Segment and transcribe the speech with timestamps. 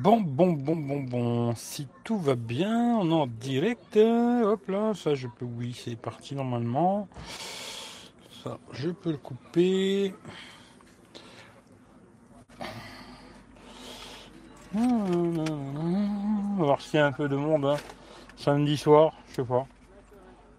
[0.00, 1.54] Bon, bon, bon, bon, bon.
[1.56, 3.96] Si tout va bien, on est en direct.
[3.96, 5.44] Hop là, ça je peux.
[5.44, 7.08] Oui, c'est parti normalement.
[8.44, 10.14] Ça, je peux le couper.
[14.74, 17.64] On va voir s'il y a un peu de monde.
[17.64, 17.76] hein.
[18.36, 19.66] Samedi soir, je sais pas.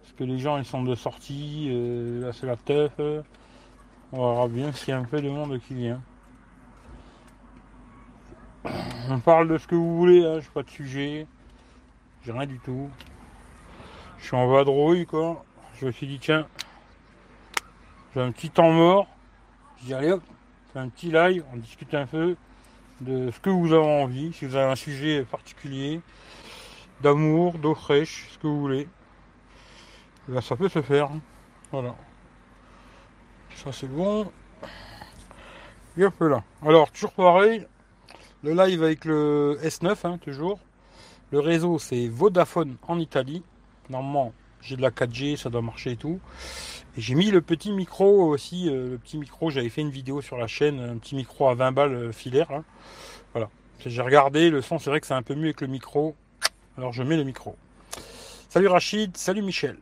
[0.02, 1.68] Parce que les gens ils sont de sortie.
[1.72, 2.94] euh, là c'est la teuf.
[4.12, 6.02] On verra bien s'il y a un peu de monde qui vient.
[9.12, 11.26] On parle de ce que vous voulez, hein, j'ai pas de sujet.
[12.24, 12.92] J'ai rien du tout.
[14.20, 15.44] Je suis en vadrouille quoi.
[15.80, 16.46] Je me suis dit tiens,
[18.14, 19.08] j'ai un petit temps mort.
[19.80, 20.22] Je dis allez hop,
[20.72, 22.36] c'est un petit live, on discute un peu
[23.02, 26.02] de ce que vous avez envie, si vous avez un sujet particulier,
[27.02, 28.88] d'amour, d'eau fraîche, ce que vous voulez.
[30.28, 31.06] Eh ben, ça peut se faire.
[31.06, 31.22] hein.
[31.72, 31.96] Voilà.
[33.56, 34.32] Ça c'est bon.
[35.98, 36.44] Et hop là.
[36.62, 37.66] Alors, toujours pareil,
[38.44, 40.60] le live avec le S9, hein, toujours.
[41.32, 43.44] Le réseau, c'est Vodafone en Italie.
[43.90, 46.20] Normalement, j'ai de la 4G, ça doit marcher et tout.
[46.98, 50.22] Et j'ai mis le petit micro aussi, euh, le petit micro, j'avais fait une vidéo
[50.22, 52.52] sur la chaîne, un petit micro à 20 balles euh, filaire.
[52.52, 52.64] là.
[53.34, 53.50] Voilà.
[53.86, 56.16] J'ai regardé, le son, c'est vrai que c'est un peu mieux avec le micro.
[56.78, 57.56] Alors je mets le micro.
[58.50, 59.78] Salut Rachid, salut Michel.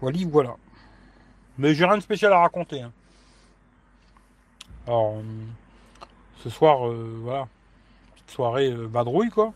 [0.00, 0.56] Voilà, voilà.
[1.58, 2.80] Mais j'ai rien de spécial à raconter.
[2.82, 2.92] hein.
[4.86, 5.22] Alors, euh,
[6.44, 7.48] ce soir, euh, voilà,
[8.14, 9.54] petite soirée euh, vadrouille, quoi.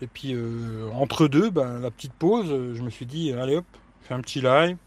[0.00, 3.56] Et puis, euh, entre deux, ben, la petite pause, euh, je me suis dit, allez
[3.56, 3.66] hop,
[4.00, 4.78] fais un petit live.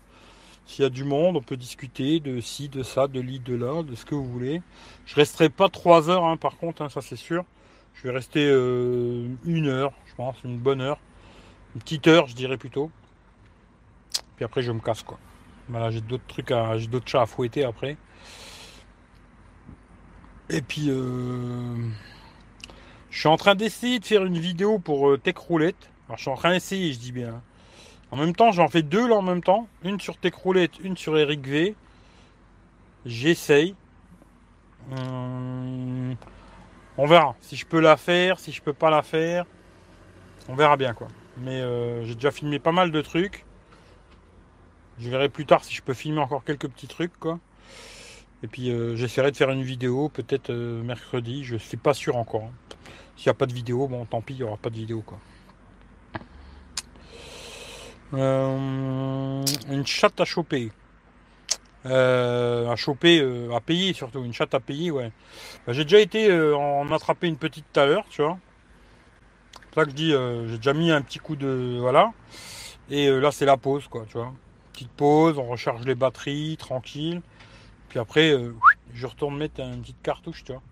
[0.65, 3.53] S'il y a du monde, on peut discuter de ci, de ça, de l'i, de
[3.53, 4.63] là, de ce que vous voulez.
[5.05, 7.45] Je resterai pas trois heures, hein, par contre, hein, ça c'est sûr.
[7.93, 10.99] Je vais rester une heure, je pense, une bonne heure.
[11.75, 12.89] Une petite heure, je dirais plutôt.
[14.35, 15.19] Puis après, je me casse, quoi.
[15.69, 17.97] Voilà, j'ai d'autres trucs à, j'ai d'autres chats à fouetter après.
[20.53, 21.75] Et puis, euh,
[23.09, 25.89] je suis en train d'essayer de faire une vidéo pour euh, Tech Roulette.
[26.07, 27.41] Alors, je suis en train d'essayer, je dis bien.
[28.11, 29.67] En même temps, j'en fais deux là en même temps.
[29.83, 31.75] Une sur Tech Roulette, une sur Eric V.
[33.03, 33.73] J'essaye.
[34.91, 36.15] Hum,
[36.97, 39.45] on verra si je peux la faire, si je peux pas la faire.
[40.49, 41.07] On verra bien quoi.
[41.37, 43.43] Mais euh, j'ai déjà filmé pas mal de trucs.
[44.99, 47.39] Je verrai plus tard si je peux filmer encore quelques petits trucs quoi.
[48.43, 51.43] Et puis euh, j'essaierai de faire une vidéo peut-être euh, mercredi.
[51.43, 52.43] Je suis pas sûr encore.
[52.43, 52.75] hein.
[53.15, 55.01] S'il n'y a pas de vidéo, bon tant pis, il n'y aura pas de vidéo
[55.05, 55.19] quoi.
[58.13, 60.71] Euh, une chatte à choper.
[61.85, 63.21] À choper,
[63.53, 64.23] à payer surtout.
[64.23, 65.11] Une chatte à payer, ouais.
[65.65, 68.37] Bah, j'ai déjà été en attraper une petite tout à l'heure, tu vois.
[69.69, 71.77] C'est ça que je dis, j'ai déjà mis un petit coup de.
[71.81, 72.13] Voilà.
[72.89, 74.33] Et là, c'est la pause, quoi, tu vois.
[74.71, 77.21] Petite pause, on recharge les batteries, tranquille.
[77.93, 78.55] Puis après, euh,
[78.95, 80.63] je retourne mettre une petite cartouche, tu vois.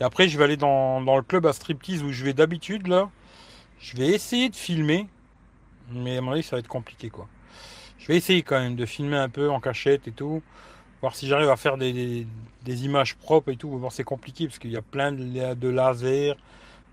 [0.00, 2.88] Et après, je vais aller dans, dans le club à striptease où je vais d'habitude,
[2.88, 3.08] là.
[3.78, 5.06] Je vais essayer de filmer.
[5.92, 7.28] Mais à mon avis, ça va être compliqué, quoi.
[8.00, 10.42] Je vais essayer quand même de filmer un peu en cachette et tout.
[11.00, 12.26] Voir si j'arrive à faire des,
[12.64, 13.80] des- images propres et tout.
[13.92, 16.34] C'est compliqué parce qu'il y a plein de, de lasers,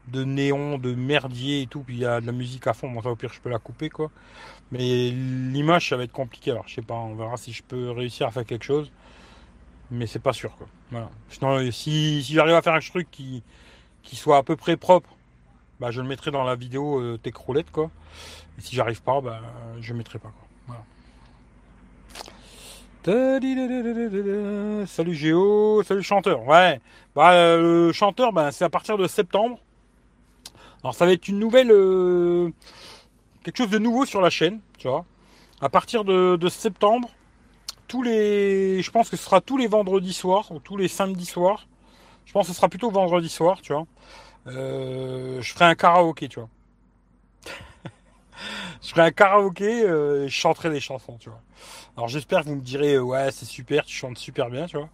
[0.09, 1.80] de néons, de merdier et tout.
[1.80, 2.92] Puis il y a de la musique à fond.
[2.92, 4.12] Bon, ça, au pire, je peux la couper, quoi.
[4.72, 6.52] Mais l'image, ça va être compliqué.
[6.52, 8.92] Alors, je sais pas, on verra si je peux réussir à faire quelque chose.
[9.91, 10.68] Mais c'est pas sûr, quoi.
[11.44, 13.44] Euh, si, j'arrive à faire un truc qui,
[14.03, 15.09] qui soit à peu près propre,
[15.79, 17.91] bah, je le mettrai dans la vidéo euh, Roulette, quoi.
[18.57, 19.41] Et si j'arrive pas, bah,
[19.81, 20.31] je le mettrai pas.
[24.88, 26.47] Salut Géo, salut chanteur.
[26.47, 26.81] Ouais,
[27.16, 29.59] bah, euh, le chanteur, bah, c'est à partir de septembre.
[30.84, 32.50] Alors ça va être une nouvelle, euh,
[33.44, 35.06] quelque chose de nouveau sur la chaîne, tu vois.
[35.62, 37.09] À partir de septembre,
[37.88, 41.25] tous les, je pense que ce sera tous les vendredis soirs ou tous les samedis
[41.25, 41.68] soirs.
[42.25, 43.85] Je pense que ce sera plutôt vendredi soir, tu vois.
[44.47, 46.50] Euh, je ferai un karaoké, tu vois.
[48.81, 51.41] je ferai un karaoké euh, et je chanterai des chansons, tu vois.
[51.97, 54.77] Alors j'espère que vous me direz euh, ouais c'est super, tu chantes super bien, tu
[54.77, 54.89] vois,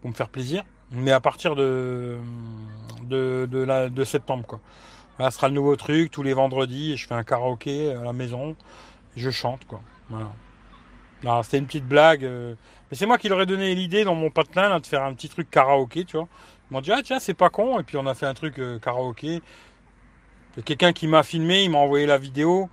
[0.00, 0.64] pour me faire plaisir.
[0.90, 2.18] Mais à partir de
[4.04, 4.60] septembre quoi.
[5.18, 8.12] Là ce sera le nouveau truc, tous les vendredis, je fais un karaoké à la
[8.12, 8.56] maison,
[9.16, 9.80] je chante quoi.
[11.22, 12.54] Alors c'était une petite blague, euh,
[12.90, 15.28] mais c'est moi qui leur ai donné l'idée dans mon patelin de faire un petit
[15.28, 16.26] truc karaoké, tu vois.
[16.70, 18.58] Ils m'ont dit ah tiens c'est pas con et puis on a fait un truc
[18.58, 19.40] euh, karaoké.
[20.64, 22.68] Quelqu'un qui m'a filmé, il m'a envoyé la vidéo.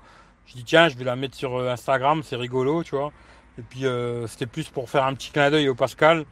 [0.48, 3.12] Je dis tiens je vais la mettre sur euh, Instagram, c'est rigolo, tu vois.
[3.57, 6.25] Et puis euh, c'était plus pour faire un petit clin d'œil au Pascal.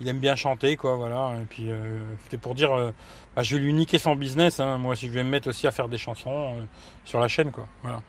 [0.00, 1.34] Il aime bien chanter, quoi, voilà.
[1.40, 2.70] Et puis euh, c'était pour dire,
[3.34, 4.60] bah, je vais lui niquer son business.
[4.60, 4.78] Hein.
[4.78, 6.56] Moi, si je vais me mettre aussi à faire des chansons
[7.04, 7.66] sur la chaîne, quoi.
[7.82, 8.00] Voilà.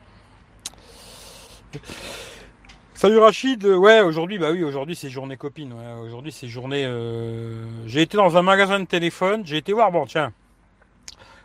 [3.00, 5.72] Salut Rachid, ouais aujourd'hui bah oui aujourd'hui c'est journée copine,
[6.04, 6.84] aujourd'hui c'est journée.
[6.84, 10.34] Euh, j'ai été dans un magasin de téléphone, j'ai été voir bon tiens,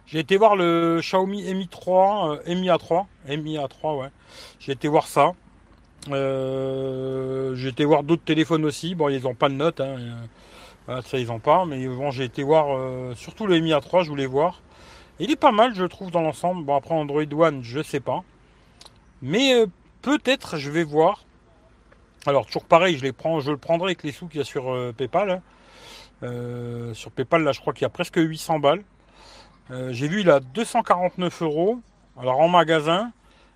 [0.05, 3.05] j'ai été voir le Xiaomi Mi 3, euh, Mi A3,
[3.37, 4.09] Mi A3 ouais,
[4.59, 5.31] j'ai été voir ça.
[6.09, 9.95] Euh, j'ai été voir d'autres téléphones aussi, bon ils ont pas de notes, hein,
[11.05, 14.25] ça ils ont pas, mais bon j'ai été voir surtout le Mi A3, je voulais
[14.25, 14.61] voir.
[15.19, 16.65] Il est pas mal je trouve dans l'ensemble.
[16.65, 18.25] Bon après Android One je sais pas,
[19.21, 19.63] mais
[20.01, 21.24] peut-être je vais voir
[22.25, 24.45] alors toujours pareil, je les prends, je le prendrai avec les sous qu'il y a
[24.45, 25.29] sur euh, PayPal.
[25.29, 25.41] Hein.
[26.23, 28.83] Euh, sur PayPal, là, je crois qu'il y a presque 800 balles.
[29.71, 31.79] Euh, j'ai vu, il a 249 euros.
[32.17, 33.11] Alors en magasin,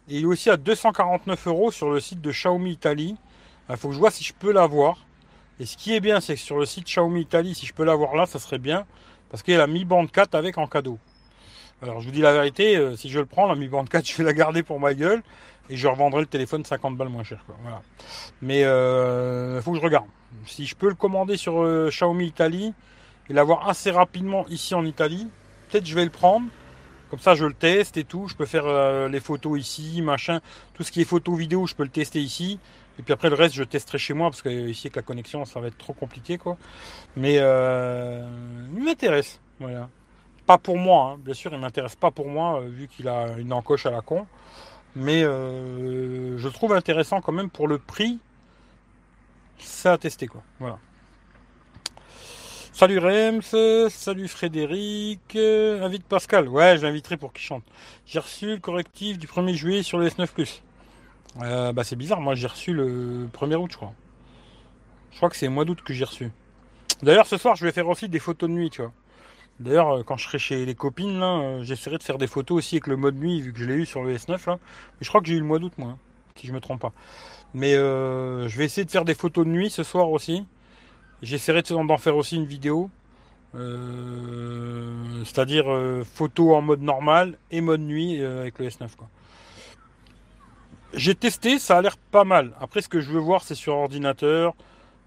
[0.10, 3.16] et il est aussi à 249 euros sur le site de Xiaomi Italie.
[3.70, 4.98] Il faut que je vois si je peux l'avoir.
[5.60, 7.86] Et ce qui est bien, c'est que sur le site Xiaomi Italie, si je peux
[7.86, 8.86] l'avoir là, ça serait bien.
[9.30, 11.00] Parce qu'il y a la Mi Band 4 avec en cadeau.
[11.82, 14.18] Alors je vous dis la vérité, si je le prends, la Mi Band 4, je
[14.18, 15.24] vais la garder pour ma gueule
[15.70, 17.44] et je revendrai le téléphone 50 balles moins cher.
[17.62, 17.82] Voilà.
[18.42, 20.08] Mais il euh, faut que je regarde.
[20.46, 22.74] Si je peux le commander sur euh, Xiaomi Italie
[23.30, 25.28] et l'avoir assez rapidement ici en Italie,
[25.70, 26.48] peut-être je vais le prendre.
[27.10, 28.28] Comme ça, je le teste et tout.
[28.28, 30.42] Je peux faire euh, les photos ici, machin.
[30.74, 32.60] Tout ce qui est photo vidéo, je peux le tester ici.
[32.98, 35.46] Et puis après, le reste, je testerai chez moi parce que ici, avec la connexion,
[35.46, 36.58] ça va être trop compliqué, quoi.
[37.16, 39.40] Mais il m'intéresse.
[40.46, 41.20] Pas pour moi, hein.
[41.24, 44.28] bien sûr, il m'intéresse pas pour moi, vu qu'il a une encoche à la con.
[44.96, 48.20] Mais euh, je trouve intéressant quand même pour le prix.
[49.60, 50.42] Ça à tester quoi.
[50.60, 50.80] Voilà.
[52.74, 56.48] Salut Rems, salut Frédéric, invite Pascal.
[56.48, 57.64] Ouais, je l'inviterai pour qu'il chante.
[58.06, 60.64] J'ai reçu le correctif du 1er juillet sur le S9 Plus.
[61.42, 63.94] Euh, bah c'est bizarre, moi j'ai reçu le 1er août je crois.
[65.12, 66.32] Je crois que c'est mois d'août que j'ai reçu.
[67.04, 68.94] D'ailleurs ce soir je vais faire aussi des photos de nuit, tu vois.
[69.60, 72.76] D'ailleurs, euh, quand je serai chez les copines, euh, j'essaierai de faire des photos aussi
[72.76, 74.48] avec le mode nuit, vu que je l'ai eu sur le S9.
[74.48, 74.58] Là.
[74.58, 75.98] Mais je crois que j'ai eu le mois d'août, moi, hein,
[76.36, 76.94] si je me trompe pas.
[77.54, 80.46] Mais euh, je vais essayer de faire des photos de nuit ce soir aussi.
[81.22, 82.90] J'essaierai d'en faire aussi une vidéo.
[85.26, 85.66] C'est-à-dire
[86.06, 88.96] photo en mode normal et mode nuit avec le S9.
[88.96, 89.10] Quoi.
[90.94, 92.54] J'ai testé, ça a l'air pas mal.
[92.62, 94.54] Après, ce que je veux voir, c'est sur ordinateur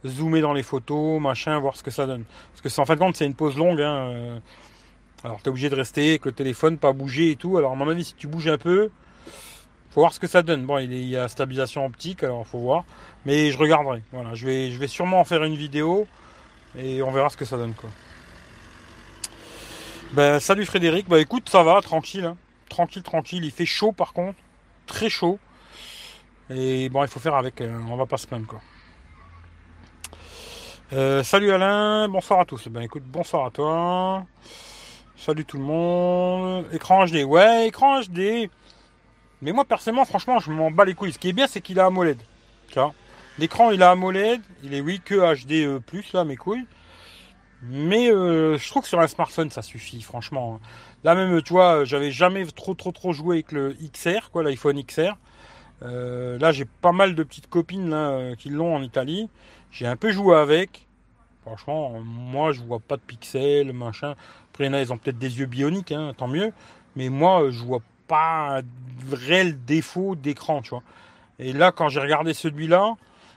[0.07, 2.25] zoomer dans les photos, machin, voir ce que ça donne.
[2.53, 3.81] Parce que en fin de compte, c'est une pause longue.
[3.81, 4.39] Hein, euh.
[5.25, 7.57] Alors, tu es obligé de rester avec le téléphone, pas bouger et tout.
[7.57, 8.91] Alors, à mon avis, si tu bouges un peu,
[9.91, 10.65] faut voir ce que ça donne.
[10.65, 12.85] Bon, il y a stabilisation optique, alors faut voir.
[13.25, 14.03] Mais je regarderai.
[14.11, 16.07] Voilà, je vais, je vais sûrement en faire une vidéo
[16.77, 17.91] et on verra ce que ça donne, quoi.
[20.13, 21.09] Ben, salut Frédéric.
[21.09, 22.25] Bah écoute, ça va, tranquille.
[22.25, 22.37] Hein.
[22.69, 23.45] Tranquille, tranquille.
[23.45, 24.39] Il fait chaud par contre.
[24.87, 25.39] Très chaud.
[26.51, 27.61] Et bon, il faut faire avec.
[27.61, 27.81] Hein.
[27.89, 28.61] On va pas se plaindre, quoi.
[30.93, 32.69] Euh, salut Alain, bonsoir à tous.
[32.69, 34.27] Ben écoute, bonsoir à toi.
[35.17, 36.67] Salut tout le monde.
[36.71, 38.51] Écran HD, ouais, écran HD.
[39.41, 41.15] Mais moi personnellement, franchement, je m'en bats les couilles.
[41.15, 42.21] Ce qui est bien, c'est qu'il a AMOLED.
[42.69, 42.79] Tu
[43.39, 44.43] L'écran, il a AMOLED.
[44.65, 45.81] Il est oui que HD euh,
[46.13, 46.67] là, mes couilles.
[47.63, 50.61] Mais euh, je trouve que sur un smartphone, ça suffit, franchement.
[51.05, 54.79] Là même, tu vois, j'avais jamais trop trop trop joué avec le XR, quoi, l'iPhone
[54.83, 55.17] XR.
[55.81, 59.31] là, j'ai pas mal de petites copines qui l'ont en Italie.
[59.73, 60.87] J'ai un peu joué avec.
[61.45, 64.15] Franchement, moi, je vois pas de pixels, machin.
[64.53, 66.53] Après, ils ont peut-être des yeux bioniques, hein, tant mieux.
[66.95, 68.63] Mais moi, je vois pas un
[69.11, 70.83] réel défaut d'écran, tu vois.
[71.39, 72.95] Et là, quand j'ai regardé celui-là,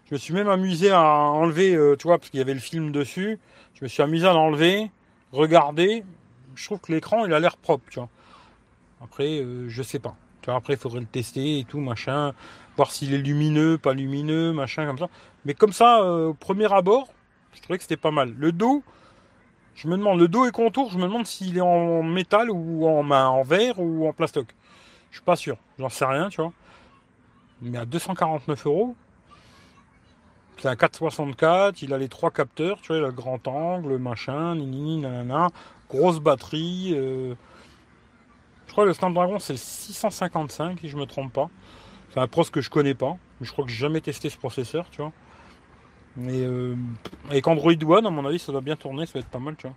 [0.09, 2.59] je me suis même amusé à enlever, euh, tu vois, parce qu'il y avait le
[2.59, 3.39] film dessus.
[3.73, 4.91] Je me suis amusé à l'enlever,
[5.31, 6.03] regarder.
[6.53, 8.09] Je trouve que l'écran, il a l'air propre, tu vois.
[9.01, 10.15] Après, euh, je sais pas.
[10.41, 12.33] Tu vois, après, il faudrait le tester et tout, machin.
[12.75, 15.09] Voir s'il est lumineux, pas lumineux, machin, comme ça.
[15.45, 17.07] Mais comme ça, euh, au premier abord,
[17.53, 18.33] je trouvais que c'était pas mal.
[18.37, 18.83] Le dos,
[19.75, 22.87] je me demande, le dos et contour, je me demande s'il est en métal ou
[22.87, 24.47] en, en verre ou en plastoc.
[25.11, 26.51] Je suis pas sûr, j'en sais rien, tu vois.
[27.61, 28.95] Mais à 249 euros,
[30.57, 34.55] c'est un 464, il a les trois capteurs, tu vois, le grand angle, le machin,
[34.55, 35.49] nini, nanana,
[35.89, 36.93] grosse batterie.
[36.95, 37.35] Euh,
[38.67, 41.49] je crois que le Snapdragon c'est le 655, si je me trompe pas.
[42.13, 44.37] C'est un pros que je connais pas, mais je crois que j'ai jamais testé ce
[44.37, 45.11] processeur, tu vois.
[46.17, 46.75] Mais euh,
[47.29, 49.55] avec Android One, à mon avis, ça doit bien tourner, ça va être pas mal,
[49.57, 49.75] tu vois.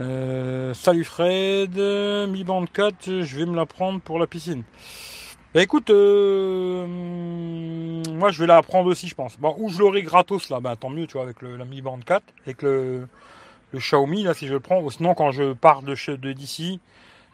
[0.00, 1.76] Euh, salut Fred,
[2.28, 4.62] Mi Band 4, je vais me la prendre pour la piscine.
[5.52, 9.36] Bah écoute, euh, moi je vais la prendre aussi, je pense.
[9.38, 11.82] Bon, ou je l'aurai gratos là, bah tant mieux, tu vois, avec le, la Mi
[11.82, 13.08] Band 4, avec le,
[13.72, 14.88] le Xiaomi là, si je le prends.
[14.90, 16.80] Sinon, quand je pars de d'ici,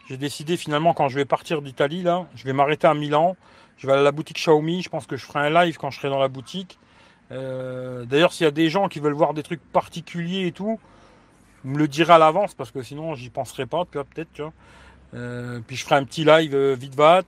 [0.08, 3.37] j'ai décidé finalement quand je vais partir d'Italie là, je vais m'arrêter à Milan.
[3.76, 4.82] Je vais aller à la boutique Xiaomi.
[4.82, 6.78] Je pense que je ferai un live quand je serai dans la boutique.
[7.33, 10.78] Euh, d'ailleurs, s'il y a des gens qui veulent voir des trucs particuliers et tout,
[11.64, 14.52] vous me le direz à l'avance parce que sinon j'y penserai pas, peut-être, tu vois.
[15.14, 17.23] Euh, puis je ferai un petit live euh, vite vat.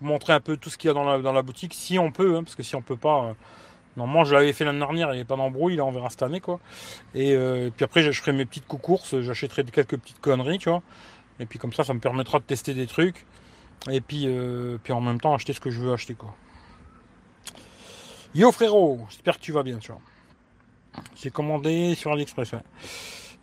[0.00, 2.42] montrer un peu tout ce qu'il y a dans la, boutique, si on peut, hein,
[2.42, 3.24] parce que si on peut pas.
[3.24, 3.32] Euh,
[3.96, 6.22] normalement, je l'avais fait l'année dernière, il n'y avait pas d'embrouille, là on verra cette
[6.22, 6.58] année quoi.
[7.14, 7.36] Et
[7.76, 10.82] puis après, je ferai mes petites courses, j'achèterai quelques petites conneries, tu vois.
[11.40, 13.24] Et puis comme ça, ça me permettra de tester des trucs.
[13.90, 14.28] Et puis,
[14.82, 16.34] puis en même temps, acheter ce que je veux acheter quoi.
[18.34, 20.00] Yo frérot, j'espère que tu vas bien, tu vois.
[21.14, 22.56] J'ai commandé sur AliExpress.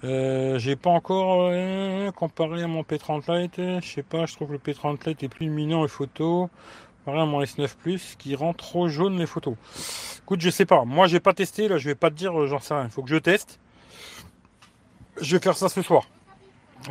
[0.03, 3.55] Euh, j'ai pas encore euh, comparé à mon P30 Lite.
[3.55, 6.49] Je sais pas, je trouve que le P30 Lite est plus lumineux en photo.
[7.05, 9.55] Pareil à mon S9 Plus qui rend trop jaune les photos.
[10.23, 10.83] Écoute, je sais pas.
[10.83, 11.69] Moi, j'ai pas testé.
[11.69, 12.83] Là, je vais pas te dire, euh, j'en sais rien.
[12.83, 13.61] Il faut que je teste.
[15.21, 16.03] Je vais faire ça ce soir.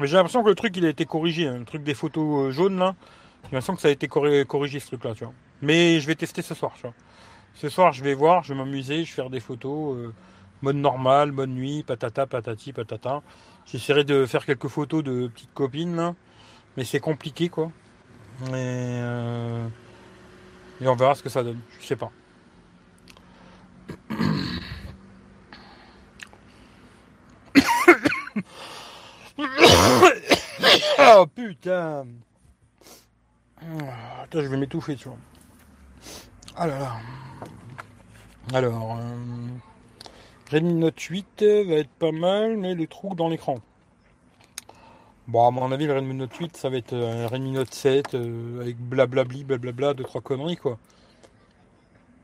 [0.03, 1.49] J'ai l'impression que le truc, il a été corrigé.
[1.49, 1.59] Hein.
[1.59, 2.95] Le truc des photos jaunes, là.
[3.43, 5.35] J'ai l'impression que ça a été corrigé, ce truc-là, tu vois.
[5.61, 6.95] Mais je vais tester ce soir, tu vois.
[7.61, 10.15] Ce soir, je vais voir, je vais m'amuser, je vais faire des photos.
[10.63, 13.21] mode normal, mode nuit, patata, patati, patata.
[13.67, 16.15] J'essaierai de faire quelques photos de petites copines,
[16.79, 17.71] mais c'est compliqué, quoi.
[18.51, 19.69] Euh,
[20.81, 21.61] et, on verra ce que ça donne.
[21.81, 22.11] Je sais pas.
[31.15, 32.07] oh putain
[34.23, 35.19] Attends, je vais m'étouffer, tu vois.
[36.57, 36.97] Ah là là.
[38.53, 39.49] Alors, euh,
[40.51, 43.61] Redmi Note 8 va être pas mal, mais le trou dans l'écran.
[45.29, 48.15] Bon, à mon avis, le Redmi Note 8, ça va être un Redmi Note 7
[48.15, 50.79] euh, avec blablabli, blablabla, deux, trois conneries, quoi.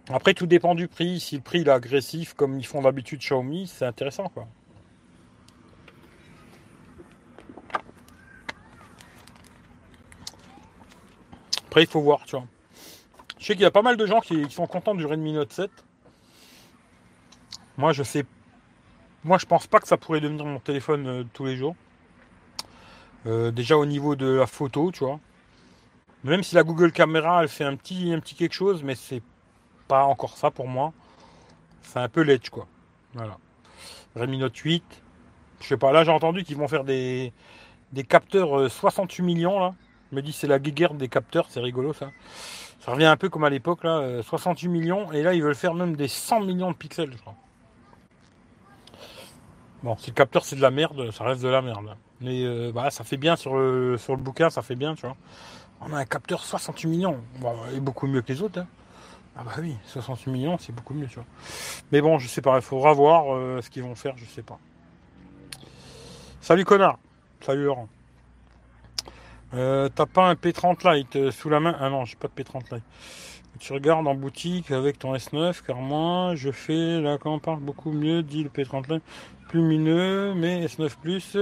[0.08, 1.20] Après, tout dépend du prix.
[1.20, 4.48] Si le prix est agressif, comme ils font d'habitude Xiaomi, c'est intéressant, quoi.
[11.68, 12.46] Après, il faut voir, tu vois.
[13.38, 15.52] Je sais qu'il y a pas mal de gens qui, sont contents du Redmi Note
[15.52, 15.70] 7.
[17.76, 18.24] Moi, je sais.
[19.24, 21.76] Moi, je pense pas que ça pourrait devenir mon téléphone euh, tous les jours.
[23.26, 25.18] Euh, déjà au niveau de la photo, tu vois.
[26.24, 29.22] Même si la Google Caméra, elle fait un petit, un quelque chose, mais c'est
[29.88, 30.92] pas encore ça pour moi.
[31.82, 32.66] C'est un peu l'edge, quoi.
[33.14, 33.36] Voilà.
[34.14, 34.82] Redmi Note 8.
[35.60, 37.32] Je sais pas, là j'ai entendu qu'ils vont faire des,
[37.92, 39.74] des capteurs 68 euh, millions, là.
[40.10, 42.10] Je me dis c'est la guerre des capteurs, c'est rigolo ça.
[42.80, 45.74] Ça revient un peu comme à l'époque, là, 68 millions, et là ils veulent faire
[45.74, 47.34] même des 100 millions de pixels, je crois.
[49.82, 51.96] Bon, si le capteur c'est de la merde, ça reste de la merde.
[52.20, 55.02] Mais euh, bah, ça fait bien sur le, sur le bouquin, ça fait bien, tu
[55.02, 55.16] vois.
[55.80, 58.60] On a un capteur 68 millions, bon, est beaucoup mieux que les autres.
[58.60, 58.66] Hein.
[59.36, 61.26] Ah bah oui, 68 millions, c'est beaucoup mieux, tu vois.
[61.92, 64.42] Mais bon, je sais pas, il faudra voir euh, ce qu'ils vont faire, je sais
[64.42, 64.58] pas.
[66.40, 66.98] Salut connard,
[67.40, 67.88] salut Laurent.
[69.54, 71.76] Euh, t'as pas un P30 Lite sous la main?
[71.78, 72.84] Ah non, j'ai pas de P30 Lite.
[73.58, 78.22] Tu regardes en boutique avec ton S9, car moi, je fais la campagne beaucoup mieux,
[78.22, 79.02] dit le P30 Lite
[79.48, 81.38] plus lumineux, mais S9 Plus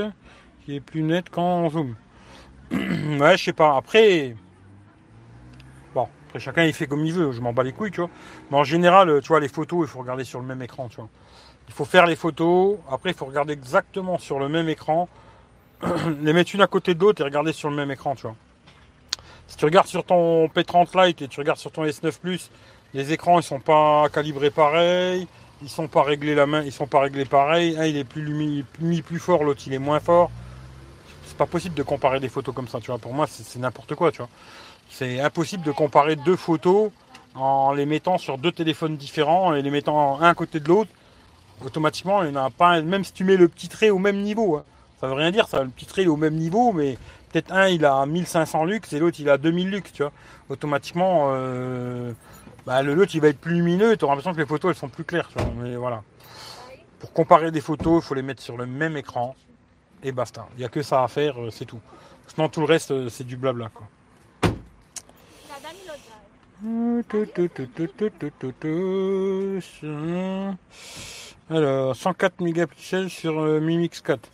[0.65, 1.97] qui est plus net quand zoom.
[2.73, 3.77] ouais, je sais pas.
[3.77, 4.35] Après,
[5.95, 7.33] bon, après chacun il fait comme il veut.
[7.33, 8.11] Je m'en bats les couilles, tu vois.
[8.51, 10.97] Mais en général, tu vois, les photos, il faut regarder sur le même écran, tu
[10.97, 11.09] vois.
[11.69, 12.79] Il faut faire les photos.
[12.91, 15.09] Après, il faut regarder exactement sur le même écran,
[16.23, 18.37] les mettre une à côté de l'autre et regarder sur le même écran, tu vois.
[19.47, 22.51] Si tu regardes sur ton P30 Lite et tu regardes sur ton S9 Plus,
[22.95, 25.27] les écrans ils sont pas calibrés pareil
[25.65, 27.77] ils sont pas réglés la main, ils sont pas réglés pareil.
[27.79, 30.31] Un il est plus mis plus fort, l'autre il est moins fort.
[31.27, 32.99] C'est pas possible de comparer des photos comme ça, tu vois.
[32.99, 34.29] Pour moi, c'est n'importe quoi, tu vois.
[34.91, 36.91] C'est impossible de comparer deux photos
[37.35, 40.91] en les mettant sur deux téléphones différents et les mettant un à côté de l'autre.
[41.65, 44.21] Automatiquement, il n'y en a pas même si tu mets le petit trait au même
[44.21, 44.57] niveau.
[44.57, 44.65] Hein.
[45.05, 45.63] Ça veut rien dire, ça.
[45.63, 46.97] Le petit trait est au même niveau, mais
[47.31, 50.13] peut-être un il a 1500 lux et l'autre il a 2000 lux, tu vois.
[50.49, 52.11] Automatiquement, euh,
[52.65, 54.81] bah, le lot il va être plus lumineux tu auras l'impression que les photos elles
[54.81, 55.29] sont plus claires.
[55.59, 56.03] Mais voilà.
[57.01, 59.37] Pour comparer des photos, il faut les mettre sur le même écran
[60.03, 60.47] et basta.
[60.57, 61.81] Il n'y a que ça à faire, euh, c'est tout.
[62.29, 63.87] Sinon tout le reste euh, c'est du blabla quoi.
[71.51, 74.31] Alors 104 mégapixels sur Mimix 4.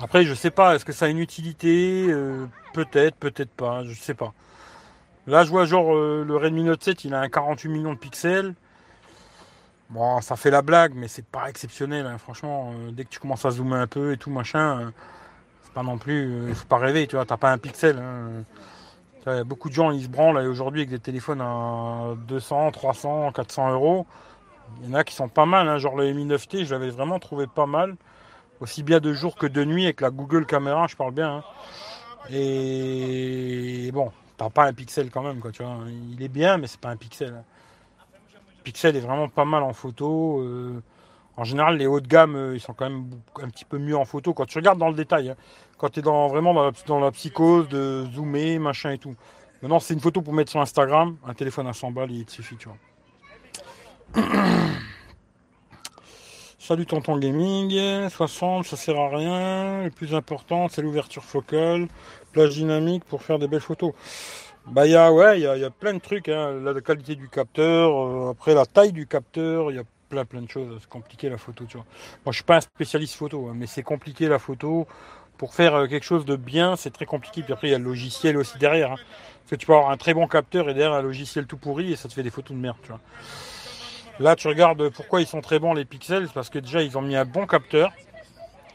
[0.00, 2.06] Après je sais pas, est-ce que ça a une utilité
[2.72, 4.34] Peut-être, peut-être pas, je sais pas.
[5.26, 7.98] Là, je vois genre euh, le Redmi Note 7, il a un 48 millions de
[7.98, 8.54] pixels.
[9.90, 12.06] Bon, ça fait la blague, mais c'est pas exceptionnel.
[12.06, 12.18] Hein.
[12.18, 14.90] Franchement, euh, dès que tu commences à zoomer un peu et tout machin, euh,
[15.64, 16.48] c'est pas non plus.
[16.48, 17.24] Il faut pas rêver, tu vois.
[17.24, 17.98] T'as pas un pixel.
[17.98, 19.42] Hein.
[19.44, 24.06] beaucoup de gens ils se branlent aujourd'hui avec des téléphones à 200, 300, 400 euros.
[24.82, 25.68] Il y en a qui sont pas mal.
[25.68, 25.78] Hein.
[25.78, 27.96] Genre le Mi 9T, je l'avais vraiment trouvé pas mal.
[28.60, 31.44] Aussi bien de jour que de nuit avec la Google Caméra, je parle bien.
[32.30, 35.78] Et bon, T'as pas un pixel quand même, quoi, tu vois.
[36.12, 37.42] Il est bien, mais c'est pas un pixel.
[38.58, 40.40] Le pixel est vraiment pas mal en photo.
[40.40, 40.82] Euh.
[41.36, 43.08] en général, les hauts de gamme, euh, ils sont quand même
[43.42, 44.34] un petit peu mieux en photo.
[44.34, 45.36] Quand tu regardes dans le détail, hein.
[45.78, 49.14] quand tu es dans, vraiment dans la, psychose de zoomer, machin et tout.
[49.62, 51.16] Maintenant, c'est une photo pour mettre sur Instagram.
[51.26, 52.76] Un téléphone à 100 balles, il te suffit, tu vois.
[56.66, 61.86] Salut tonton gaming, 60 ça sert à rien, le plus important c'est l'ouverture focale,
[62.32, 63.92] plage dynamique pour faire des belles photos.
[64.66, 66.58] Bah il y a plein de trucs, hein.
[66.60, 70.42] la, qualité du capteur, euh, après la taille du capteur, il y a plein plein
[70.42, 71.86] de choses, c'est compliqué la photo, tu vois.
[72.24, 74.88] Moi je suis pas un spécialiste photo, hein, mais c'est compliqué la photo.
[75.38, 77.44] Pour faire euh, quelque chose de bien, c'est très compliqué.
[77.44, 78.90] Puis après il y a le logiciel aussi derrière.
[78.90, 78.96] Hein.
[78.96, 81.92] Parce que tu peux avoir un très bon capteur et derrière un logiciel tout pourri
[81.92, 82.76] et ça te fait des photos de merde.
[84.18, 87.02] Là, tu regardes pourquoi ils sont très bons les pixels, parce que déjà ils ont
[87.02, 87.92] mis un bon capteur,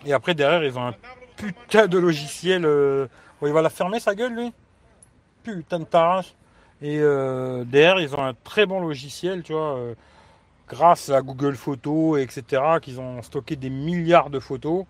[0.06, 0.96] et après derrière ils ont un
[1.36, 2.66] putain de logiciel.
[2.66, 3.08] Euh,
[3.42, 4.54] il va la fermer sa gueule lui
[5.44, 6.36] Putain de tarache.
[6.82, 9.96] Et euh, derrière ils ont un très bon logiciel, tu vois, euh,
[10.68, 14.86] grâce à Google Photos, etc., qu'ils ont stocké des milliards de photos,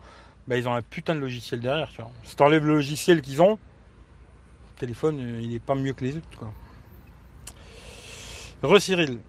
[0.48, 2.12] bah, ils ont un putain de logiciel derrière, tu vois.
[2.24, 6.38] Si t'enlèves le logiciel qu'ils ont, le téléphone il est pas mieux que les autres,
[6.38, 6.52] quoi.
[8.64, 9.20] Re Cyril.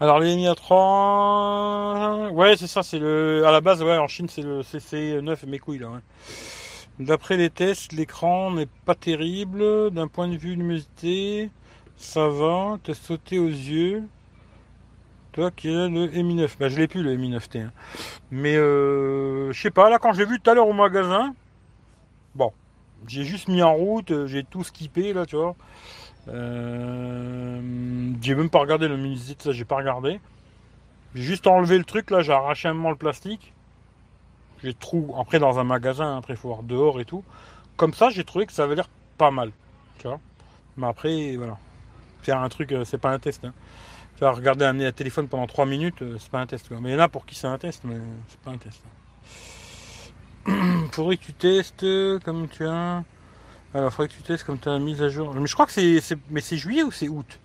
[0.00, 4.28] Alors les Mi 3, ouais c'est ça, c'est le, à la base ouais en Chine
[4.28, 5.88] c'est le CC9 mes couilles là.
[7.00, 9.90] D'après les tests, l'écran n'est pas terrible.
[9.90, 11.50] D'un point de vue luminosité,
[11.96, 12.78] ça va.
[12.82, 14.04] T'as sauté aux yeux.
[15.32, 16.58] Toi qui as le Mi 9.
[16.58, 17.60] Bah je l'ai plus le Mi 9T.
[17.60, 17.72] Hein.
[18.30, 21.34] Mais euh, je sais pas, là quand j'ai vu tout à l'heure au magasin,
[22.36, 22.52] bon,
[23.08, 25.56] j'ai juste mis en route, j'ai tout skippé là, tu vois.
[26.28, 27.60] Euh,
[28.20, 30.20] j'ai même pas regardé le mini ça j'ai pas regardé.
[31.14, 33.52] J'ai juste enlevé le truc là, j'ai arraché un moment le plastique.
[34.62, 37.24] J'ai trouvé après dans un magasin, après il faut voir dehors et tout.
[37.76, 39.52] Comme ça, j'ai trouvé que ça avait l'air pas mal.
[39.98, 40.20] Tu vois.
[40.76, 41.58] Mais après, voilà.
[42.22, 43.44] Faire un truc, euh, c'est pas un test.
[43.44, 43.54] Hein.
[44.16, 46.68] Faire regarder un, téléphone pendant 3 minutes, euh, c'est pas un test.
[46.72, 47.94] Mais il y en a pour qui c'est un test, mais
[48.28, 48.82] c'est pas un test.
[50.92, 51.86] Faudrait que tu testes
[52.24, 53.04] comme tu as.
[53.74, 55.34] Alors, faudrait que tu testes comme tu as mise à jour.
[55.34, 56.00] Mais je crois que c'est.
[56.30, 57.38] Mais c'est juillet ou c'est août?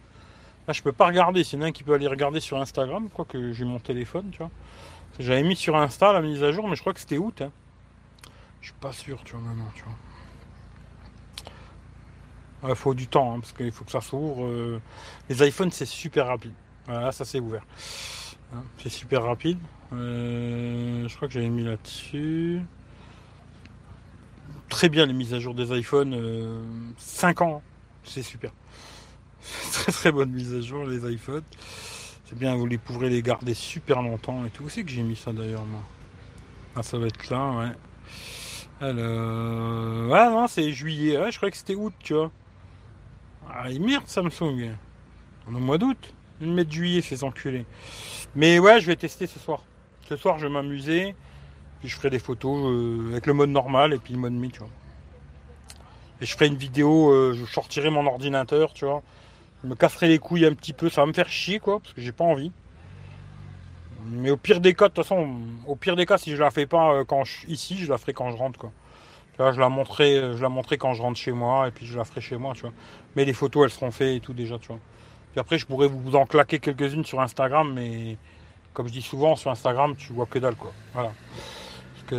[0.67, 1.43] Là, je peux pas regarder.
[1.43, 3.79] S'il y en a un qui peut aller regarder sur Instagram, quoi que j'ai mon
[3.79, 4.51] téléphone, tu vois.
[5.19, 7.41] J'avais mis sur Insta la mise à jour, mais je crois que c'était août.
[7.41, 7.51] Hein.
[8.61, 9.93] Je suis pas sûr, tu vois, maintenant, tu vois.
[12.69, 14.45] Il faut du temps, hein, parce qu'il faut que ça s'ouvre.
[14.45, 14.81] Euh.
[15.29, 16.53] Les iPhones, c'est super rapide.
[16.87, 17.65] Voilà, ça s'est ouvert.
[18.55, 19.59] Hein, c'est super rapide.
[19.91, 22.61] Euh, je crois que j'avais mis là-dessus
[24.69, 26.93] très bien les mises à jour des iPhones.
[26.97, 27.61] 5 euh, ans,
[28.03, 28.51] c'est super.
[29.71, 31.43] Très très bonne mise à jour les iPhones.
[32.25, 34.69] C'est bien, vous les pourrez les garder super longtemps et tout.
[34.69, 35.81] C'est que j'ai mis ça d'ailleurs moi?
[36.75, 37.71] Ah ça va être là, ouais.
[38.79, 40.15] Alors.
[40.15, 41.19] Ah non, c'est juillet.
[41.29, 42.31] je croyais que c'était août, tu vois.
[43.49, 44.71] Ah merde Samsung.
[45.47, 46.13] On est au mois d'août.
[46.41, 47.65] Ils mettent juillet ces enculés.
[48.35, 49.63] Mais ouais, je vais tester ce soir.
[50.07, 51.15] Ce soir je vais m'amuser
[51.89, 54.59] je ferai des photos euh, avec le mode normal et puis le mode mi, tu
[54.59, 54.69] vois.
[56.21, 59.01] Et je ferai une vidéo, euh, je sortirai mon ordinateur, tu vois.
[59.63, 61.93] Je me casserai les couilles un petit peu, ça va me faire chier, quoi, parce
[61.93, 62.51] que j'ai pas envie.
[64.05, 66.51] Mais au pire des cas, de toute façon, au pire des cas, si je la
[66.51, 68.71] fais pas euh, quand je, ici, je la ferai quand je rentre, quoi.
[69.39, 72.05] je la montrerai, je la montrerai quand je rentre chez moi, et puis je la
[72.05, 72.73] ferai chez moi, tu vois.
[73.15, 74.79] Mais les photos, elles seront faites et tout déjà, tu vois.
[75.31, 78.17] Puis après, je pourrais vous en claquer quelques-unes sur Instagram, mais
[78.73, 80.71] comme je dis souvent, sur Instagram, tu vois que dalle, quoi.
[80.93, 81.11] Voilà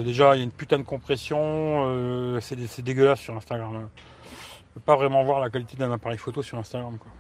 [0.03, 1.39] déjà, il y a une putain de compression.
[1.87, 3.75] Euh, c'est dégueulasse sur Instagram.
[3.77, 6.99] On peut pas vraiment voir la qualité d'un appareil photo sur Instagram.
[6.99, 7.11] Quoi.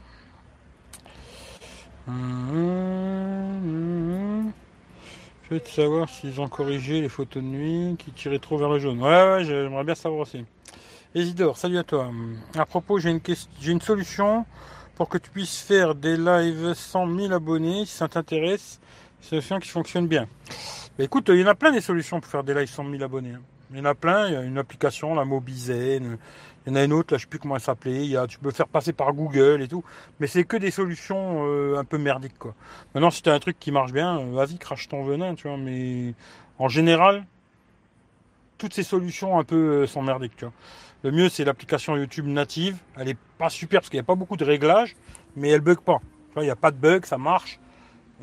[5.42, 8.68] Je vais te savoir s'ils ont corrigé les photos de nuit qui tiraient trop vers
[8.68, 9.00] le jaune.
[9.00, 10.44] Ouais, ouais, j'aimerais bien savoir aussi.
[11.14, 12.10] Isidore, salut à toi.
[12.56, 13.20] À propos, j'ai une,
[13.60, 14.44] j'ai une solution
[14.96, 18.80] pour que tu puisses faire des lives 100 000 abonnés si ça t'intéresse.
[19.20, 20.26] C'est un qui fonctionne bien.
[21.00, 23.32] Écoute, il y en a plein des solutions pour faire des lives 100 000 abonnés.
[23.32, 23.42] Hein.
[23.72, 24.28] Il y en a plein.
[24.28, 26.18] Il y a une application, la Mobizen.
[26.64, 28.14] Il y en a une autre, là, je sais plus comment elle s'appelait.
[28.28, 29.82] Tu peux faire passer par Google et tout.
[30.20, 32.54] Mais c'est que des solutions euh, un peu merdiques, quoi.
[32.94, 35.48] Maintenant, si tu as un truc qui marche bien, euh, vas-y, crache ton venin, tu
[35.48, 35.56] vois.
[35.56, 36.14] Mais
[36.60, 37.24] en général,
[38.56, 40.54] toutes ces solutions un peu euh, sont merdiques, tu vois.
[41.02, 42.76] Le mieux, c'est l'application YouTube native.
[42.96, 44.94] Elle est pas super parce qu'il n'y a pas beaucoup de réglages,
[45.34, 45.98] mais elle bug pas.
[46.34, 47.58] Tu il n'y a pas de bug, ça marche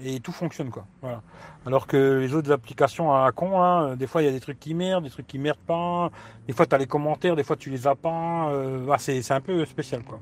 [0.03, 0.85] et tout fonctionne quoi.
[1.01, 1.21] Voilà.
[1.65, 4.59] Alors que les autres applications à con, hein, des fois il y a des trucs
[4.59, 6.09] qui merdent, des trucs qui merdent pas,
[6.47, 9.31] des fois tu as les commentaires, des fois tu les as pas, euh, ah, c'est,
[9.31, 10.19] un peu spécial quoi.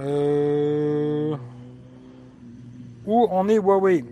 [0.00, 1.36] Euh...
[3.06, 4.04] Où en est Huawei?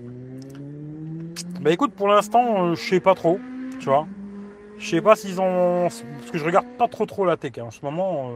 [1.60, 3.38] Bah écoute pour l'instant euh, je sais pas trop,
[3.78, 4.06] tu vois.
[4.78, 5.82] Je sais pas s'ils ont.
[5.82, 7.64] Parce que je regarde pas trop trop la tech hein.
[7.64, 8.32] en ce moment.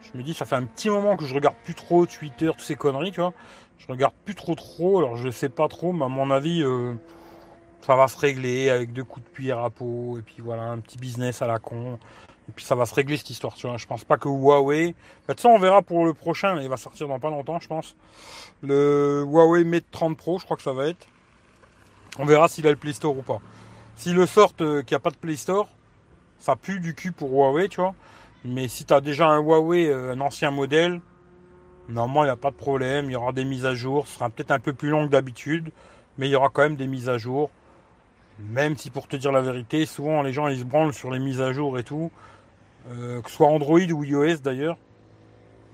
[0.00, 2.60] Je me dis ça fait un petit moment que je regarde plus trop Twitter, toutes
[2.60, 3.34] ces conneries, tu vois.
[3.78, 6.94] Je regarde plus trop trop, alors je sais pas trop, mais à mon avis, euh,
[7.86, 10.78] ça va se régler avec deux coups de cuillère à peau, et puis voilà, un
[10.78, 11.98] petit business à la con.
[12.48, 13.76] Et puis ça va se régler cette histoire, tu vois.
[13.76, 14.94] Je pense pas que Huawei.
[15.26, 16.58] Bah, ça, on verra pour le prochain.
[16.62, 17.94] Il va sortir dans pas longtemps, je pense.
[18.62, 21.06] Le Huawei Mate 30 Pro, je crois que ça va être.
[22.18, 23.40] On verra s'il a le Play Store ou pas.
[23.96, 25.68] S'il le sort euh, qu'il n'y a pas de Play Store,
[26.40, 27.94] ça pue du cul pour Huawei, tu vois.
[28.44, 31.00] Mais si tu déjà un Huawei, euh, un ancien modèle,
[31.88, 33.06] normalement il n'y a pas de problème.
[33.06, 34.06] Il y aura des mises à jour.
[34.06, 35.70] Ce sera peut-être un peu plus long que d'habitude,
[36.16, 37.50] mais il y aura quand même des mises à jour.
[38.38, 41.18] Même si pour te dire la vérité, souvent les gens ils se branlent sur les
[41.18, 42.10] mises à jour et tout.
[42.90, 44.76] Euh, que ce soit Android ou iOS d'ailleurs.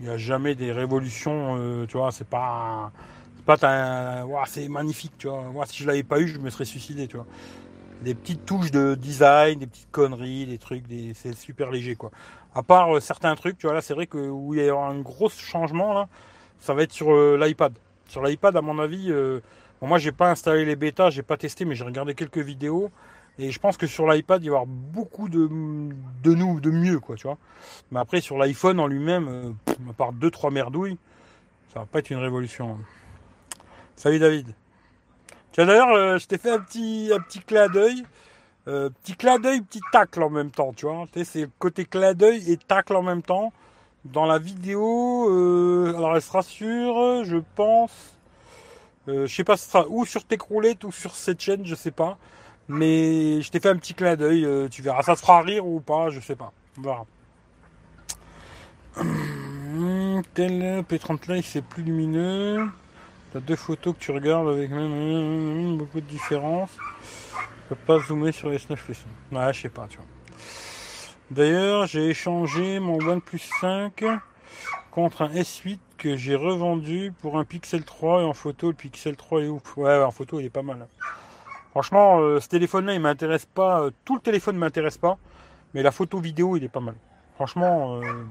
[0.01, 2.91] Il n'y a jamais des révolutions, euh, tu vois, c'est pas.
[3.37, 4.27] C'est pas un.
[4.47, 5.43] c'est magnifique, tu vois.
[5.53, 7.27] Moi, si je l'avais pas eu, je me serais suicidé, tu vois.
[8.03, 11.13] Des petites touches de design, des petites conneries, des trucs, des...
[11.15, 12.11] c'est super léger, quoi.
[12.55, 14.89] À part euh, certains trucs, tu vois, là, c'est vrai que où il y aura
[14.89, 16.09] un gros changement, là,
[16.61, 17.75] ça va être sur l'iPad.
[18.09, 19.13] Sur l'iPad, à mon avis,
[19.81, 22.91] bon, moi, j'ai pas installé les bêtas, j'ai pas testé, mais j'ai regardé quelques vidéos.
[23.39, 27.01] Et je pense que sur l'iPad, il y avoir beaucoup de, de nous, de mieux,
[27.01, 27.39] quoi, tu vois.
[27.91, 30.99] Mais après, sur l'iPhone en lui-même, euh, à part deux, trois merdouilles,
[31.73, 32.79] ça va pas être une révolution.
[33.97, 34.55] Salut David.
[35.57, 38.05] D'ailleurs, euh, je t'ai fait un petit, un petit clin d'œil.
[38.67, 41.07] Euh, petit clin d'œil, petit tacle en même temps, tu vois.
[41.25, 43.53] C'est côté clin d'œil et tacle en même temps.
[44.05, 45.29] Dans la vidéo,
[45.97, 47.91] alors elle sera sur, je pense,
[49.07, 52.19] je sais pas, ce sera ou sur roulettes ou sur cette chaîne, je sais pas.
[52.69, 55.03] Mais je t'ai fait un petit clin d'œil, euh, tu verras.
[55.03, 56.53] Ça te fera rire ou pas, je sais pas.
[56.79, 57.07] On verra.
[60.35, 62.67] Tel P30 Live c'est plus lumineux.
[63.33, 66.71] T'as deux photos que tu regardes avec beaucoup de différence.
[67.75, 69.05] Pas zoomer sur les 9 plus.
[69.33, 70.07] Ouais, je sais pas, tu vois.
[71.31, 74.05] D'ailleurs, j'ai échangé mon OnePlus 5
[74.91, 79.17] contre un S8 que j'ai revendu pour un Pixel 3 et en photo le Pixel
[79.17, 79.77] 3 est ouf.
[79.77, 80.83] Ouais, en photo il est pas mal.
[80.83, 81.07] Hein.
[81.71, 83.81] Franchement, euh, ce téléphone-là, il m'intéresse pas.
[83.81, 85.19] Euh, tout le téléphone ne m'intéresse pas.
[85.75, 86.95] Mais la photo vidéo, il est pas mal.
[87.35, 88.25] Franchement, euh,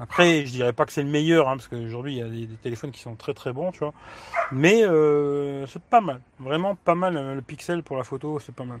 [0.00, 2.54] après, je dirais pas que c'est le meilleur, hein, parce qu'aujourd'hui, il y a des,
[2.56, 3.94] téléphones qui sont très très bons, tu vois.
[4.52, 4.82] Mais
[5.66, 6.20] c'est pas mal.
[6.38, 7.34] Vraiment pas mal.
[7.34, 8.80] Le pixel pour la photo, c'est pas mal.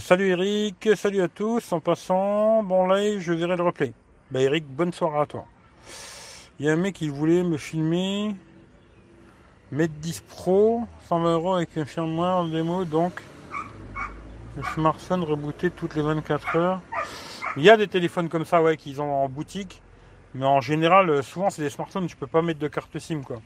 [0.00, 1.72] salut Eric, salut à tous.
[1.72, 3.92] En passant, bon live, je verrai le replay.
[4.30, 5.44] Bah Eric, bonne soirée à toi.
[6.58, 8.34] Il y a un mec qui voulait me filmer.
[9.72, 13.20] Mate 10 Pro, 120 euros avec un firmware démo, donc
[14.56, 16.80] le smartphone rebooté toutes les 24 heures.
[17.56, 19.80] Il y a des téléphones comme ça, ouais, qu'ils ont en boutique,
[20.34, 23.22] mais en général, euh, souvent c'est des smartphones, tu peux pas mettre de carte SIM,
[23.22, 23.40] quoi.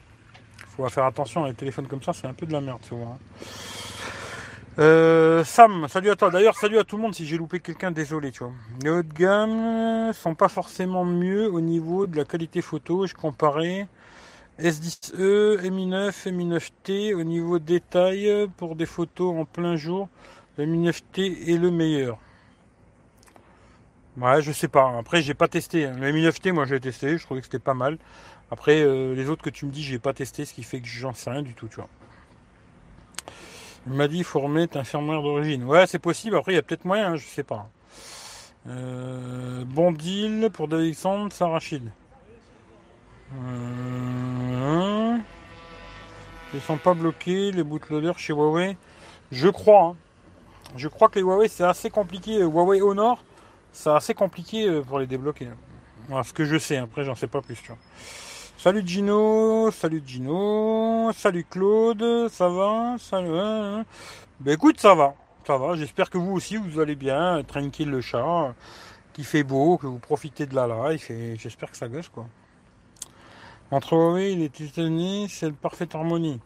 [0.75, 3.19] Faut faire attention, les téléphones comme ça, c'est un peu de la merde, souvent.
[4.79, 6.29] Euh, Sam, salut à toi.
[6.29, 8.53] D'ailleurs, salut à tout le monde si j'ai loupé quelqu'un, désolé, tu vois.
[8.81, 13.05] Les haut de gamme sont pas forcément mieux au niveau de la qualité photo.
[13.05, 13.87] Je comparais
[14.57, 20.07] S10e, Mi9, Mi9T au niveau détail pour des photos en plein jour.
[20.57, 22.17] Le Mi9T est le meilleur.
[24.17, 24.97] Ouais, je sais pas.
[24.97, 25.87] Après, j'ai pas testé.
[25.87, 27.17] Le Mi9T, moi, j'ai testé.
[27.17, 27.97] Je trouvais que c'était pas mal.
[28.51, 30.87] Après, euh, les autres que tu me dis, j'ai pas testé, ce qui fait que
[30.87, 31.89] j'en sais rien du tout, tu vois.
[33.87, 35.63] Il m'a dit, il faut remettre un firmware d'origine.
[35.63, 36.35] Ouais, c'est possible.
[36.35, 37.69] Après, il y a peut-être moyen, je sais pas.
[38.67, 41.89] Euh, bon deal pour Alexandre Sarachid.
[43.35, 45.17] Euh,
[46.53, 48.75] ils sont pas bloqués, les bootloaders chez Huawei.
[49.31, 49.83] Je crois.
[49.83, 49.95] Hein.
[50.75, 52.39] Je crois que les Huawei, c'est assez compliqué.
[52.39, 53.23] Huawei Honor,
[53.71, 55.49] c'est assez compliqué euh, pour les débloquer.
[56.23, 56.77] Ce que je sais.
[56.77, 57.61] Après, j'en sais pas plus.
[58.57, 63.37] Salut Gino, salut Gino, salut Claude, ça va Salut.
[63.37, 63.85] Hein, hein.
[64.39, 65.13] Ben écoute, ça va.
[65.45, 65.75] Ça va.
[65.75, 67.43] J'espère que vous aussi, vous allez bien.
[67.43, 68.53] Tranquille le chat.
[69.13, 71.09] Qui fait beau, que vous profitez de la life.
[71.11, 72.25] Et j'espère que ça gosse, quoi.
[73.71, 76.39] Entre et les États-Unis, c'est le parfaite harmonie.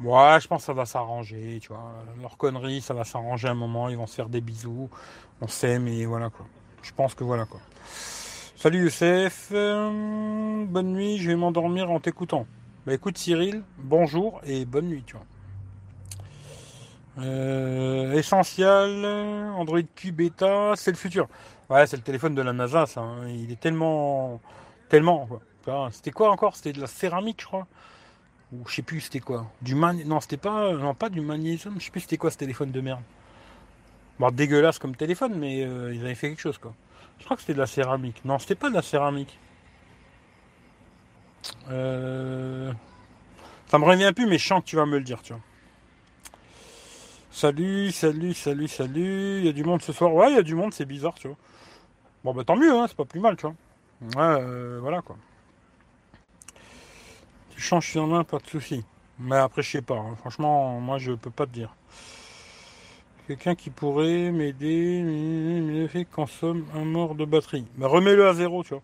[0.00, 1.92] Moi, je pense que ça va s'arranger, tu vois.
[2.20, 4.90] Leur connerie, ça va s'arranger un moment, ils vont se faire des bisous,
[5.44, 6.46] on sait, mais voilà quoi.
[6.82, 7.60] Je pense que voilà quoi.
[8.56, 12.46] Salut Youssef, euh, bonne nuit, je vais m'endormir en t'écoutant.
[12.86, 15.26] Bah écoute Cyril, bonjour et bonne nuit, tu vois.
[17.18, 19.04] Euh, essentiel,
[19.56, 21.28] Android Q bêta, c'est le futur.
[21.68, 23.02] Ouais, c'est le téléphone de la NASA, ça.
[23.02, 23.28] Hein.
[23.28, 24.40] Il est tellement,
[24.88, 25.28] tellement.
[25.90, 26.56] C'était quoi encore?
[26.56, 27.66] C'était de la céramique, je crois.
[28.52, 29.46] Ou je sais plus c'était quoi.
[29.62, 30.02] Du man...
[30.06, 30.72] Non, c'était pas.
[30.72, 31.74] Non, pas du magnésium.
[31.78, 33.02] Je sais plus c'était quoi ce téléphone de merde.
[34.32, 36.74] Dégueulasse comme téléphone, mais euh, ils avaient fait quelque chose, quoi.
[37.18, 38.24] Je crois que c'était de la céramique.
[38.24, 39.38] Non, c'était pas de la céramique.
[41.70, 42.72] Euh...
[43.66, 45.42] Ça me revient plus, mais je que tu vas me le dire, tu vois.
[47.30, 49.38] Salut, salut, salut, salut.
[49.40, 50.14] Il y a du monde ce soir.
[50.14, 51.36] Ouais, il y a du monde, c'est bizarre, tu vois.
[52.22, 53.54] Bon, bah tant mieux, hein, c'est pas plus mal, tu vois.
[54.00, 55.16] Ouais, euh, voilà, quoi.
[57.50, 58.84] Tu changes sur main, pas de souci.
[59.18, 59.96] Mais après, je sais pas.
[59.96, 60.14] Hein.
[60.20, 61.74] Franchement, moi, je peux pas te dire.
[63.26, 67.64] Quelqu'un qui pourrait m'aider, mais fait consomme un mort de batterie.
[67.78, 68.82] Bah, remets-le à zéro, tu vois.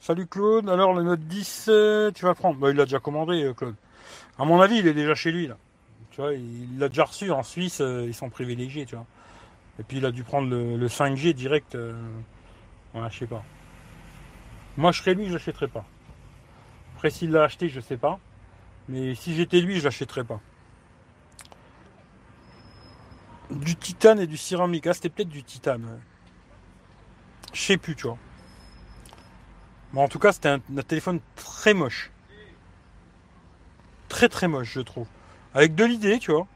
[0.00, 3.44] Salut Claude, alors le Note 10, euh, tu vas prendre Bah, il l'a déjà commandé,
[3.44, 3.76] euh, Claude.
[4.40, 5.56] À mon avis, il est déjà chez lui, là.
[6.10, 9.06] Tu vois, il l'a déjà reçu en Suisse, euh, ils sont privilégiés, tu vois.
[9.78, 11.78] Et puis il a dû prendre le, 5G direct.
[12.92, 13.44] voilà, je sais pas.
[14.76, 15.84] Moi, je serais lui, je l'achèterais pas.
[16.96, 18.18] Après, s'il l'a acheté, je sais pas.
[18.88, 20.40] Mais si j'étais lui, je l'achèterais pas
[23.50, 24.86] du titane et du céramique.
[24.86, 26.00] Ah, c'était peut-être du titane.
[27.52, 28.18] Je sais plus, tu vois.
[29.92, 32.10] Mais en tout cas, c'était un, téléphone très moche.
[34.08, 35.06] Très très moche, je trouve.
[35.54, 36.46] Avec de l'idée, tu vois.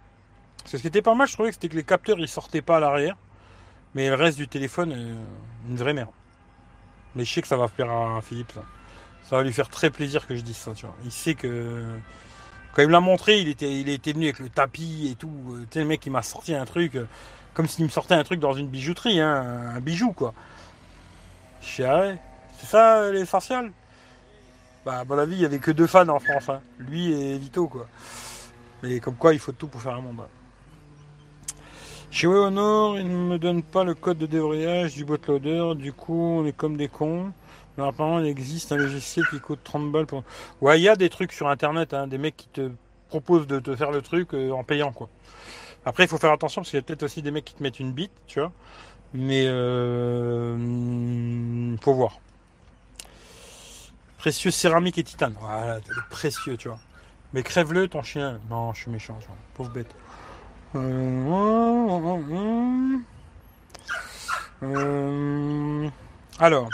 [0.65, 2.63] Que ce qui était pas mal, je trouvais que c'était que les capteurs ils sortaient
[2.63, 3.17] pas à l'arrière.
[3.95, 4.93] Mais le reste du téléphone,
[5.69, 6.11] une vraie merde.
[7.15, 8.65] Mais je sais que ça va faire à Philippe ça.
[9.29, 10.95] Ça va lui faire très plaisir que je dise ça, tu vois.
[11.05, 11.85] Il sait que
[12.83, 15.31] il me l'a montré, il était, il était venu avec le tapis et tout.
[15.71, 17.07] Tu sais, le mec, il m'a sorti un truc, euh,
[17.55, 20.35] comme s'il me sortait un truc dans une bijouterie, hein, un bijou, quoi.
[21.61, 22.13] Je suis ah
[22.59, 23.73] c'est ça l'essentiel
[24.85, 26.61] Bah, à mon avis, il n'y avait que deux fans en France, hein.
[26.79, 27.87] lui et Vito, quoi.
[28.83, 30.23] Mais comme quoi, il faut tout pour faire un monde.
[32.11, 36.41] Chez Honor, il ne me donne pas le code de débrayage du bootloader, du coup,
[36.41, 37.33] on est comme des cons.
[37.79, 40.25] Apparemment, il existe un logiciel qui coûte 30 balles pour.
[40.61, 42.71] Ouais, il y a des trucs sur internet, hein, des mecs qui te
[43.09, 45.09] proposent de te faire le truc euh, en payant, quoi.
[45.85, 47.63] Après, il faut faire attention parce qu'il y a peut-être aussi des mecs qui te
[47.63, 48.53] mettent une bite, tu vois.
[49.15, 50.57] Mais euh,
[51.81, 52.21] faut voir.
[54.19, 55.35] Précieux céramique et titane.
[55.41, 55.79] Voilà,
[56.11, 56.79] précieux, tu vois.
[57.33, 58.41] Mais crève-le ton chien.
[58.51, 59.37] Non, je suis méchant, vois.
[59.55, 59.95] pauvre bête.
[60.75, 61.89] Euh,
[64.63, 65.89] euh,
[66.39, 66.69] alors.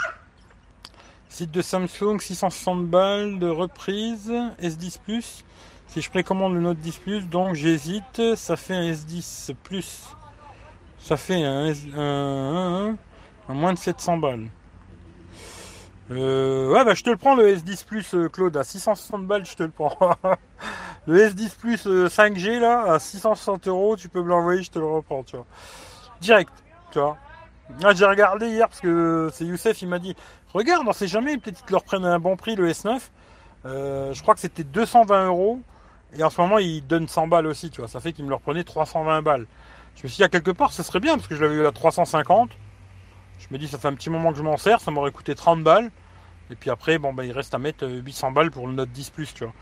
[1.35, 5.43] Site de Samsung, 660 balles de reprise, S10 Plus.
[5.87, 10.03] Si je précommande le Note 10 Plus, donc j'hésite, ça fait un S10 Plus.
[10.97, 14.47] Ça fait un, un, moins de 700 balles.
[16.09, 19.45] Euh, ouais, bah je te le prends le S10 Plus, euh, Claude, à 660 balles,
[19.45, 19.97] je te le prends.
[21.05, 24.79] le S10 Plus 5G euh, là, à 660 euros, tu peux me l'envoyer, je te
[24.79, 25.45] le reprends, tu vois.
[26.21, 26.53] Direct,
[26.93, 27.17] tu vois.
[27.83, 30.15] Ah, j'ai regardé hier parce que c'est Youssef, il m'a dit
[30.55, 33.01] Regarde, on sait jamais, peut-être qu'ils leur prennent un bon prix le S9.
[33.65, 35.59] Euh, je crois que c'était 220 euros.
[36.17, 37.89] Et en ce moment, ils donnent 100 balles aussi, tu vois.
[37.89, 39.47] Ça fait qu'ils me leur prenaient 320 balles.
[39.97, 41.65] Je me suis dit, à quelque part, ce serait bien parce que je l'avais eu
[41.65, 42.51] à 350.
[43.37, 45.35] Je me dis, ça fait un petit moment que je m'en sers, ça m'aurait coûté
[45.35, 45.91] 30 balles.
[46.49, 49.09] Et puis après, bon, bah, il reste à mettre 800 balles pour le Note 10
[49.09, 49.53] Plus, tu vois.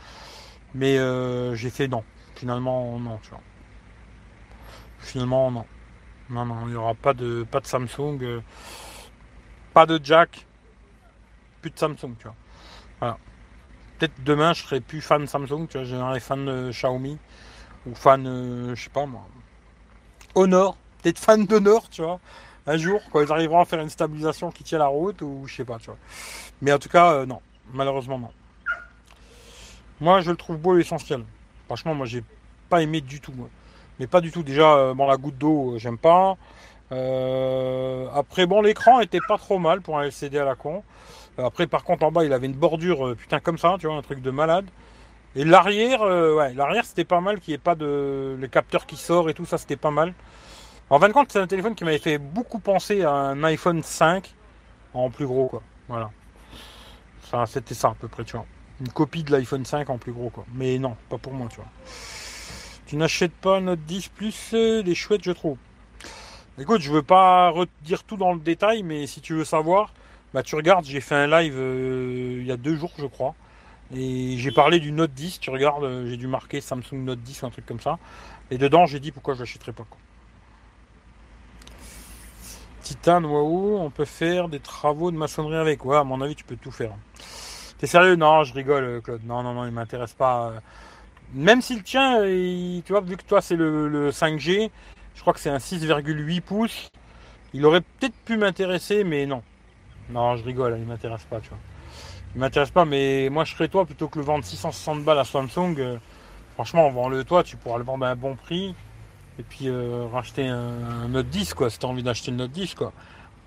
[0.75, 2.03] Mais euh, j'ai fait non.
[2.35, 3.41] Finalement, non, tu vois.
[4.99, 5.65] Finalement, non.
[6.29, 8.41] Non, non, il n'y aura pas de, pas de Samsung, euh,
[9.73, 10.45] pas de jack,
[11.63, 12.35] plus de Samsung, tu vois.
[12.99, 13.17] Voilà.
[13.97, 17.17] Peut-être demain, je serai plus fan Samsung, tu vois, je fan de Xiaomi
[17.87, 19.25] ou fan, euh, je sais pas moi,
[20.35, 22.19] Honor, peut-être fan d'Honor, tu vois.
[22.65, 25.55] Un jour, quand ils arriveront à faire une stabilisation qui tient la route ou je
[25.55, 25.97] sais pas, tu vois.
[26.61, 27.41] Mais en tout cas, euh, non,
[27.73, 28.29] malheureusement non.
[29.99, 31.23] Moi, je le trouve beau l'essentiel.
[31.65, 32.23] Franchement, moi, j'ai
[32.69, 33.33] pas aimé du tout.
[33.99, 34.43] Mais pas du tout.
[34.43, 36.35] Déjà, euh, bon, la goutte d'eau, j'aime pas.
[36.89, 40.83] après, bon, l'écran était pas trop mal pour un LCD à la con.
[41.37, 43.95] Après, par contre, en bas, il avait une bordure, euh, putain, comme ça, tu vois,
[43.95, 44.65] un truc de malade.
[45.35, 48.37] Et l'arrière, euh, ouais, l'arrière, c'était pas mal, qu'il n'y ait pas de.
[48.39, 50.13] Les capteurs qui sortent et tout, ça, c'était pas mal.
[50.89, 53.81] En fin de compte, c'est un téléphone qui m'avait fait beaucoup penser à un iPhone
[53.81, 54.31] 5
[54.93, 55.63] en plus gros, quoi.
[55.87, 56.11] Voilà.
[57.31, 58.45] Ça, c'était ça, à peu près, tu vois.
[58.79, 60.45] Une copie de l'iPhone 5 en plus gros, quoi.
[60.53, 61.65] Mais non, pas pour moi, tu vois.
[62.85, 65.57] Tu n'achètes pas notre 10 Plus, euh, des chouettes, je trouve.
[66.59, 69.91] Écoute, je veux pas redire tout dans le détail, mais si tu veux savoir,
[70.33, 73.35] bah tu regardes, j'ai fait un live euh, il y a deux jours je crois.
[73.95, 77.43] Et j'ai parlé du Note 10, tu regardes, euh, j'ai dû marquer Samsung Note 10
[77.43, 77.99] ou un truc comme ça.
[78.49, 79.85] Et dedans j'ai dit pourquoi je l'achèterais pas.
[79.87, 79.97] Quoi.
[82.81, 85.85] Titane, waouh, on peut faire des travaux de maçonnerie avec.
[85.85, 86.91] Ouais, à mon avis tu peux tout faire.
[87.77, 88.15] T'es sérieux?
[88.15, 89.25] Non, je rigole euh, Claude.
[89.25, 90.53] Non, non, non, il m'intéresse pas.
[91.33, 94.69] Même si le tien, tu vois, vu que toi c'est le 5G,
[95.15, 96.89] je crois que c'est un 6,8 pouces.
[97.53, 99.43] Il aurait peut-être pu m'intéresser, mais non.
[100.09, 101.57] Non, je rigole, il m'intéresse pas, tu vois.
[102.35, 105.23] Il m'intéresse pas, mais moi je serais toi plutôt que le vendre 660 balles à
[105.23, 105.75] Samsung.
[105.77, 105.97] Euh,
[106.55, 108.75] franchement, vends-le toi, tu pourras le vendre à un bon prix.
[109.39, 112.75] Et puis euh, racheter un, Note 10, quoi, si t'as envie d'acheter le Note 10,
[112.75, 112.91] quoi.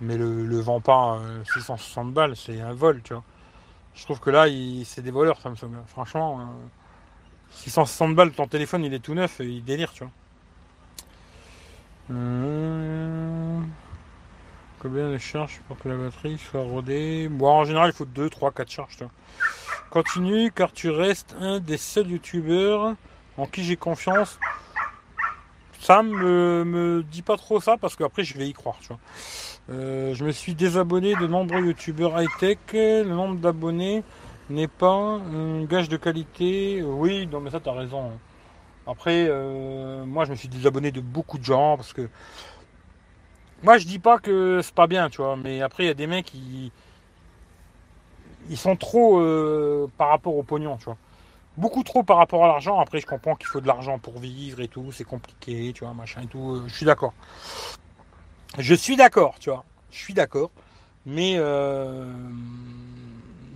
[0.00, 1.20] Mais le, le vend pas
[1.52, 3.24] 660 euh, balles, c'est un vol, tu vois.
[3.94, 4.46] Je trouve que là,
[4.84, 5.72] c'est des voleurs, Samsung.
[5.86, 6.54] Franchement,
[7.50, 10.12] 660 balles, ton téléphone, il est tout neuf, il délire, tu vois.
[14.86, 18.30] Combien de charges pour que la batterie soit rodée Bon, en général, il faut 2,
[18.30, 18.98] 3, 4 charges.
[19.90, 22.94] Continue, car tu restes un des seuls youtubeurs
[23.36, 24.38] en qui j'ai confiance.
[25.80, 28.98] ça me, me dit pas trop ça parce qu'après je vais y croire, tu vois.
[29.70, 32.58] Euh, je me suis désabonné de nombreux youtubeurs high-tech.
[32.72, 34.04] Le nombre d'abonnés
[34.50, 36.80] n'est pas un gage de qualité.
[36.84, 38.12] Oui, non mais ça t'as raison.
[38.86, 42.08] Après, euh, moi je me suis désabonné de beaucoup de gens parce que
[43.66, 45.94] moi je dis pas que c'est pas bien, tu vois, mais après il y a
[45.94, 46.70] des mecs qui
[48.48, 50.96] ils sont trop euh, par rapport au pognon, tu vois.
[51.56, 52.78] Beaucoup trop par rapport à l'argent.
[52.78, 55.94] Après, je comprends qu'il faut de l'argent pour vivre et tout, c'est compliqué, tu vois,
[55.94, 56.62] machin et tout.
[56.68, 57.12] Je suis d'accord.
[58.56, 59.64] Je suis d'accord, tu vois.
[59.90, 60.52] Je suis d'accord.
[61.04, 62.12] Mais euh,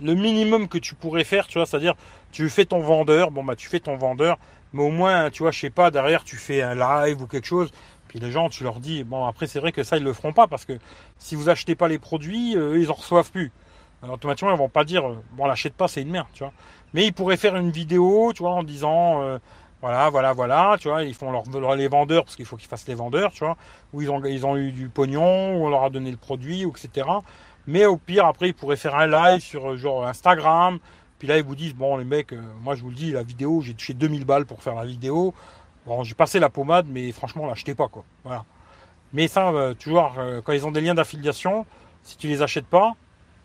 [0.01, 1.95] le minimum que tu pourrais faire, tu vois, c'est-à-dire,
[2.33, 4.37] tu fais ton vendeur, bon bah tu fais ton vendeur,
[4.73, 7.47] mais au moins, tu vois, je sais pas, derrière tu fais un live ou quelque
[7.47, 7.71] chose.
[8.11, 10.33] Puis les gens, tu leur dis, bon après c'est vrai que ça ils le feront
[10.33, 10.73] pas parce que
[11.17, 13.53] si vous achetez pas les produits, euh, ils en reçoivent plus.
[14.03, 16.51] Alors automatiquement ils vont pas dire, bon l'achète pas, c'est une merde, tu vois.
[16.93, 19.37] Mais ils pourraient faire une vidéo, tu vois, en disant, euh,
[19.81, 22.87] voilà, voilà, voilà, tu vois, ils font leur, les vendeurs, parce qu'il faut qu'ils fassent
[22.89, 23.55] les vendeurs, tu vois,
[23.93, 27.07] où ils ont, eu du pognon, où on leur a donné le produit, etc.
[27.65, 30.79] Mais au pire, après, ils pourraient faire un live sur genre Instagram.
[31.17, 33.23] Puis là, ils vous disent, bon, les mecs, euh, moi je vous le dis, la
[33.23, 35.33] vidéo, j'ai touché 2000 balles pour faire la vidéo.
[35.85, 38.03] Bon, j'ai passé la pommade, mais franchement, l'achetez pas, quoi.
[38.23, 38.45] Voilà.
[39.13, 41.65] Mais ça, euh, euh, quand ils ont des liens d'affiliation,
[42.03, 42.93] si tu les achètes pas,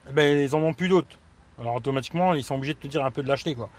[0.09, 1.18] eh ben, ils en ont plus d'autres.
[1.59, 3.70] Alors automatiquement, ils sont obligés de te dire un peu de l'acheter, quoi.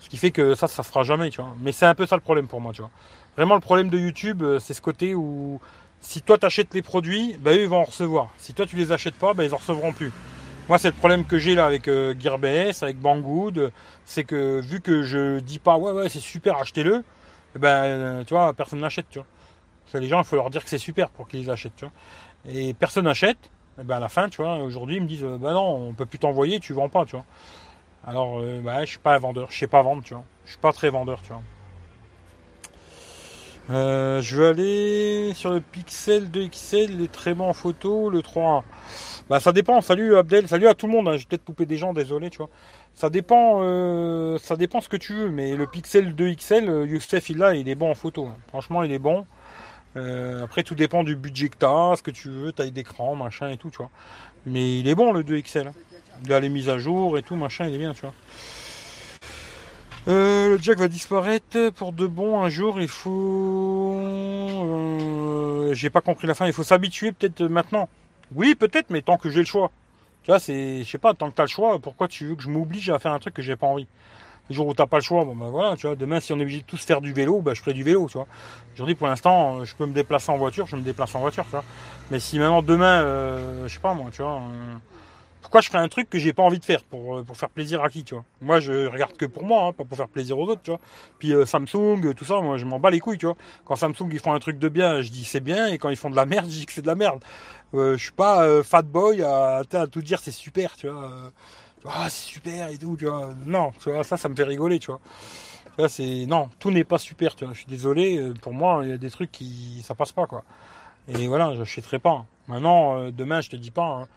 [0.00, 1.54] Ce qui fait que ça, ça se fera jamais, tu vois.
[1.60, 2.90] Mais c'est un peu ça le problème pour moi, tu vois.
[3.36, 5.60] Vraiment, le problème de YouTube, euh, c'est ce côté où
[6.00, 8.30] si toi t'achètes les produits, ben, eux ils vont en recevoir.
[8.38, 10.12] Si toi tu les achètes pas, ben, ils en recevront plus.
[10.68, 13.72] Moi, c'est le problème que j'ai là avec euh, Gearbest, avec Banggood,
[14.04, 17.04] c'est que vu que je dis pas ouais ouais c'est super, achetez-le,
[17.56, 20.00] ben euh, tu vois personne n'achète, tu vois.
[20.00, 21.94] les gens, il faut leur dire que c'est super pour qu'ils achètent, tu vois.
[22.52, 25.24] Et personne n'achète, et eh ben à la fin, tu vois, aujourd'hui, ils me disent,
[25.24, 27.24] bah non, on peut plus t'envoyer, tu vends pas, tu vois.
[28.06, 30.24] Alors, euh, bah, je suis pas un vendeur, je sais pas vendre, tu vois.
[30.44, 31.42] Je suis pas très vendeur, tu vois.
[33.70, 38.64] Euh, je vais aller sur le Pixel 2XL, les très en photo, le 3.
[39.28, 39.80] Bah ça dépend.
[39.80, 41.08] Salut Abdel, salut à tout le monde.
[41.08, 41.16] Hein.
[41.16, 42.48] J'ai peut-être coupé des gens, désolé, tu vois.
[42.94, 45.30] Ça dépend, euh, ça dépend ce que tu veux.
[45.30, 48.26] Mais le Pixel 2XL, Youssef il il est bon en photo.
[48.26, 48.36] Hein.
[48.48, 49.26] Franchement, il est bon.
[49.96, 53.16] Euh, après, tout dépend du budget que tu as, ce que tu veux, taille d'écran,
[53.16, 53.90] machin et tout, tu vois.
[54.46, 55.68] Mais il est bon le 2XL.
[55.68, 55.72] Hein.
[56.24, 58.14] Il a les mises à jour et tout, machin, il est bien, tu vois.
[60.08, 62.80] Euh, le jack va disparaître pour de bon un jour.
[62.80, 64.00] Il faut.
[64.00, 66.46] Euh, j'ai pas compris la fin.
[66.46, 67.90] Il faut s'habituer peut-être maintenant.
[68.34, 69.70] Oui, peut-être, mais tant que j'ai le choix.
[70.22, 70.82] Tu vois, c'est.
[70.84, 72.90] Je sais pas, tant que tu as le choix, pourquoi tu veux que je m'oblige
[72.90, 73.86] à faire un truc que j'ai pas envie?
[74.50, 76.38] Le jour où t'as pas le choix, bon ben voilà, tu vois, demain si on
[76.38, 78.26] est obligé de tous faire du vélo, ben je ferai du vélo, tu vois.
[78.74, 81.50] Aujourd'hui pour l'instant, je peux me déplacer en voiture, je me déplace en voiture, tu
[81.50, 81.64] vois.
[82.10, 84.76] Mais si maintenant demain, euh, je sais pas moi, tu vois, euh,
[85.42, 87.50] pourquoi je ferais un truc que j'ai pas envie de faire pour, euh, pour faire
[87.50, 88.24] plaisir à qui, tu vois?
[88.40, 90.80] Moi je regarde que pour moi, hein, pas pour faire plaisir aux autres, tu vois.
[91.18, 93.36] Puis Samsung, tout ça, moi je m'en bats les couilles, tu vois.
[93.66, 95.96] Quand Samsung ils font un truc de bien, je dis c'est bien, et quand ils
[95.96, 97.22] font de la merde, je dis que c'est de la merde.
[97.72, 101.32] Je suis pas fat boy à, tout dire c'est super, tu vois
[101.86, 103.30] ah c'est super et tout, tu vois.
[103.46, 105.88] Non, tu vois, ça, ça me fait rigoler, tu vois.
[105.88, 107.54] c'est non, tout n'est pas super, tu vois.
[107.54, 110.26] Je suis désolé, euh, pour moi, il y a des trucs qui ça passe pas,
[110.26, 110.44] quoi.
[111.08, 112.26] Et voilà, je n'achèterai pas.
[112.48, 114.02] Maintenant, euh, demain, je te dis pas.
[114.02, 114.08] Hein.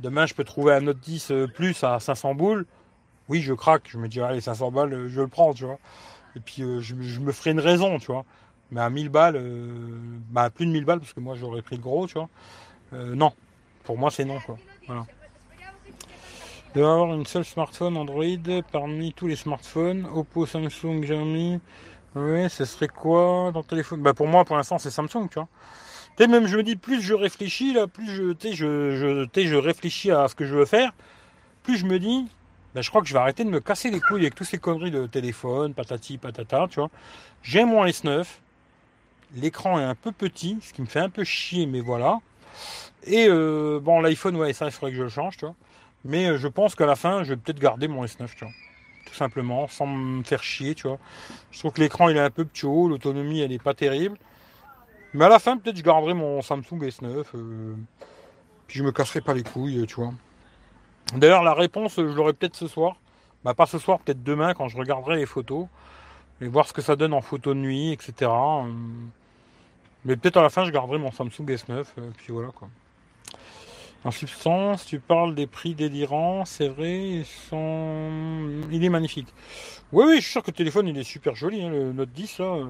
[0.00, 2.66] Demain, je peux trouver un autre 10 euh, plus à 500 boules.
[3.28, 3.84] Oui, je craque.
[3.88, 5.78] Je me dis, allez, 500 balles, je le prends, tu vois.
[6.36, 8.24] Et puis, je, me ferai une raison, tu vois.
[8.70, 9.42] Mais à 1000 balles,
[10.30, 12.28] bah, plus de 1000 balles, parce que moi, j'aurais pris le gros, tu vois.
[12.92, 13.32] Non.
[13.84, 14.56] Pour moi, c'est non, quoi.
[14.86, 15.06] Voilà
[16.76, 21.58] de avoir une seule smartphone Android parmi tous les smartphones, Oppo, Samsung, Xiaomi.
[22.14, 24.02] Oui, ce serait quoi dans le téléphone?
[24.02, 25.48] Bah pour moi, pour l'instant, c'est Samsung, tu vois.
[26.18, 30.10] Tu même je me dis, plus je réfléchis, là, plus je, je, je, je réfléchis
[30.10, 30.92] à ce que je veux faire,
[31.62, 32.26] plus je me dis,
[32.74, 34.58] bah, je crois que je vais arrêter de me casser les couilles avec toutes ces
[34.58, 36.90] conneries de téléphone, patati, patata, tu vois.
[37.42, 38.26] J'ai mon S9,
[39.34, 42.18] l'écran est un peu petit, ce qui me fait un peu chier, mais voilà.
[43.04, 45.54] Et euh, bon, l'iPhone, ouais, ça, il faudrait que je le change, tu vois.
[46.04, 48.54] Mais euh, je pense qu'à la fin, je vais peut-être garder mon S9, tu vois.
[49.06, 50.98] Tout simplement, sans me faire chier, tu vois.
[51.50, 54.18] Je trouve que l'écran, il est un peu petit haut, l'autonomie, elle n'est pas terrible.
[55.14, 57.24] Mais à la fin, peut-être je garderai mon Samsung S9.
[57.34, 57.74] Euh,
[58.66, 60.12] puis je me casserai pas les couilles, tu vois.
[61.14, 62.96] D'ailleurs, la réponse, je l'aurai peut-être ce soir.
[63.44, 65.66] Bah, pas ce soir, peut-être demain, quand je regarderai les photos.
[66.40, 68.30] Et voir ce que ça donne en photo de nuit, etc.
[70.06, 71.70] Mais peut-être à la fin, je garderai mon Samsung S9.
[71.70, 72.68] Euh, puis voilà, quoi.
[74.04, 79.26] En substance, tu parles des prix délirants, c'est vrai, il est magnifique.
[79.92, 82.12] Oui, oui, je suis sûr que le téléphone il est super joli, hein, le Note
[82.12, 82.60] 10 là.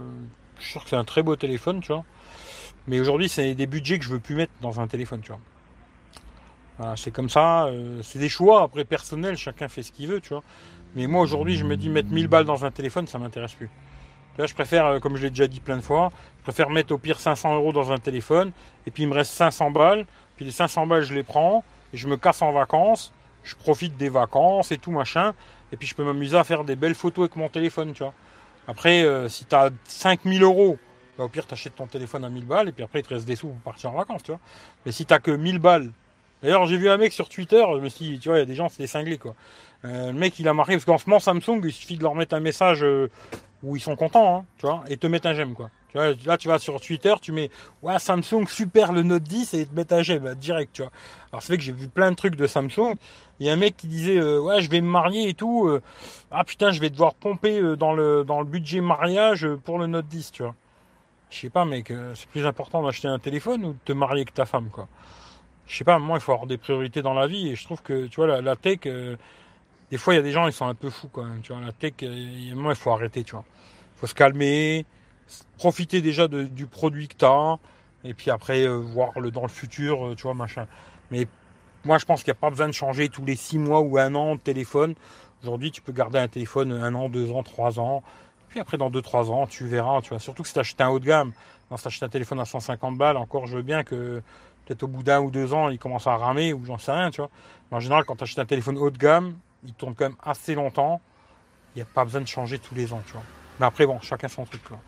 [0.56, 2.04] Je suis sûr que c'est un très beau téléphone, tu vois.
[2.86, 5.30] Mais aujourd'hui, c'est des budgets que je veux plus mettre dans un téléphone, tu
[6.78, 6.96] vois.
[6.96, 10.30] C'est comme ça, euh, c'est des choix après personnels, chacun fait ce qu'il veut, tu
[10.30, 10.42] vois.
[10.94, 13.70] Mais moi aujourd'hui, je me dis mettre 1000 balles dans un téléphone, ça m'intéresse plus.
[14.38, 16.92] Là, je préfère, euh, comme je l'ai déjà dit plein de fois, je préfère mettre
[16.92, 18.52] au pire 500 euros dans un téléphone,
[18.86, 20.06] et puis il me reste 500 balles,
[20.36, 23.12] puis les 500 balles, je les prends, et je me casse en vacances,
[23.42, 25.32] je profite des vacances et tout machin,
[25.72, 28.12] et puis je peux m'amuser à faire des belles photos avec mon téléphone, tu vois.
[28.68, 30.76] Après, euh, si tu as 5000 euros,
[31.16, 33.26] bah, au pire, tu ton téléphone à 1000 balles, et puis après, il te reste
[33.26, 34.40] des sous pour partir en vacances, tu vois.
[34.84, 35.90] Mais si tu que 1000 balles,
[36.42, 38.42] d'ailleurs, j'ai vu un mec sur Twitter, je me suis dit, tu vois, il y
[38.42, 39.34] a des gens, c'est des cinglés, quoi.
[39.86, 42.14] Euh, le mec, il a marqué, parce qu'en ce moment, Samsung, il suffit de leur
[42.14, 43.08] mettre un message euh,
[43.62, 45.70] où ils sont contents, hein, tu vois, et te mettre un j'aime, quoi.
[45.94, 49.74] Là, tu vas sur Twitter, tu mets, ouais, Samsung, super le Note 10, et te
[49.74, 50.90] mettre un j'aime, direct, tu vois.
[51.32, 52.96] Alors, c'est vrai que j'ai vu plein de trucs de Samsung.
[53.40, 55.70] Il y a un mec qui disait, euh, ouais, je vais me marier et tout.
[56.30, 60.06] ah putain, je vais devoir pomper dans le, dans le budget mariage pour le Note
[60.06, 60.54] 10, tu vois.
[61.30, 64.34] Je sais pas, mec, c'est plus important d'acheter un téléphone ou de te marier avec
[64.34, 64.88] ta femme, quoi.
[65.66, 67.80] Je sais pas, moi, il faut avoir des priorités dans la vie, et je trouve
[67.82, 68.80] que, tu vois, la tech,
[69.90, 71.40] des fois, il y a des gens, ils sont un peu fous quand même.
[71.42, 73.44] Tu vois, la tech, euh, moi, il faut arrêter, tu vois.
[73.96, 74.84] Il faut se calmer,
[75.58, 77.58] profiter déjà du produit que tu as,
[78.04, 80.66] et puis après, euh, voir le, dans le futur, euh, tu vois, machin.
[81.10, 81.26] Mais
[81.84, 83.98] moi, je pense qu'il n'y a pas besoin de changer tous les six mois ou
[83.98, 84.94] un an de téléphone.
[85.42, 88.02] Aujourd'hui, tu peux garder un téléphone un an, deux ans, trois ans.
[88.48, 90.18] Puis après, dans deux, trois ans, tu verras, tu vois.
[90.18, 91.32] Surtout que si tu achètes un haut de gamme,
[91.76, 94.22] si tu achètes un téléphone à 150 balles, encore, je veux bien que
[94.64, 97.10] peut-être au bout d'un ou deux ans, il commence à ramer ou j'en sais rien,
[97.10, 97.30] tu vois.
[97.70, 99.36] Mais en général, quand tu achètes un téléphone haut de gamme,
[99.66, 101.00] il tourne quand même assez longtemps.
[101.74, 103.22] Il n'y a pas besoin de changer tous les ans, tu vois.
[103.60, 104.78] Mais après, bon, chacun son truc, quoi.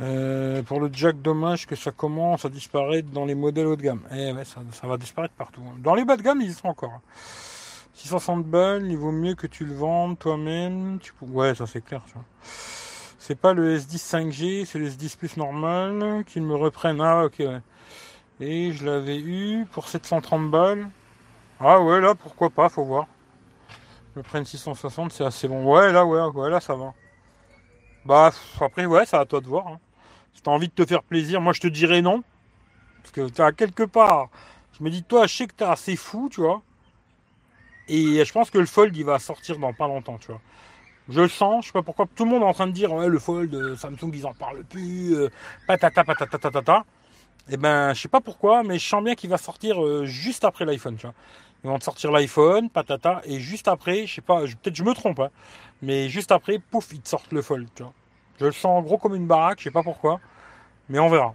[0.00, 3.82] Euh, pour le jack, dommage que ça commence à disparaître dans les modèles haut de
[3.82, 4.02] gamme.
[4.10, 5.62] Eh ouais, ça, va disparaître partout.
[5.78, 7.00] Dans les bas de gamme, ils y sont encore.
[7.94, 10.98] 660 balles, il vaut mieux que tu le vendes toi-même.
[11.00, 11.12] Tu...
[11.22, 12.02] Ouais, ça c'est clair.
[13.20, 17.00] C'est pas le S10 5G, c'est le S10 Plus normal qu'ils me reprennent.
[17.00, 17.60] Ah, ok, ouais.
[18.40, 20.90] Et je l'avais eu pour 730 balles.
[21.60, 23.06] Ah ouais, là, pourquoi pas, faut voir.
[24.14, 25.64] Le prenne 660, c'est assez bon.
[25.64, 26.94] Ouais, là, ouais, ouais, là, ça va.
[28.04, 28.30] Bah,
[28.60, 29.66] après, ouais, c'est à toi de voir.
[29.68, 29.80] Hein.
[30.34, 32.22] Si t'as envie de te faire plaisir, moi, je te dirais non.
[33.02, 34.28] Parce que t'as quelque part,
[34.78, 36.62] je me dis, toi, je sais que t'es assez fou, tu vois.
[37.88, 40.40] Et je pense que le Fold, il va sortir dans pas longtemps, tu vois.
[41.08, 42.06] Je le sens, je sais pas pourquoi.
[42.14, 44.32] Tout le monde est en train de dire, ouais, le Fold, euh, Samsung, ils en
[44.34, 45.14] parlent plus.
[45.14, 45.30] Euh,
[45.66, 46.84] patata, patata, patata.
[47.46, 50.06] Et eh ben, je sais pas pourquoi, mais je sens bien qu'il va sortir euh,
[50.06, 51.14] juste après l'iPhone, tu vois.
[51.62, 54.94] Ils vont te sortir l'iPhone, patata, et juste après, je sais pas, peut-être je me
[54.94, 55.28] trompe, hein,
[55.82, 57.92] mais juste après, pouf, ils te sortent le Fold, tu vois.
[58.40, 60.20] Je le sens gros comme une baraque, je sais pas pourquoi,
[60.88, 61.34] mais on verra.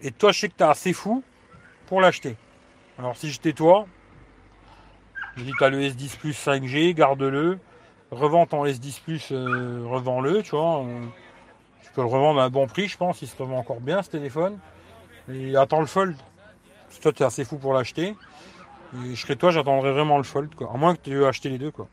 [0.00, 1.24] Et toi, je sais que tu es assez fou
[1.86, 2.36] pour l'acheter.
[2.98, 3.86] Alors, si j'étais toi,
[5.36, 7.58] je dis, tu as le S10 Plus 5G, garde-le.
[8.10, 10.84] Revends ton S10 Plus, euh, revends-le, tu vois.
[11.82, 14.02] Tu peux le revendre à un bon prix, je pense, il se revend encore bien
[14.02, 14.58] ce téléphone.
[15.30, 16.16] Et attends le fold.
[16.90, 18.14] Si toi, tu es assez fou pour l'acheter.
[18.94, 20.70] Et je serais toi, j'attendrais vraiment le fold, quoi.
[20.72, 21.88] À moins que tu aies acheté les deux, quoi.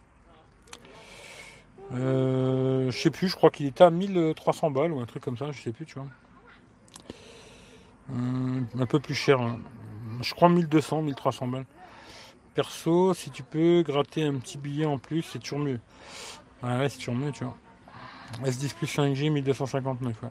[1.94, 5.38] Euh, je sais plus, je crois qu'il était à 1300 balles ou un truc comme
[5.38, 6.08] ça, je sais plus, tu vois.
[8.12, 9.40] Euh, un peu plus cher.
[9.40, 9.60] Hein.
[10.22, 11.66] Je crois 1200, 1300 balles.
[12.54, 15.80] Perso, si tu peux gratter un petit billet en plus, c'est toujours mieux.
[16.62, 17.56] Ouais, c'est toujours mieux, tu vois.
[18.44, 20.30] S10 plus 5G, 1259, ouais.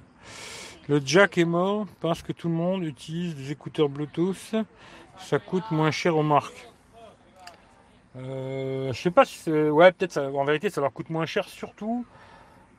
[0.88, 4.54] Le jack est mort parce que tout le monde utilise des écouteurs Bluetooth.
[5.18, 6.66] Ça coûte moins cher aux marques.
[8.16, 9.68] Euh, je sais pas si c'est.
[9.68, 12.06] Ouais, peut-être en vérité, ça leur coûte moins cher surtout.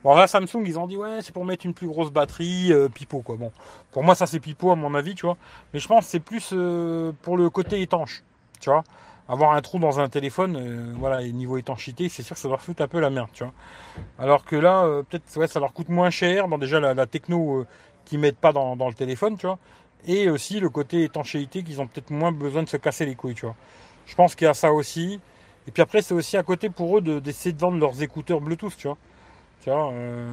[0.02, 2.88] Bon, là, Samsung, ils ont dit, ouais, c'est pour mettre une plus grosse batterie, euh,
[2.88, 3.36] pipeau, quoi.
[3.36, 3.52] Bon,
[3.92, 5.36] pour moi, ça, c'est pipeau, à mon avis, tu vois.
[5.74, 8.22] Mais je pense que c'est plus euh, pour le côté étanche,
[8.60, 8.82] tu vois.
[9.28, 12.48] Avoir un trou dans un téléphone, euh, voilà, et niveau étanchéité, c'est sûr que ça
[12.48, 13.52] leur fout un peu la merde, tu vois.
[14.18, 16.48] Alors que là, peut-être, ouais, ça leur coûte moins cher.
[16.48, 17.66] Bon, déjà, la techno
[18.10, 19.58] qui mettent pas dans, le téléphone, tu vois.
[20.04, 23.36] Et aussi le côté étanchéité qu'ils ont peut-être moins besoin de se casser les couilles,
[23.36, 23.54] tu vois.
[24.06, 25.20] Je pense qu'il y a ça aussi.
[25.68, 28.76] Et puis après, c'est aussi à côté pour eux d'essayer de, vendre leurs écouteurs Bluetooth,
[28.76, 28.96] tu vois.
[29.62, 30.28] Tu vois, euh,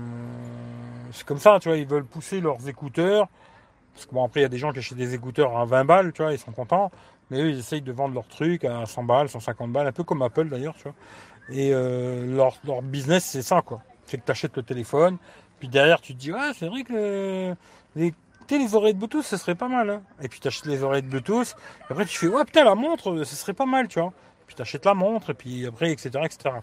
[1.11, 3.27] c'est comme ça, tu vois, ils veulent pousser leurs écouteurs.
[3.93, 5.85] Parce que bon, après, il y a des gens qui achètent des écouteurs à 20
[5.85, 6.91] balles, tu vois, ils sont contents.
[7.29, 10.03] Mais eux, ils essayent de vendre leurs trucs à 100 balles, 150 balles, un peu
[10.03, 10.93] comme Apple d'ailleurs, tu vois.
[11.51, 13.81] Et euh, leur, leur business, c'est ça, quoi.
[14.05, 15.17] C'est que tu achètes le téléphone,
[15.59, 17.55] puis derrière, tu te dis, ouais, c'est vrai que
[17.95, 18.13] les,
[18.49, 19.89] les oreilles de Bluetooth, ce serait pas mal.
[19.89, 20.01] Hein.
[20.21, 21.55] Et puis tu achètes les oreilles de Bluetooth.
[21.89, 24.13] Et après, tu fais, ouais, putain, la montre, ce serait pas mal, tu vois.
[24.45, 26.55] Puis tu achètes la montre, et puis après, etc., etc.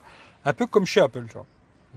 [0.44, 1.46] Un peu comme chez Apple, tu vois.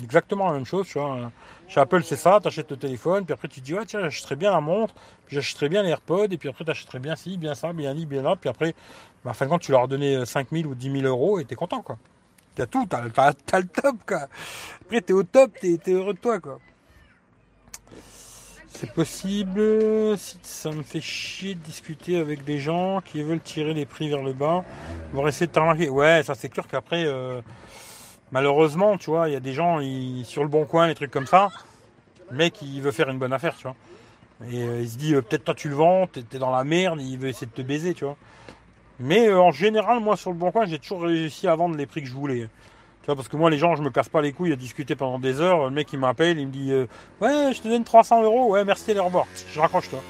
[0.03, 1.31] Exactement la même chose, tu vois.
[1.67, 4.01] Chez Apple, c'est ça, tu achètes le téléphone, puis après tu te dis, ouais, tiens,
[4.01, 4.93] j'achèterais bien la montre,
[5.25, 7.93] puis j'achèterais bien les AirPods, et puis après tu achèterais bien ci, bien ça, bien
[7.93, 8.75] li, bien là, puis après,
[9.25, 11.55] bah, fin de compte, tu leur as donné 5000 ou 10 000 euros, et t'es
[11.55, 11.97] content, quoi.
[12.53, 14.27] T'as tout, t'as, as, le top, quoi.
[14.81, 16.59] Après, t'es au top, t'es, es heureux de toi, quoi.
[18.79, 23.73] C'est possible, si ça me fait chier de discuter avec des gens qui veulent tirer
[23.73, 24.63] les prix vers le bas,
[25.13, 25.89] vont essayer de te remarquer.
[25.89, 27.41] Ouais, ça c'est clair qu'après, euh,
[28.31, 29.79] malheureusement, tu vois, il y a des gens
[30.25, 31.49] sur le bon coin, des trucs comme ça.
[32.29, 33.75] Le mec, il veut faire une bonne affaire, tu vois.
[34.51, 36.63] Et euh, il se dit, euh, peut-être toi tu le vends, t'es es dans la
[36.63, 38.17] merde, il veut essayer de te baiser, tu vois.
[38.99, 42.01] Mais en général, moi, sur le bon coin, j'ai toujours réussi à vendre les prix
[42.01, 42.47] que je voulais.
[43.15, 45.39] Parce que moi, les gens, je me casse pas les couilles à discuter pendant des
[45.39, 45.65] heures.
[45.65, 46.73] Le mec, il m'appelle, il me dit,
[47.21, 49.25] ouais, je te donne 300 euros, ouais, merci, les revoir.
[49.53, 50.01] Je raccroche, toi.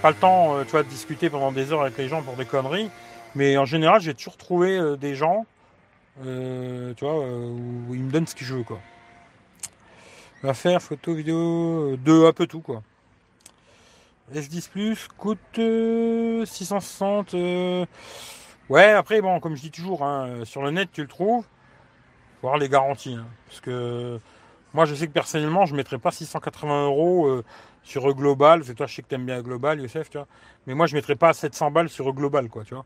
[0.00, 2.46] Pas le temps, tu vois, de discuter pendant des heures avec les gens pour des
[2.46, 2.90] conneries.
[3.34, 5.46] Mais en général, j'ai toujours trouvé des gens,
[6.22, 8.80] tu vois, où ils me donnent ce que je veux, quoi.
[10.44, 12.82] Affaire, photo, vidéo, de un peu tout, quoi.
[14.34, 15.38] S10 Plus coûte
[16.46, 17.34] 660.
[17.34, 17.86] Euh, euh,
[18.68, 21.44] ouais, après, bon, comme je dis toujours, hein, sur le net, tu le trouves.
[22.58, 23.14] Les garanties.
[23.14, 24.18] Hein, parce que
[24.74, 27.44] moi, je sais que personnellement, je mettrais pas 680 euros euh,
[27.82, 28.64] sur Global.
[28.64, 30.26] C'est toi, je sais que tu aimes bien Global, Youssef, tu vois.
[30.66, 32.84] Mais moi, je mettrais pas 700 balles sur Global, quoi, tu vois.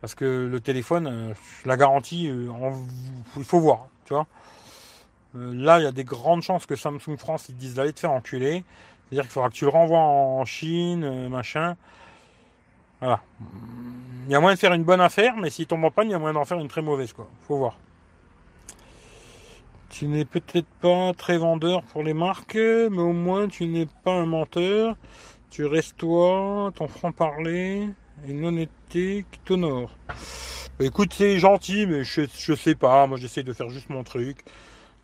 [0.00, 1.34] Parce que le téléphone,
[1.66, 2.24] la garantie,
[3.36, 4.26] il faut voir, tu vois.
[5.34, 8.12] là, il y a des grandes chances que Samsung France, ils disent d'aller te faire
[8.12, 8.64] enculer.
[9.10, 11.76] C'est-à-dire qu'il faudra que tu le renvoies en Chine, euh, machin.
[13.00, 13.20] Voilà.
[14.26, 16.12] Il y a moyen de faire une bonne affaire, mais s'il tombe en panne, il
[16.12, 17.28] y a moyen d'en faire une très mauvaise, quoi.
[17.48, 17.76] Faut voir.
[19.90, 24.12] Tu n'es peut-être pas très vendeur pour les marques, mais au moins tu n'es pas
[24.12, 24.96] un menteur.
[25.50, 27.88] Tu restes toi, ton franc-parler
[28.28, 29.90] une honnêteté qui t'honore.
[30.78, 33.06] Écoute, c'est gentil, mais je, je sais pas.
[33.06, 34.44] Moi, j'essaie de faire juste mon truc.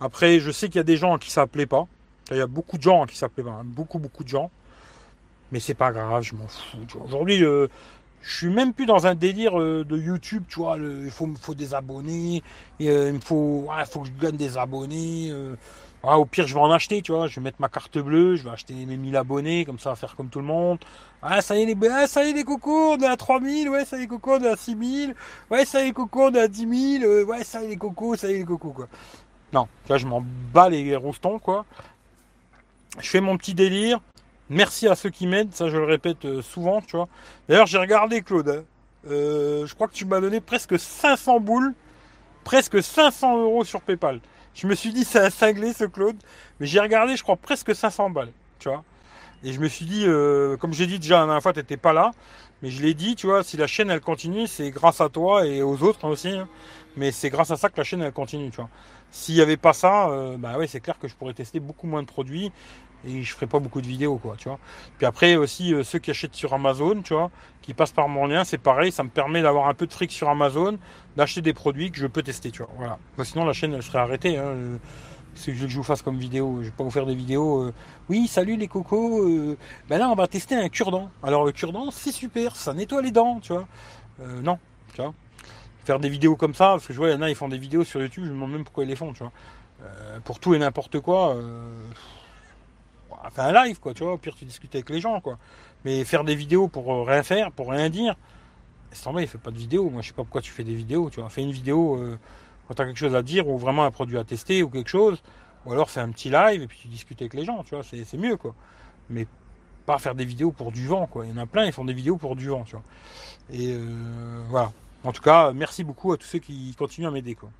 [0.00, 1.86] Après, je sais qu'il y a des gens qui plaît pas.
[2.30, 4.50] Il y a beaucoup de gens qui s'appellent, hein, beaucoup, beaucoup de gens.
[5.52, 6.78] Mais c'est pas grave, je m'en fous.
[7.04, 7.68] Aujourd'hui, euh,
[8.26, 10.76] je suis même plus dans un délire euh, de YouTube, tu vois.
[10.78, 12.42] il faut, faut des abonnés,
[12.80, 15.32] euh, il me faut, faut que je gagne des abonnés.
[16.02, 17.26] au pire, je vais en acheter, tu vois.
[17.28, 20.16] Je vais mettre ma carte bleue, je vais acheter mes 1000 abonnés, comme ça, faire
[20.16, 20.78] comme tout le monde.
[21.22, 23.68] Ah, ça y est, les, ah, ça y est, les cocos, on est à 3000,
[23.68, 25.14] ouais, ça y est, les cocos, on est à 6000,
[25.50, 27.68] ouais, ça y est, les cocos, on est à 10 000, ouais, ça y est,
[27.68, 28.88] les cocos, ça y est, les cocos, quoi.
[29.52, 30.22] Non, là, je m'en
[30.52, 31.64] bats les roustons, quoi
[33.00, 34.00] je fais mon petit délire.
[34.48, 37.08] Merci à ceux qui m'aident, ça je le répète euh, souvent, tu vois.
[37.48, 38.48] D'ailleurs, j'ai regardé Claude.
[38.48, 38.64] Hein.
[39.10, 41.74] Euh, je crois que tu m'as donné presque 500 boules,
[42.44, 44.20] presque 500 euros sur PayPal.
[44.54, 46.16] Je me suis dit, c'est un cinglé ce Claude,
[46.60, 48.30] mais j'ai regardé, je crois, presque 500 balles,
[48.60, 48.84] tu vois.
[49.42, 51.76] Et je me suis dit, euh, comme j'ai dit déjà la dernière fois, tu n'étais
[51.76, 52.12] pas là,
[52.62, 55.44] mais je l'ai dit, tu vois, si la chaîne elle continue, c'est grâce à toi
[55.44, 56.48] et aux autres aussi, hein.
[56.96, 58.70] mais c'est grâce à ça que la chaîne elle continue, tu vois.
[59.10, 62.02] S'il n'y avait pas ça, bah ouais, c'est clair que je pourrais tester beaucoup moins
[62.02, 62.50] de produits
[63.06, 64.58] et je ferai pas beaucoup de vidéos quoi tu vois.
[64.98, 67.30] Puis après aussi euh, ceux qui achètent sur Amazon tu vois
[67.62, 70.10] qui passent par mon lien c'est pareil ça me permet d'avoir un peu de fric
[70.10, 70.78] sur Amazon
[71.16, 72.98] d'acheter des produits que je peux tester tu vois voilà.
[73.24, 74.54] Sinon la chaîne elle serait arrêtée hein.
[75.34, 77.74] c'est que je vous fasse comme vidéo je vais pas vous faire des vidéos euh,
[78.08, 79.56] oui salut les cocos euh,
[79.88, 81.10] ben là on va tester un cure-dent.
[81.22, 83.66] Alors le cure-dent c'est super ça nettoie les dents tu vois.
[84.42, 84.58] Non
[85.84, 87.48] faire des vidéos comme ça parce que je vois il y en a ils font
[87.48, 89.32] des vidéos sur YouTube je me demande même pourquoi ils les font tu vois.
[90.24, 91.36] Pour tout et n'importe quoi
[93.26, 95.38] enfin un live, quoi, tu vois, au pire tu discutes avec les gens, quoi.
[95.84, 98.16] Mais faire des vidéos pour euh, rien faire, pour rien dire,
[98.92, 99.90] c'est normal, il fait pas de vidéo.
[99.90, 101.28] Moi, je sais pas pourquoi tu fais des vidéos, tu vois.
[101.28, 102.18] Fais une vidéo euh,
[102.66, 104.90] quand tu as quelque chose à dire ou vraiment un produit à tester ou quelque
[104.90, 105.22] chose.
[105.66, 107.84] Ou alors fais un petit live et puis tu discutes avec les gens, tu vois,
[107.84, 108.54] c'est mieux, quoi.
[109.10, 109.26] Mais
[109.84, 111.26] pas faire des vidéos pour du vent, quoi.
[111.26, 112.84] Il y en a plein, ils font des vidéos pour du vent, tu vois.
[113.50, 114.72] Et euh, voilà.
[115.04, 117.50] En tout cas, merci beaucoup à tous ceux qui continuent à m'aider, quoi.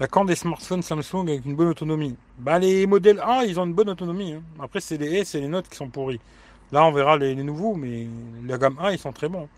[0.00, 3.64] La quand des smartphones Samsung avec une bonne autonomie Bah les modèles A, ils ont
[3.64, 4.32] une bonne autonomie.
[4.32, 4.42] Hein.
[4.60, 6.18] Après, c'est les S et les notes qui sont pourris.
[6.72, 8.08] Là, on verra les, nouveaux, mais
[8.44, 9.48] la gamme A, ils sont très bons.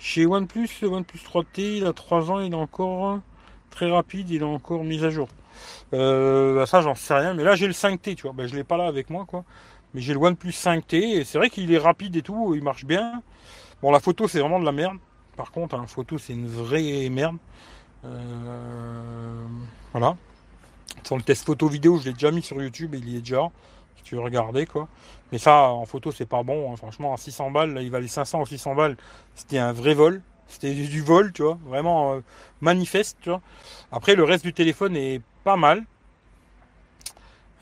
[0.00, 3.20] Chez OnePlus, le OnePlus 3T, il a 3 ans, il est encore
[3.70, 5.28] très rapide, il est encore mis à jour.
[5.94, 7.34] Euh, bah, ça, j'en sais rien.
[7.34, 8.32] Mais là, j'ai le 5T, tu vois.
[8.32, 9.44] Bah, je l'ai pas là avec moi, quoi.
[9.94, 12.84] Mais j'ai le OnePlus 5T, et c'est vrai qu'il est rapide et tout, il marche
[12.84, 13.22] bien.
[13.80, 14.98] Bon, la photo, c'est vraiment de la merde.
[15.36, 17.36] Par contre, la hein, photo, c'est une vraie merde.
[18.06, 19.46] Euh,
[19.92, 20.16] voilà.
[21.04, 23.48] Sur le test photo vidéo, je l'ai déjà mis sur YouTube, il y est déjà.
[23.96, 24.88] Si tu veux regarder, quoi.
[25.32, 26.72] Mais ça, en photo, c'est pas bon.
[26.72, 26.76] Hein.
[26.76, 28.96] Franchement, à 600 balles, là, il valait 500 ou 600 balles.
[29.34, 30.22] C'était un vrai vol.
[30.48, 31.58] C'était du vol, tu vois.
[31.66, 32.20] Vraiment euh,
[32.60, 33.40] manifeste, tu vois.
[33.90, 35.84] Après, le reste du téléphone est pas mal.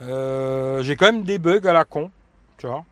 [0.02, 2.10] Euh, j'ai quand même des bugs à la con,
[2.58, 2.84] tu vois.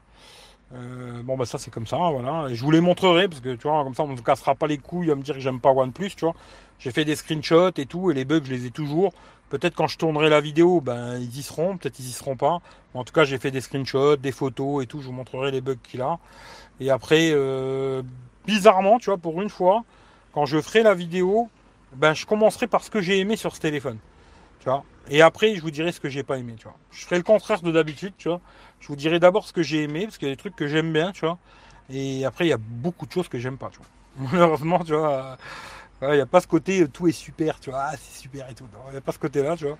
[1.25, 2.47] bon bah ça c'est comme ça, voilà.
[2.55, 4.79] je vous les montrerai parce que tu vois, comme ça on ne cassera pas les
[4.79, 6.35] couilles à me dire que j'aime pas OnePlus, tu vois.
[6.83, 9.13] J'ai fait des screenshots et tout, et les bugs, je les ai toujours.
[9.51, 12.61] Peut-être quand je tournerai la vidéo, ben ils y seront, peut-être ils y seront pas.
[12.95, 15.61] En tout cas, j'ai fait des screenshots, des photos et tout, je vous montrerai les
[15.61, 16.19] bugs qu'il a.
[16.81, 18.03] Et après, euh,
[18.47, 19.85] bizarrement, tu vois, pour une fois,
[20.33, 21.49] quand je ferai la vidéo,
[21.95, 23.99] ben je commencerai par ce que j'ai aimé sur ce téléphone.
[24.59, 24.83] Tu vois.
[25.09, 26.77] Et après, je vous dirai ce que j'ai pas aimé, tu vois.
[26.91, 28.41] Je ferai le contraire de d'habitude, tu vois.
[28.81, 30.67] Je vous dirai d'abord ce que j'ai aimé, parce qu'il y a des trucs que
[30.67, 31.39] j'aime bien, tu vois.
[31.91, 34.31] Et après, il y a beaucoup de choses que j'aime pas, tu vois.
[34.33, 35.37] Malheureusement, tu vois.
[36.03, 38.55] Il n'y a pas ce côté tout est super, tu vois, ah, c'est super et
[38.55, 38.65] tout.
[38.89, 39.79] Il n'y a pas ce côté-là, tu vois.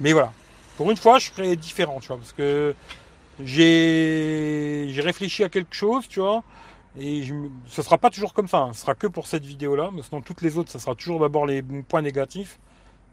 [0.00, 0.32] Mais voilà.
[0.76, 2.74] Pour une fois, je serais différent, tu vois, parce que
[3.42, 6.42] j'ai réfléchi à quelque chose, tu vois.
[6.98, 7.34] Et je,
[7.68, 8.72] ce sera pas toujours comme ça, hein.
[8.72, 11.44] ce sera que pour cette vidéo-là, mais sinon toutes les autres, ça sera toujours d'abord
[11.44, 12.58] les points négatifs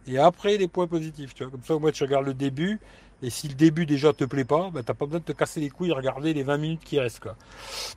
[0.07, 1.51] et après les points positifs, tu vois.
[1.51, 2.79] Comme ça, au moins, tu regardes le début,
[3.21, 5.59] et si le début déjà te plaît pas, bah, t'as pas besoin de te casser
[5.61, 7.27] les couilles et regarder les 20 minutes qui restent.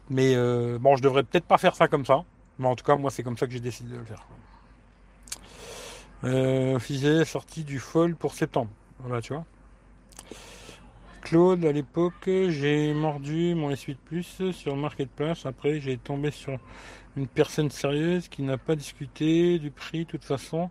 [0.09, 2.25] Mais euh, bon, je devrais peut-être pas faire ça comme ça,
[2.59, 4.27] mais en tout cas, moi, c'est comme ça que j'ai décidé de le faire.
[6.25, 8.71] Euh, officiel sortie du folle pour septembre.
[9.01, 9.45] Voilà, tu vois.
[11.21, 15.45] Claude, à l'époque, j'ai mordu mon S8 Plus sur Marketplace.
[15.45, 16.59] Après, j'ai tombé sur
[17.17, 20.71] une personne sérieuse qui n'a pas discuté du prix, de toute façon,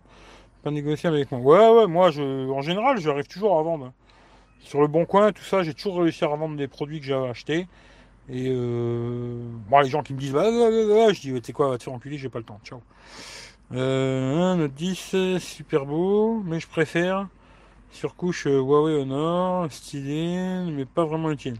[0.62, 1.40] pas négocié avec moi.
[1.40, 3.92] Ouais, ouais, moi, je, en général, j'arrive toujours à vendre.
[4.60, 7.28] Sur le bon coin, tout ça, j'ai toujours réussi à vendre des produits que j'avais
[7.28, 7.68] achetés.
[8.28, 11.52] Et euh, bon, les gens qui me disent, bah, bah, bah, je dis, tu sais
[11.52, 12.60] quoi, va te faire enculer, j'ai pas le temps.
[12.64, 12.80] Ciao.
[13.72, 17.26] Euh, note 10, super beau, mais je préfère
[17.90, 21.56] Surcouche euh, Huawei Honor, stylé, mais pas vraiment utile.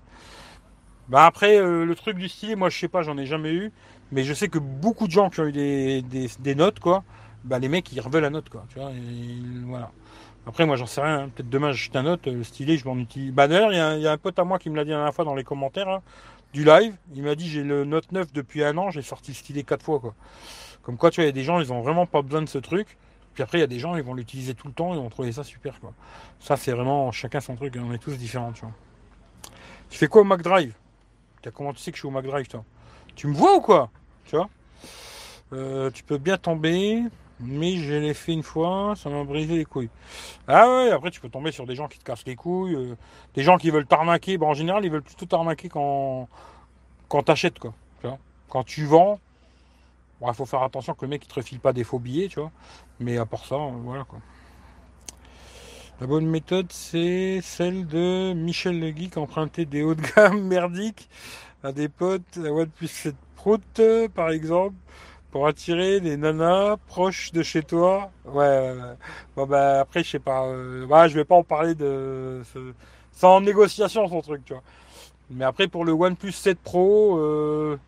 [1.09, 3.73] Bah après, euh, le truc du stylé, moi je sais pas, j'en ai jamais eu,
[4.13, 7.05] mais je sais que beaucoup de gens qui ont eu des, notes, quoi,
[7.45, 8.91] bah les mecs ils reveulent la note, quoi, tu vois,
[9.65, 9.91] voilà.
[10.47, 11.29] Après, moi j'en sais rien, hein.
[11.35, 13.33] peut-être demain j'achète un note, le stylé, je m'en utilise.
[13.33, 15.15] Bah d'ailleurs, il y, a un pote à moi qui me l'a dit la dernière
[15.15, 16.03] fois dans les commentaires hein,
[16.53, 19.37] du live, il m'a dit j'ai le note 9 depuis un an, j'ai sorti le
[19.37, 20.15] stylet 4 fois, quoi.
[20.83, 22.49] Comme quoi, tu vois, il y a des gens, ils ont vraiment pas besoin de
[22.49, 22.97] ce truc.
[23.35, 25.11] Puis après, il y a des gens, ils vont l'utiliser tout le temps et vont
[25.11, 25.79] trouver ça super.
[25.81, 25.93] Quoi.
[26.41, 27.75] Ça, c'est vraiment chacun son truc.
[27.77, 28.53] On est tous différents.
[28.53, 28.73] Tu, vois.
[29.91, 30.75] tu fais quoi au McDrive
[31.55, 32.65] Comment tu sais que je suis au McDrive toi?
[33.15, 33.91] Tu me vois ou quoi?
[34.25, 34.49] Tu vois?
[35.53, 37.03] Euh, Tu peux bien tomber,
[37.41, 39.91] mais je l'ai fait une fois, ça m'a brisé les couilles.
[40.49, 42.97] Ah ouais, après tu peux tomber sur des gens qui te cassent les couilles, euh,
[43.35, 44.39] des gens qui veulent t'arnaquer.
[44.41, 46.29] En général, ils veulent plutôt t'arnaquer quand,
[47.09, 47.59] quand t'achètes.
[47.59, 47.75] Quoi,
[48.49, 49.21] quand tu vends,
[50.27, 52.41] il faut faire attention que le mec ne te refile pas des faux billets, tu
[52.41, 52.51] vois.
[53.01, 54.19] Mais à part ça, voilà quoi.
[56.01, 61.09] La bonne méthode, c'est celle de Michel Le Geek, emprunter des hauts de gamme merdiques
[61.63, 63.59] à des potes, la OnePlus 7 Pro,
[64.15, 64.75] par exemple,
[65.37, 68.11] pour attirer des nanas proches de chez toi.
[68.25, 68.73] Ouais,
[69.37, 70.47] bon bah après, je sais pas,
[70.89, 72.41] bah, je vais pas en parler de.
[73.13, 74.63] C'est en négociation son truc, tu vois.
[75.29, 77.79] Mais après, pour le OnePlus 7 Pro, euh,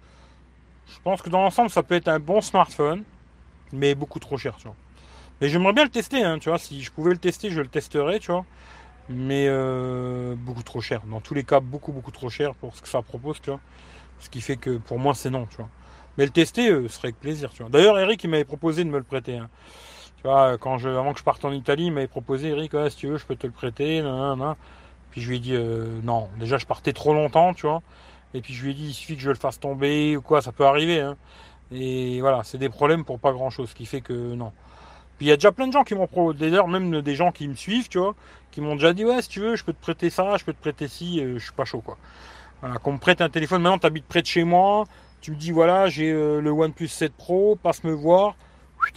[0.89, 3.03] je pense que dans l'ensemble, ça peut être un bon smartphone,
[3.73, 4.77] mais beaucoup trop cher, tu vois.
[5.41, 6.59] Mais j'aimerais bien le tester, hein, tu vois.
[6.59, 8.45] Si je pouvais le tester, je le testerais, tu vois.
[9.09, 11.01] Mais euh, beaucoup trop cher.
[11.07, 13.61] Dans tous les cas, beaucoup, beaucoup trop cher pour ce que ça propose, tu vois.
[14.21, 15.71] Ce qui fait que pour moi, c'est non, tu vois.
[16.19, 17.71] Mais le tester euh, serait avec plaisir, tu vois.
[17.71, 19.39] D'ailleurs, Eric, il m'avait proposé de me le prêter.
[19.39, 19.49] Hein.
[20.17, 22.97] Tu vois, quand je, avant que je parte en Italie, il m'avait proposé, Eric, si
[22.97, 24.03] tu veux, je peux te le prêter.
[25.11, 26.29] Puis je lui ai dit, euh, non.
[26.39, 27.83] Déjà, je partais trop longtemps, tu vois.
[28.35, 30.43] Et puis je lui ai dit, il suffit que je le fasse tomber ou quoi,
[30.43, 31.01] ça peut arriver.
[31.01, 31.17] Hein.
[31.73, 34.53] Et voilà, c'est des problèmes pour pas grand chose, ce qui fait que non.
[35.17, 37.33] Puis il y a déjà plein de gens qui m'ont proposé, d'ailleurs même des gens
[37.33, 38.15] qui me suivent, tu vois,
[38.51, 40.53] qui m'ont déjà dit ouais si tu veux, je peux te prêter ça, je peux
[40.53, 41.99] te prêter ci, euh, je suis pas chaud quoi.
[42.83, 44.85] Qu'on me prête un téléphone, maintenant tu habites près de chez moi,
[45.21, 48.37] tu me dis voilà j'ai euh, le OnePlus 7 Pro, passe me voir,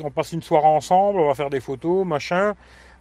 [0.02, 2.56] on passe une soirée ensemble, on va faire des photos, machin.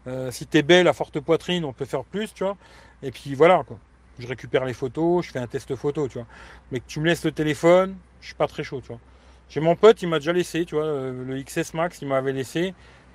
[0.07, 2.57] Euh, si t'es belle à forte poitrine, on peut faire plus, tu vois.
[3.03, 3.79] Et puis voilà quoi
[4.18, 6.27] je récupère les photos, je fais un test photo, tu vois.
[6.71, 9.01] Mais que tu me laisses le téléphone, je suis pas très chaud, tu vois.
[9.49, 12.33] J'ai mon pote, il m'a déjà laissé, tu vois, euh, le XS Max, il m'avait
[12.33, 12.75] laissé,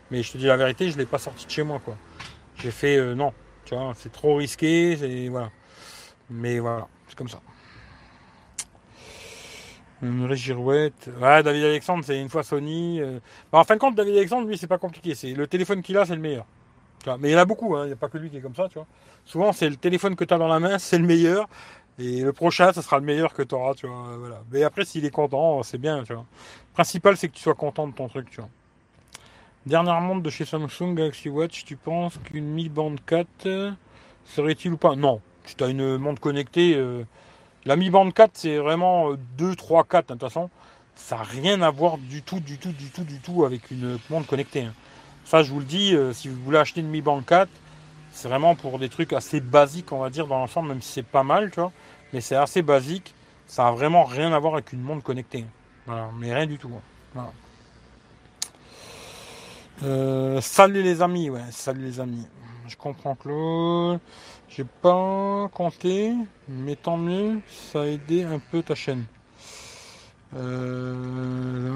[0.09, 1.95] mais je te dis la vérité, je l'ai pas sorti de chez moi, quoi.
[2.55, 3.33] J'ai fait non,
[3.65, 5.51] tu vois, c'est trop risqué, c'est voilà.
[6.31, 7.39] Mais voilà, c'est comme ça.
[10.01, 11.09] Une girouette.
[11.21, 12.99] Ouais, David Alexandre, c'est une fois Sony.
[13.01, 13.19] Euh.
[13.51, 15.15] Bah, en fin de compte, David Alexandre, lui, c'est pas compliqué.
[15.15, 16.45] C'est le téléphone qu'il a, c'est le meilleur.
[17.19, 17.83] Mais il y en a beaucoup, hein.
[17.83, 18.87] il n'y a pas que lui qui est comme ça, tu vois.
[19.25, 21.47] Souvent, c'est le téléphone que tu as dans la main, c'est le meilleur.
[21.97, 24.17] Et le prochain, ça sera le meilleur que tu auras, tu vois.
[24.17, 24.41] Voilà.
[24.51, 26.25] Mais après, s'il est content, c'est bien, tu vois.
[26.73, 28.49] Principal, c'est que tu sois content de ton truc, tu vois.
[29.65, 33.73] Dernière montre de chez Samsung Galaxy Watch, tu penses qu'une Mi Band 4
[34.25, 34.95] serait-il ou pas?
[34.95, 35.21] Non.
[35.57, 37.03] Tu as une montre connectée, euh,
[37.65, 40.49] la Mi Band 4, c'est vraiment 2, 3, 4, de toute façon.
[40.95, 43.97] Ça n'a rien à voir du tout, du tout, du tout, du tout avec une
[44.09, 44.63] montre connectée.
[44.63, 44.73] Hein.
[45.25, 47.49] Ça, je vous le dis, euh, si vous voulez acheter une Mi Band 4,
[48.11, 51.05] c'est vraiment pour des trucs assez basiques, on va dire, dans l'ensemble, même si c'est
[51.05, 51.71] pas mal, tu vois.
[52.13, 53.13] Mais c'est assez basique.
[53.47, 55.45] Ça a vraiment rien à voir avec une montre connectée.
[55.85, 56.71] Voilà, mais rien du tout.
[57.17, 57.25] Hein.
[59.83, 62.25] Euh, salut les amis, ouais, salut les amis.
[62.67, 63.99] Je comprends Claude.
[64.49, 66.13] J'ai pas compté,
[66.47, 67.41] mais tant mieux,
[67.71, 69.05] ça a aidé un peu ta chaîne.
[70.35, 71.71] Euh,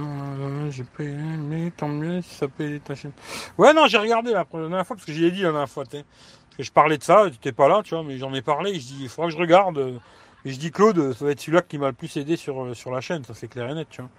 [0.71, 3.11] j'ai pas mais tant mieux si ça peut aider ta chaîne.
[3.57, 5.85] Ouais, non, j'ai regardé la dernière fois parce que j'y dit la dernière fois.
[5.85, 6.03] Parce
[6.57, 8.73] que je parlais de ça, tu n'étais pas là, tu vois, mais j'en ai parlé.
[8.73, 9.99] je dis, il faudra que je regarde.
[10.45, 12.91] Et je dis, Claude, ça va être celui-là qui m'a le plus aidé sur, sur
[12.91, 14.09] la chaîne, ça c'est clair et net, tu vois.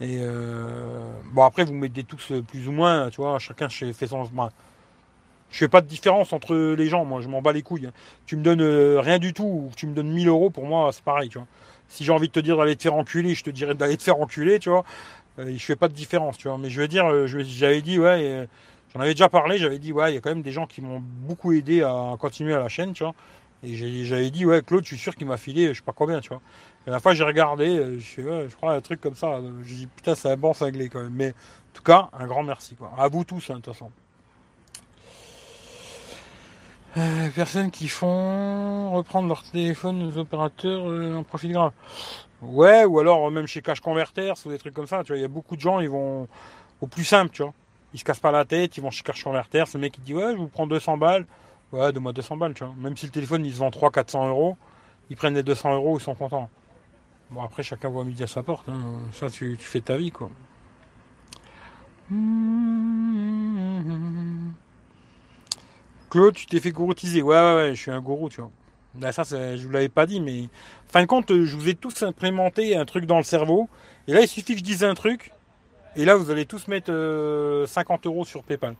[0.00, 1.00] Et euh,
[1.32, 4.28] bon, après, vous mettez tous euh, plus ou moins, tu vois, chacun fait son.
[5.54, 7.88] Je fais pas de différence entre les gens, moi, je m'en bats les couilles.
[8.26, 10.90] Tu me donnes euh, rien du tout, ou tu me donnes 1000 euros, pour moi,
[10.92, 11.30] c'est pareil.
[11.88, 14.02] Si j'ai envie de te dire d'aller te faire enculer, je te dirais d'aller te
[14.02, 14.84] faire enculer, tu vois.
[15.38, 16.58] Euh, je fais pas de différence, tu vois.
[16.58, 18.48] Mais je veux dire, euh, je- j'avais dit, ouais,
[18.94, 20.80] j'en avais déjà parlé, j'avais dit, ouais, il y a quand même des gens qui
[20.80, 23.14] m'ont beaucoup aidé à continuer à la chaîne, tu vois.
[23.62, 26.20] Et j'avais dit, ouais, Claude, je suis sûr qu'il m'a filé, je sais pas combien,
[26.20, 26.40] tu vois.
[26.86, 29.40] Et la fois, j'ai regardé, je ouais, je crois un truc comme ça.
[29.64, 31.14] J'ai dit, putain, c'est un bon cinglé quand même.
[31.14, 32.92] Mais en tout cas, un grand merci, quoi.
[32.98, 33.90] À vous tous, hein, de toute façon.
[36.96, 41.72] Euh, personnes qui font reprendre leur téléphone aux opérateurs euh, en profil grave.
[42.40, 45.18] Ouais, ou alors euh, même chez Cash Converters ou des trucs comme ça, tu vois,
[45.18, 46.28] il y a beaucoup de gens, ils vont
[46.80, 47.52] au plus simple, tu vois.
[47.94, 50.14] Ils se cassent pas la tête, ils vont chez Cash Converters, le mec il dit
[50.14, 51.26] ouais, je vous prends 200 balles.
[51.72, 52.74] Ouais, donne-moi 200 balles, tu vois.
[52.78, 54.56] Même si le téléphone il se vend 300-400 euros,
[55.10, 56.48] ils prennent les 200 euros, ils sont contents.
[57.30, 59.00] Bon, après, chacun voit midi à sa porte, hein.
[59.12, 60.30] ça tu, tu fais ta vie, quoi.
[66.34, 67.22] Tu t'es fait gouroutiser.
[67.22, 68.50] Ouais, ouais, ouais, je suis un gourou, tu vois.
[69.00, 70.48] Là, ça, c'est- je vous l'avais pas dit, mais
[70.88, 73.68] fin de compte, je vous ai tous implémenté un truc dans le cerveau.
[74.06, 75.32] Et là, il suffit que je dise un truc.
[75.96, 78.76] Et là, vous allez tous mettre euh, 50 euros sur PayPal.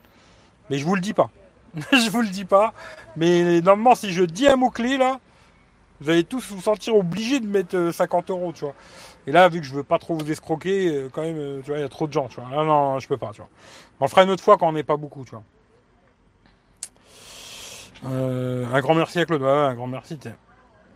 [0.70, 1.30] Mais je vous le dis pas.
[1.92, 2.74] je vous le dis pas.
[3.16, 5.20] Mais normalement, si je dis un mot-clé, là,
[6.00, 8.74] vous allez tous vous sentir obligés de mettre euh, 50 euros, tu vois.
[9.26, 11.68] Et là, vu que je veux pas trop vous escroquer, euh, quand même, euh, tu
[11.68, 12.50] vois, il y a trop de gens, tu vois.
[12.52, 13.50] Ah non, je peux pas, tu vois.
[14.00, 15.44] On le fera une autre fois quand on n'est pas beaucoup, tu vois.
[18.06, 19.42] Euh, un grand merci à Claude.
[19.42, 20.18] Un grand merci.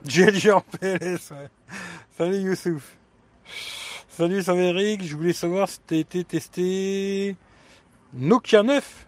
[0.04, 1.30] GLG en PLS.
[1.30, 1.48] ouais.
[2.16, 2.96] Salut Youssouf.
[4.09, 5.04] Salut, ça va Eric?
[5.04, 7.36] Je voulais savoir si t'as été testé
[8.12, 9.06] Nokia 9.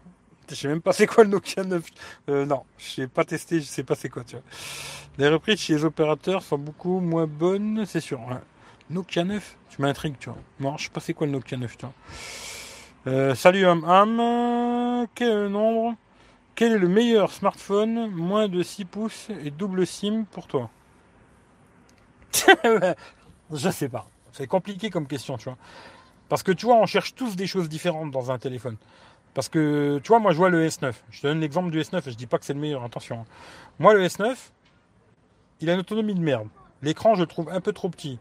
[0.49, 1.83] Je sais même pas c'est quoi le Nokia 9.
[2.29, 4.45] Euh, non, je sais pas testé, je sais pas c'est quoi, tu vois.
[5.19, 8.21] Les reprises chez les opérateurs sont beaucoup moins bonnes, c'est sûr.
[8.89, 10.77] Nokia 9, tu m'intrigues, tu vois.
[10.77, 11.95] Je sais pas c'est quoi le Nokia 9, tu vois.
[13.07, 15.07] Euh, salut Ham Ham.
[15.15, 15.95] Quel nombre?
[16.61, 20.69] Quel est le meilleur smartphone moins de 6 pouces et double SIM pour toi
[23.51, 24.07] Je sais pas.
[24.33, 25.57] C'est compliqué comme question, tu vois.
[26.29, 28.77] Parce que tu vois, on cherche tous des choses différentes dans un téléphone.
[29.33, 30.93] Parce que tu vois, moi je vois le S9.
[31.11, 33.25] Je donne l'exemple du S9 et je dis pas que c'est le meilleur, attention.
[33.79, 34.37] Moi le S9,
[35.63, 36.49] il a une autonomie de merde.
[36.83, 38.19] L'écran, je le trouve un peu trop petit.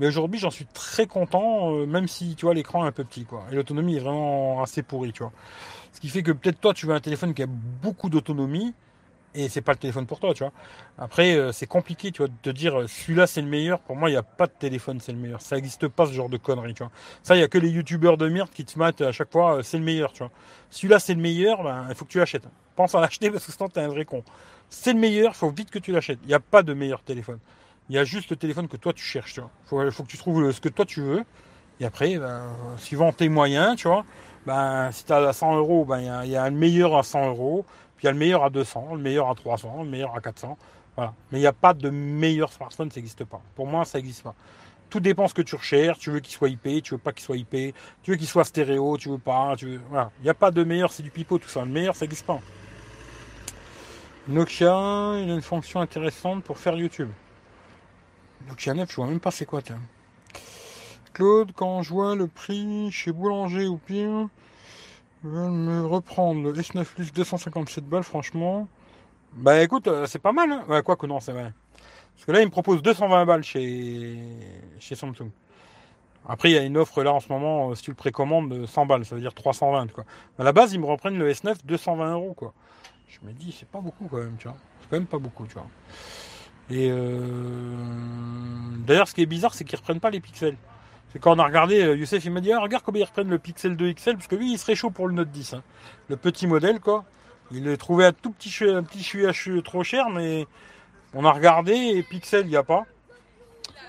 [0.00, 3.04] Mais aujourd'hui, j'en suis très content, euh, même si tu vois l'écran est un peu
[3.04, 3.44] petit, quoi.
[3.52, 5.32] Et l'autonomie est vraiment assez pourrie, tu vois.
[5.92, 8.74] Ce qui fait que peut-être toi, tu veux un téléphone qui a beaucoup d'autonomie
[9.34, 10.52] et c'est pas le téléphone pour toi, tu vois.
[10.98, 13.78] Après, euh, c'est compliqué, tu de te dire euh, celui-là c'est le meilleur.
[13.80, 15.40] Pour moi, il n'y a pas de téléphone, c'est le meilleur.
[15.40, 16.90] Ça n'existe pas ce genre de conneries, tu vois.
[17.22, 19.58] Ça, il y a que les youtubeurs de merde qui te mettent à chaque fois,
[19.58, 20.32] euh, c'est le meilleur, tu vois.
[20.70, 22.46] Celui-là c'est le meilleur, ben, il faut que tu l'achètes.
[22.74, 24.24] Pense à l'acheter parce que sinon t'es un vrai con.
[24.68, 26.18] C'est le meilleur, il faut vite que tu l'achètes.
[26.24, 27.38] Il n'y a pas de meilleur téléphone.
[27.88, 29.50] Il y a juste le téléphone que toi tu cherches, tu vois.
[29.66, 31.24] Faut, faut que tu trouves ce que toi tu veux.
[31.78, 32.42] Et après, ben,
[32.78, 34.04] suivant tes moyens, tu vois,
[34.46, 36.56] ben, si tu as à 100 euros, ben, il y a- il y, a le
[36.56, 37.64] meilleur à 100 euros,
[37.96, 40.20] puis il y a le meilleur à 200, le meilleur à 300, le meilleur à
[40.20, 40.56] 400.
[40.96, 41.12] Voilà.
[41.30, 43.40] Mais il n'y a pas de meilleur smartphone, ça n'existe pas.
[43.54, 44.34] Pour moi, ça n'existe pas.
[44.88, 45.98] Tout dépend ce que tu recherches.
[46.00, 48.44] Tu veux qu'il soit IP, tu veux pas qu'il soit IP, tu veux qu'il soit
[48.44, 49.54] stéréo, tu veux pas.
[49.56, 49.80] Tu veux...
[49.88, 50.10] Voilà.
[50.20, 51.60] Il n'y a pas de meilleur, c'est du pipeau, tout ça.
[51.64, 52.40] Le meilleur, ça n'existe pas.
[54.28, 57.10] Nokia, il a une fonction intéressante pour faire YouTube.
[58.48, 59.80] Nokia 9, je vois même pas c'est quoi, tiens.
[61.12, 64.28] Claude, quand je vois le prix chez Boulanger ou pire,
[65.22, 68.68] veulent me reprendre le S9 Plus 257 balles, franchement.
[69.34, 70.82] Bah écoute, euh, c'est pas mal, hein.
[70.82, 71.52] Quoi que non, c'est vrai.
[72.14, 74.18] Parce que là, il me propose 220 balles chez,
[74.78, 75.30] chez Samsung.
[76.28, 78.50] Après, il y a une offre là en ce moment, euh, si tu le précommandes,
[78.50, 80.04] de 100 balles, ça veut dire 320 quoi.
[80.38, 82.36] À la base, ils me reprennent le S9 220 euros.
[83.08, 84.56] Je me dis, c'est pas beaucoup quand même, tu vois.
[84.80, 85.66] C'est quand même pas beaucoup, tu vois.
[86.70, 87.74] Et euh...
[88.86, 90.56] d'ailleurs, ce qui est bizarre, c'est qu'ils reprennent pas les pixels.
[91.12, 93.28] C'est quand on a regardé, euh, Youssef, il m'a dit, ah, regarde comment ils reprennent
[93.30, 95.54] le Pixel 2 XL, parce que lui, il serait chaud pour le Note 10.
[95.54, 95.62] hein.
[96.08, 97.04] Le petit modèle, quoi.
[97.50, 100.46] Il le trouvait un tout petit, un petit CHU trop cher, mais
[101.14, 102.84] on a regardé, et Pixel, il n'y a pas.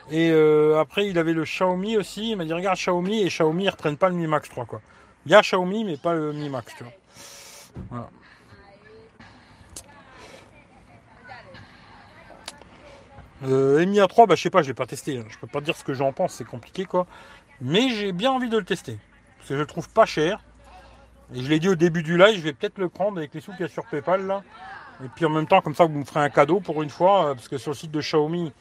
[0.10, 2.32] Et euh, après, il avait le Xiaomi aussi.
[2.32, 4.82] Il m'a dit, regarde Xiaomi, et Xiaomi, ils reprennent pas le Mi Max 3, quoi.
[5.28, 6.94] Il y a Xiaomi, mais pas le Mi Max, tu vois.
[7.92, 8.10] Voilà.
[13.44, 15.18] Euh, Mi A3, bah, je sais pas, je l'ai pas testé.
[15.18, 15.24] hein.
[15.30, 17.08] Je peux pas dire ce que j'en pense, c'est compliqué, quoi.
[17.60, 18.98] Mais j'ai bien envie de le tester.
[19.38, 20.40] Parce que je le trouve pas cher.
[21.34, 23.42] Et je l'ai dit au début du live, je vais peut-être le prendre avec les
[23.42, 24.44] sous qu'il y a sur PayPal, là.
[25.04, 27.28] Et puis en même temps, comme ça, vous me ferez un cadeau pour une fois.
[27.30, 28.52] euh, Parce que sur le site de Xiaomi,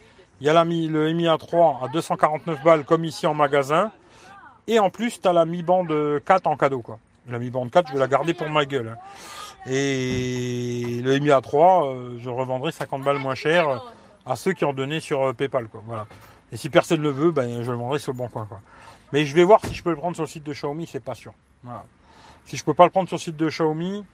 [0.41, 3.91] il y a la le Mi A3 à 249 balles, comme ici en magasin.
[4.67, 5.87] Et en plus, tu as la Mi Band
[6.25, 6.99] 4 en cadeau, quoi.
[7.29, 8.89] La Mi Band 4, je vais la garder pour ma gueule.
[8.97, 8.99] hein.
[9.67, 13.77] Et le Mi A3, euh, je revendrai 50 balles moins cher euh,
[14.31, 15.83] à ceux qui ont donné sur euh, PayPal, quoi.
[15.85, 16.07] Voilà.
[16.53, 18.61] Et si personne ne le veut, ben, je le vendrai sur le bon coin, quoi.
[19.13, 21.03] Mais je vais voir si je peux le prendre sur le site de Xiaomi, c'est
[21.03, 21.33] pas sûr.
[22.47, 24.05] Si je peux pas le prendre sur le site de Xiaomi,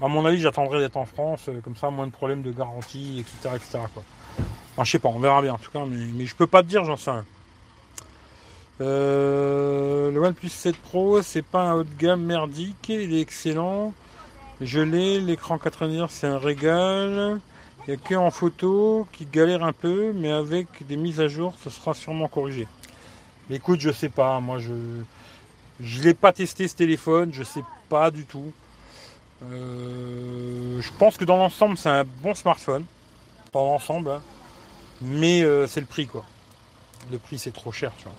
[0.00, 3.18] à mon avis, j'attendrai d'être en France, euh, comme ça, moins de problèmes de garantie,
[3.18, 3.56] etc.
[3.56, 3.78] etc.
[3.92, 4.04] Quoi.
[4.72, 6.62] Enfin, je sais pas, on verra bien en tout cas, mais, mais je peux pas
[6.62, 7.24] te dire, j'en sais rien.
[8.80, 13.92] Euh, le OnePlus 7 Pro, c'est pas un haut de gamme merdique, il est excellent.
[14.60, 17.40] Je l'ai, l'écran 90 c'est un régal.
[17.86, 21.28] Il n'y a que en photo qui galère un peu, mais avec des mises à
[21.28, 22.66] jour, ce sera sûrement corrigé.
[23.50, 24.72] écoute, je sais pas, moi je
[25.80, 28.52] je l'ai pas testé ce téléphone, je sais pas du tout.
[29.42, 32.84] Euh, je pense que dans l'ensemble, c'est un bon smartphone.
[33.52, 34.22] Dans l'ensemble, hein.
[35.00, 36.24] mais euh, c'est le prix quoi.
[37.12, 38.14] Le prix c'est trop cher, tu vois.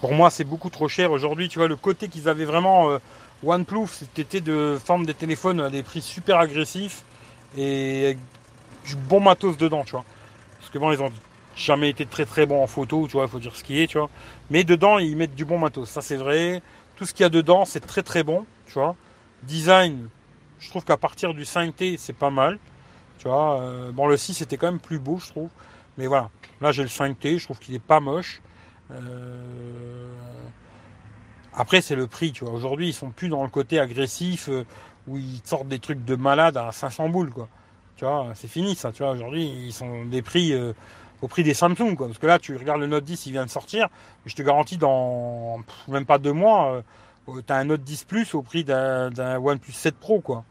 [0.00, 1.10] Pour moi, c'est beaucoup trop cher.
[1.12, 2.98] Aujourd'hui, tu vois, le côté qu'ils avaient vraiment euh,
[3.44, 7.04] OnePlus, c'était de forme des téléphones à des prix super agressifs
[7.56, 8.16] et
[8.86, 10.04] du bon matos dedans, tu vois.
[10.58, 11.12] Parce que bon, ils ont
[11.54, 13.86] jamais été très très bons en photo, tu vois, il faut dire ce qui est,
[13.86, 14.10] tu vois.
[14.50, 16.62] Mais dedans, ils mettent du bon matos, ça c'est vrai.
[16.96, 18.96] Tout ce qu'il y a dedans, c'est très très bon, tu vois.
[19.42, 20.08] Design,
[20.58, 22.58] je trouve qu'à partir du 5T, c'est pas mal.
[23.18, 25.50] Tu vois, euh, bon, le 6 était quand même plus beau, je trouve.
[25.98, 26.30] Mais voilà,
[26.60, 28.42] là j'ai le 5T, je trouve qu'il est pas moche.
[28.90, 30.12] Euh,
[31.54, 32.52] après, c'est le prix, tu vois.
[32.52, 34.64] Aujourd'hui, ils sont plus dans le côté agressif euh,
[35.06, 37.48] où ils sortent des trucs de malade à 500 boules, quoi.
[37.96, 39.12] Tu vois, c'est fini ça, tu vois.
[39.12, 40.72] Aujourd'hui, ils sont des prix euh,
[41.22, 42.06] au prix des Samsung, quoi.
[42.06, 43.88] Parce que là, tu regardes le Note 10, il vient de sortir.
[44.26, 46.82] Je te garantis, dans même pas deux mois,
[47.26, 50.44] tu as un Note 10 Plus au prix d'un OnePlus 7 Pro, quoi.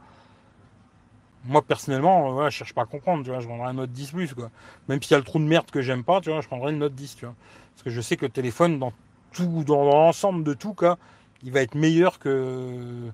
[1.46, 3.40] Moi, personnellement, voilà, je cherche pas à comprendre, tu vois.
[3.40, 4.50] Je vendrais un Note 10 Plus, quoi.
[4.88, 6.72] Même s'il y a le trou de merde que j'aime pas, tu vois, je prendrais
[6.72, 7.36] le Note 10, tu vois.
[7.76, 8.94] Parce que je sais que le téléphone, dans
[9.34, 10.98] tout, dans l'ensemble de tout cas,
[11.44, 13.12] il va être meilleur que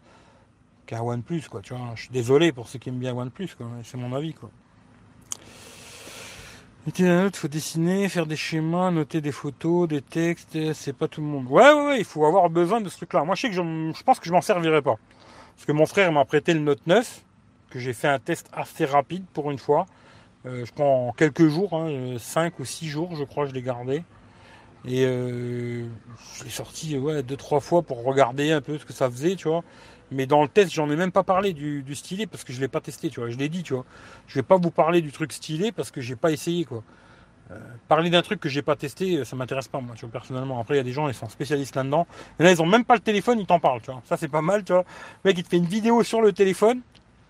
[0.92, 1.62] qu'un OnePlus, quoi.
[1.62, 3.68] Tu vois, je suis désolé pour ceux qui aiment bien OnePlus, quoi.
[3.84, 4.50] C'est mon avis, quoi.
[6.98, 11.28] Il faut dessiner, faire des schémas, noter des photos, des textes, c'est pas tout le
[11.28, 11.46] monde.
[11.48, 13.24] Ouais, ouais, ouais, il faut avoir besoin de ce truc-là.
[13.24, 14.98] Moi, je sais que je, pense que je m'en servirai pas.
[15.56, 17.24] Parce que mon frère m'a prêté le Note 9,
[17.70, 19.86] que j'ai fait un test assez rapide pour une fois.
[20.46, 23.62] Euh, je prends en quelques jours, hein, 5 ou 6 jours, je crois, je l'ai
[23.62, 24.04] gardé.
[24.86, 25.86] Et euh,
[26.36, 29.48] je l'ai sorti deux trois fois pour regarder un peu ce que ça faisait, tu
[29.48, 29.64] vois.
[30.12, 32.60] Mais dans le test, j'en ai même pas parlé du, du stylet parce que je
[32.60, 33.30] l'ai pas testé, tu vois.
[33.30, 33.86] Je l'ai dit, tu vois.
[34.28, 36.84] Je vais pas vous parler du truc stylé parce que j'ai pas essayé, quoi.
[37.52, 37.58] Euh,
[37.88, 40.60] parler d'un truc que j'ai pas testé, ça m'intéresse pas, moi, tu vois, personnellement.
[40.60, 42.08] Après, il y a des gens, ils sont spécialistes là-dedans.
[42.40, 44.02] Et là, ils ont même pas le téléphone, ils t'en parlent, tu vois.
[44.06, 44.86] Ça, c'est pas mal, tu vois.
[45.24, 46.82] Le mec, il te fait une vidéo sur le téléphone,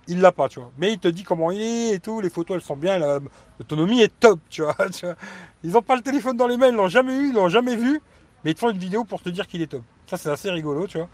[0.07, 0.71] il l'a pas, tu vois.
[0.77, 2.99] Mais il te dit comment il est et tout, les photos elles sont bien,
[3.59, 4.75] l'autonomie est top, tu vois,
[5.63, 7.75] Ils n'ont pas le téléphone dans les mains, ils l'ont jamais eu, ils l'ont jamais
[7.75, 8.01] vu,
[8.43, 9.83] mais ils te font une vidéo pour te dire qu'il est top.
[10.07, 11.09] Ça c'est assez rigolo, tu vois.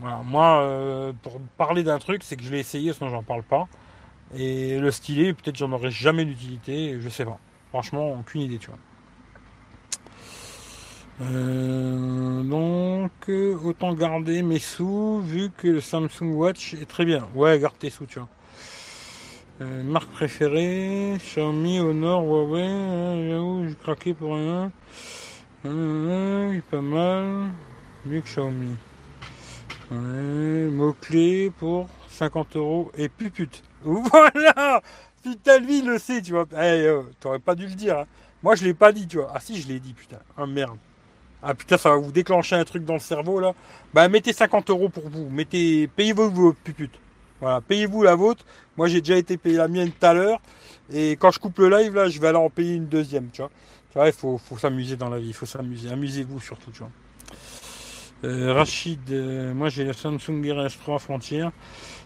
[0.00, 3.42] Voilà, moi, euh, pour parler d'un truc, c'est que je l'ai essayé, sinon j'en parle
[3.42, 3.66] pas.
[4.36, 7.38] Et le stylet, peut-être j'en aurais jamais d'utilité, je sais pas.
[7.70, 8.78] Franchement, aucune idée, tu vois.
[11.20, 13.28] Euh, donc,
[13.64, 17.26] autant garder mes sous vu que le Samsung Watch est très bien.
[17.34, 18.28] Ouais, garde tes sous, tu vois.
[19.60, 24.70] Euh, marque préférée, Xiaomi, Honor, Huawei, hein, j'ai craqué pour rien.
[25.66, 27.50] Euh, pas mal.
[28.06, 28.76] Mieux que Xiaomi.
[29.90, 33.62] Ouais, mot-clé pour 50 euros et pupute.
[33.82, 34.82] Voilà
[35.22, 36.46] Putain, lui, il le sait, tu vois.
[36.60, 36.88] Eh,
[37.20, 37.98] t'aurais pas dû le dire.
[37.98, 38.06] Hein.
[38.42, 39.32] Moi, je l'ai pas dit, tu vois.
[39.34, 40.18] Ah si, je l'ai dit, putain.
[40.36, 40.78] Ah merde.
[41.42, 43.54] Ah putain, ça va vous déclencher un truc dans le cerveau là.
[43.94, 45.28] Bah mettez 50 euros pour vous.
[45.30, 46.98] Mettez, payez-vous votre pupute.
[47.40, 48.44] Voilà, payez-vous la vôtre.
[48.76, 50.40] Moi j'ai déjà été payé la mienne tout à l'heure.
[50.92, 53.40] Et quand je coupe le live là, je vais aller en payer une deuxième, tu
[53.40, 53.50] vois.
[53.92, 55.90] Tu vois, il faut s'amuser dans la vie, il faut s'amuser.
[55.90, 56.90] Amusez-vous surtout, tu vois.
[58.24, 61.44] Euh, Rachid, euh, moi j'ai la Samsung Gear S3 Frontier.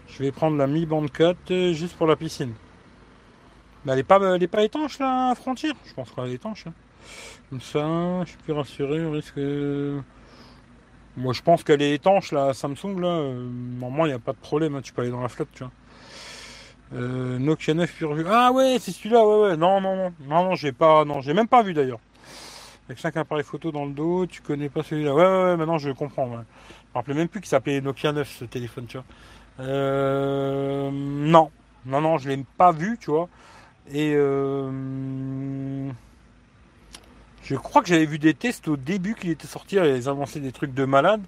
[0.07, 2.53] Je vais prendre la Mi Band 4 euh, juste pour la piscine.
[3.83, 6.67] Bah, elle est pas, pas étanche la Frontier Je pense qu'elle est étanche.
[6.67, 6.73] Hein.
[7.49, 9.39] Comme ça, je suis plus rassuré, risque.
[11.17, 13.33] Moi, je pense qu'elle est étanche, la Samsung, là.
[13.79, 15.63] Normalement, il n'y a pas de problème, hein, tu peux aller dans la flotte, tu
[15.63, 15.71] vois.
[17.39, 18.25] Nokia 9 pur vue.
[18.27, 19.57] Ah ouais, c'est celui-là, ouais, ouais.
[19.57, 20.13] Non, non, non.
[20.27, 21.05] Non, non, j'ai pas.
[21.05, 21.99] Non, j'ai même pas vu d'ailleurs.
[22.87, 25.13] Avec 5 appareils photo dans le dos, tu connais pas celui-là.
[25.13, 26.27] Ouais, ouais, ouais, maintenant je comprends.
[26.27, 26.43] Je me
[26.93, 29.05] rappelais même plus qu'il s'appelait Nokia 9 ce téléphone, tu vois.
[29.59, 31.49] Euh, non.
[31.85, 33.29] Non, non, je l'ai pas vu, tu vois.
[33.91, 35.91] Et euh,
[37.43, 40.53] je crois que j'avais vu des tests au début qu'il était sorti, ils avançaient des
[40.53, 41.21] trucs de malade,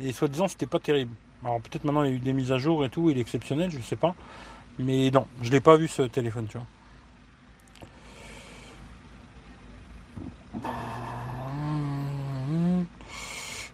[0.00, 1.12] et soi-disant c'était pas terrible.
[1.44, 3.20] Alors peut-être maintenant il y a eu des mises à jour et tout, il est
[3.20, 4.14] exceptionnel, je sais pas.
[4.78, 6.66] Mais non, je l'ai pas vu ce téléphone, tu vois.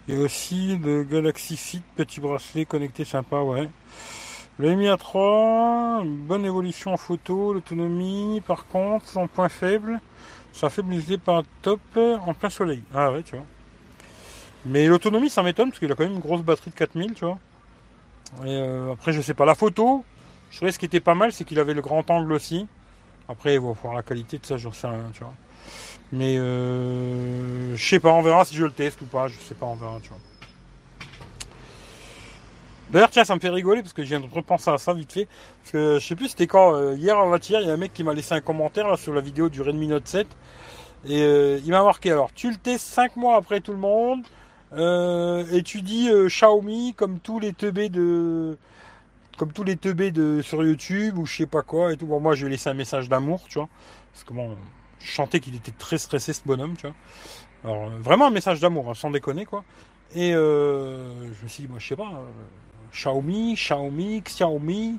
[0.08, 3.68] Et aussi le Galaxy Fit, petit bracelet connecté sympa, ouais.
[4.58, 10.00] Le Mi A3, bonne évolution en photo, l'autonomie, par contre, son point faible,
[10.52, 12.82] Ça fait blesser par top en plein soleil.
[12.94, 13.46] Ah ouais, tu vois.
[14.66, 17.24] Mais l'autonomie, ça m'étonne parce qu'il a quand même une grosse batterie de 4000, tu
[17.24, 17.38] vois.
[18.44, 19.44] Et euh, après, je sais pas.
[19.44, 20.04] La photo,
[20.50, 22.66] je trouvais ce qui était pas mal, c'est qu'il avait le grand angle aussi.
[23.28, 25.34] Après, il va voir la qualité de ça, j'en sais rien, tu vois.
[26.12, 29.28] Mais euh, je sais pas, on verra si je le teste ou pas.
[29.28, 30.18] Je sais pas, on verra, tu vois.
[32.90, 35.10] D'ailleurs, tiens, ça me fait rigoler parce que je viens de repenser à ça vite
[35.10, 35.26] fait.
[35.62, 37.78] Parce que je sais plus c'était quand, euh, hier en hier il y a un
[37.78, 40.26] mec qui m'a laissé un commentaire sur la vidéo du Redmi Note 7.
[41.06, 44.22] Et euh, il m'a marqué alors, tu le testes 5 mois après tout le monde.
[44.74, 48.58] Et tu dis Xiaomi comme tous les teubés de.
[49.38, 52.06] Comme tous les teubés de sur YouTube ou je sais pas quoi et tout.
[52.06, 53.68] Bon, moi je lui ai laissé un message d'amour, tu vois.
[54.12, 54.56] Parce que bon,
[55.04, 56.96] je qu'il était très stressé ce bonhomme, tu vois.
[57.64, 59.64] Alors vraiment un message d'amour, hein, sans déconner quoi.
[60.14, 62.22] Et je me suis dit, moi je sais pas
[62.92, 64.98] Xiaomi, Xiaomi, Xiaomi.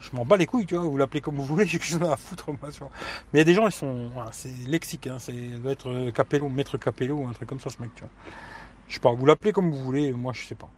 [0.00, 2.02] Je m'en bats les couilles, tu vois, vous l'appelez comme vous voulez, j'ai quelque chose
[2.02, 2.88] à foutre, moi, Mais
[3.32, 4.10] il y a des gens, ils sont.
[4.32, 7.80] c'est lexique, hein, c'est doit être euh, Capello, maître Capello, un truc comme ça, ce
[7.80, 8.10] mec, tu vois.
[8.88, 10.68] Je sais pas, vous l'appelez comme vous voulez, moi je sais pas.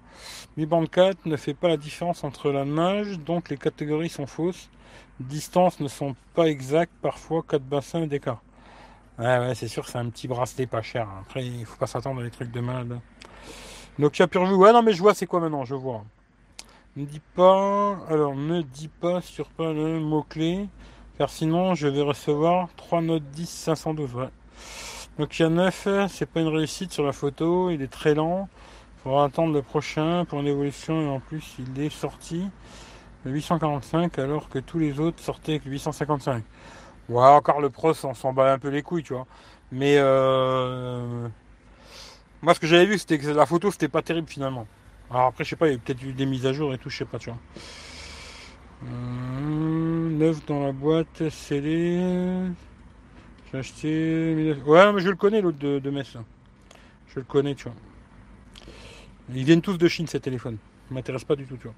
[0.57, 4.27] Mi band 4 ne fait pas la différence entre la nage, donc les catégories sont
[4.27, 4.71] fausses.
[5.21, 8.43] Distances ne sont pas exactes, parfois 4 bassins d'écart.
[9.19, 11.09] Ouais, ouais, c'est sûr, c'est un petit bracelet pas cher.
[11.23, 13.01] Après, il faut pas s'attendre à des trucs de malade.
[13.99, 16.05] Nokia Pure Ouais, non, mais je vois c'est quoi maintenant, je vois.
[16.97, 20.69] Ne dis pas, alors ne dis pas sur pas le mot-clé,
[21.17, 24.15] car sinon je vais recevoir 3 notes 10 512.
[24.15, 24.29] Ouais.
[25.19, 28.15] Donc il y a 9, c'est pas une réussite sur la photo, il est très
[28.15, 28.51] lent.
[29.03, 32.51] Faudra attendre le prochain pour une évolution et en plus il est sorti
[33.27, 36.43] le 845 alors que tous les autres sortaient avec le 855.
[37.09, 39.27] Ouais, encore le pros, on s'en bat un peu les couilles, tu vois.
[39.73, 41.29] Mais euh...
[42.43, 44.67] moi ce que j'avais vu c'était que la photo c'était pas terrible finalement.
[45.11, 46.79] Alors après, je sais pas, il y a peut-être eu des mises à jour et
[46.79, 47.39] tout, je sais pas, tu vois.
[48.85, 52.01] Euh, neuf dans la boîte, scellé.
[53.53, 54.57] J'ai acheté.
[54.67, 56.17] Ouais, mais je le connais, l'autre de, de Metz.
[57.09, 57.75] Je le connais, tu vois.
[59.33, 60.59] Ils viennent tous de Chine, ces téléphones.
[60.91, 61.75] M'intéresse pas du tout, tu vois.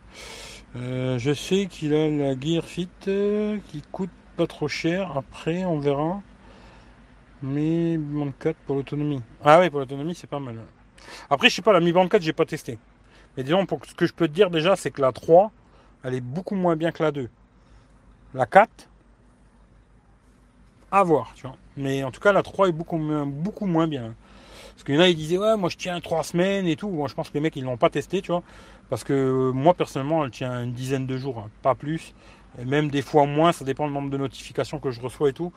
[0.77, 5.17] Euh, je sais qu'il a la Gear Fit euh, qui coûte pas trop cher.
[5.17, 6.21] Après, on verra.
[7.43, 9.23] Mais Band 4 pour l'autonomie.
[9.45, 10.57] Ah oui, pour l'autonomie, c'est pas mal.
[11.31, 12.79] Après, je sais pas, la Mi Band 4, j'ai pas testé.
[13.37, 15.51] Mais disons, pour ce que je peux te dire déjà, c'est que la 3,
[16.03, 17.31] elle est beaucoup moins bien que la 2.
[18.35, 18.89] La 4,
[20.91, 21.57] à voir, tu vois.
[21.77, 24.15] Mais en tout cas, la 3 est beaucoup beaucoup moins bien.
[24.79, 26.89] Parce qu'il y en a, ils disaient, ouais, moi je tiens 3 semaines et tout.
[26.89, 28.45] Moi, je pense que les mecs, ils l'ont pas testé, tu vois.
[28.89, 32.15] Parce que moi, personnellement, elle tient une dizaine de jours, hein, pas plus.
[32.61, 35.33] Et même des fois moins, ça dépend du nombre de notifications que je reçois et
[35.33, 35.53] tout.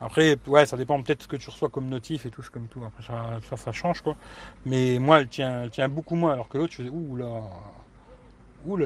[0.00, 2.80] Après, ouais, ça dépend peut-être ce que tu reçois comme notif et tout, comme tout.
[2.82, 4.16] Après, ça, ça, change, quoi.
[4.64, 7.26] Mais moi, elle tient, tient beaucoup moins, alors que l'autre, je faisais, ouh là,
[8.64, 8.78] ouh.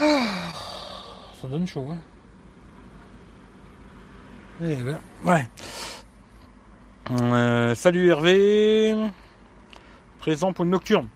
[0.00, 0.52] Ah,
[1.42, 1.98] ça donne chaud, hein.
[4.62, 5.46] Eh ben, ouais.
[7.10, 8.94] Euh, salut Hervé.
[10.20, 11.08] Présent pour une nocturne.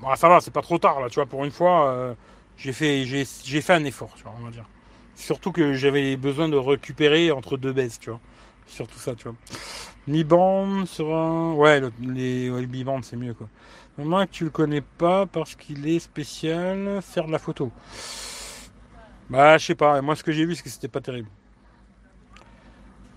[0.00, 1.90] Bon, ça va, c'est pas trop tard là, tu vois, pour une fois.
[1.90, 2.14] Euh,
[2.56, 4.64] j'ai fait, j'ai, fait un effort, tu vois, on va dire.
[5.14, 8.20] Surtout que j'avais besoin de récupérer entre deux baisses, tu vois.
[8.66, 9.34] Surtout ça, tu vois.
[10.08, 11.52] Mi band sera.
[11.52, 12.66] Ouais, les, ouais,
[13.02, 13.48] c'est mieux, quoi.
[13.98, 17.70] Moment que tu le connais pas parce qu'il est spécial, faire de la photo.
[19.30, 20.02] Bah, je sais pas.
[20.02, 21.28] Moi, ce que j'ai vu, c'est que c'était pas terrible.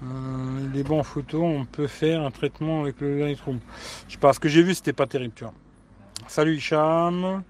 [0.03, 3.59] Euh, les bons en photo, on peut faire un traitement avec le Lightroom.
[4.07, 4.33] Je sais pas.
[4.33, 5.53] Ce que j'ai vu, c'était pas terrible, tu vois.
[6.27, 7.43] Salut Hicham.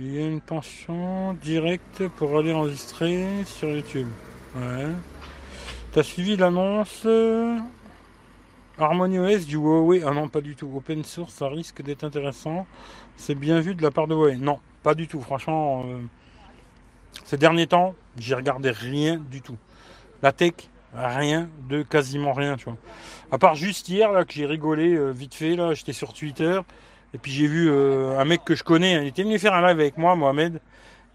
[0.00, 4.06] Il y a une pension directe pour aller enregistrer sur YouTube.
[4.54, 4.86] Ouais.
[5.90, 7.58] T'as suivi l'annonce euh,
[8.78, 10.04] Harmony OS du Huawei?
[10.06, 10.70] Ah non, pas du tout.
[10.76, 12.66] Open source, ça risque d'être intéressant.
[13.16, 14.36] C'est bien vu de la part de Huawei?
[14.36, 15.20] Non, pas du tout.
[15.20, 15.98] Franchement, euh,
[17.24, 19.56] ces derniers temps, j'ai regardé rien du tout.
[20.22, 20.54] La tech,
[20.94, 22.76] rien de quasiment rien, tu vois.
[23.30, 26.60] À part juste hier, là, que j'ai rigolé euh, vite fait, là, j'étais sur Twitter.
[27.14, 29.66] Et puis j'ai vu euh, un mec que je connais, il était venu faire un
[29.66, 30.60] live avec moi, Mohamed,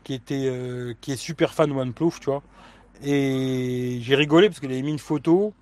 [0.03, 2.41] qui était euh, qui est super fan de OnePlus, tu vois.
[3.03, 5.53] Et j'ai rigolé parce qu'il avait mis une photo.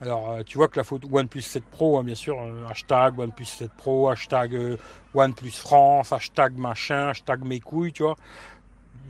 [0.00, 2.38] Alors tu vois que la photo OnePlus 7 Pro, hein, bien sûr,
[2.70, 4.78] hashtag OnePlus 7 Pro, hashtag
[5.12, 8.16] OnePlus France, hashtag machin, hashtag mes couilles, tu vois.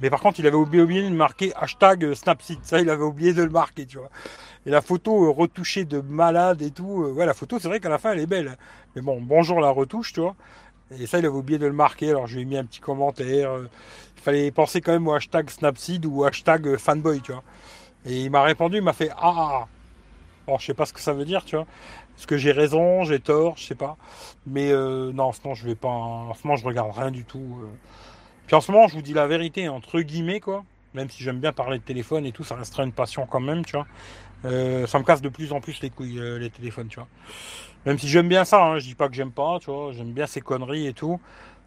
[0.01, 2.59] Mais par contre, il avait oublié, de marquer hashtag Snapseed.
[2.63, 4.11] Ça, il avait oublié de le marquer, tu vois.
[4.67, 7.13] Et la photo retouchée de malade et tout.
[7.17, 8.57] ouais, la photo, c'est vrai qu'à la fin, elle est belle.
[8.95, 10.37] Mais bon, bonjour la retouche, tu vois.
[10.99, 12.11] Et ça, il avait oublié de le marquer.
[12.11, 13.51] Alors, je lui ai mis un petit commentaire.
[14.17, 17.43] Il fallait penser quand même au hashtag Snapseed ou hashtag fanboy, tu vois.
[18.07, 19.67] Et il m'a répondu, il m'a fait Ah
[20.47, 21.67] Bon, je sais pas ce que ça veut dire, tu vois.
[22.17, 23.97] Est-ce que j'ai raison, j'ai tort, je sais pas.
[24.47, 25.89] Mais euh, non, en ce moment, je vais pas.
[25.89, 27.59] En ce moment, je regarde rien du tout.
[27.63, 27.67] Euh.
[28.49, 30.65] Puis en ce moment, je vous dis la vérité, entre guillemets, quoi.
[30.95, 33.63] Même si j'aime bien parler de téléphone et tout, ça restera une passion quand même,
[33.63, 33.87] tu vois.
[34.47, 37.09] Euh, ça me casse de plus en plus les couilles, euh, les téléphones, tu vois.
[37.85, 40.13] Même si j'aime bien ça, hein, je dis pas que j'aime pas, tu vois, j'aime
[40.13, 41.21] bien ces conneries et tout.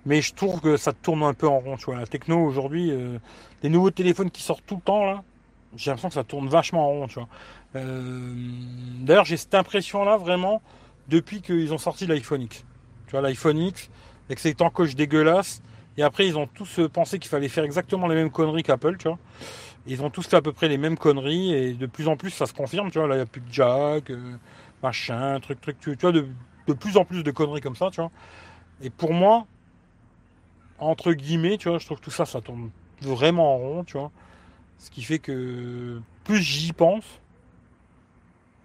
[0.08, 1.98] Mais je trouve que ça tourne un peu en rond, tu vois.
[1.98, 3.20] La techno aujourd'hui, euh,
[3.62, 5.22] les nouveaux téléphones qui sortent tout le temps, là,
[5.76, 7.28] j'ai l'impression que ça tourne vachement en rond, tu vois.
[7.76, 10.64] D'ailleurs, j'ai cette impression-là vraiment
[11.10, 12.66] depuis qu'ils ont sorti l'iPhone X.
[13.06, 13.92] Tu vois, l'iPhone X,
[14.28, 15.62] avec ses je dégueulasse
[15.98, 18.98] et après, ils ont tous euh, pensé qu'il fallait faire exactement les mêmes conneries qu'Apple,
[18.98, 19.20] tu vois.
[19.88, 22.30] Ils ont tous fait à peu près les mêmes conneries et de plus en plus,
[22.30, 23.08] ça se confirme, tu vois.
[23.08, 24.36] Là, il n'y a plus de jack, euh,
[24.82, 26.28] machin, truc, truc, tu, vois, de,
[26.74, 28.12] plus en plus de conneries comme ça, tu vois.
[28.82, 29.46] Et pour moi,
[30.80, 32.70] entre guillemets, tu vois, je trouve que tout ça, ça tourne
[33.02, 34.12] vraiment en rond, tu vois.
[34.78, 37.04] Ce qui fait que plus j'y pense,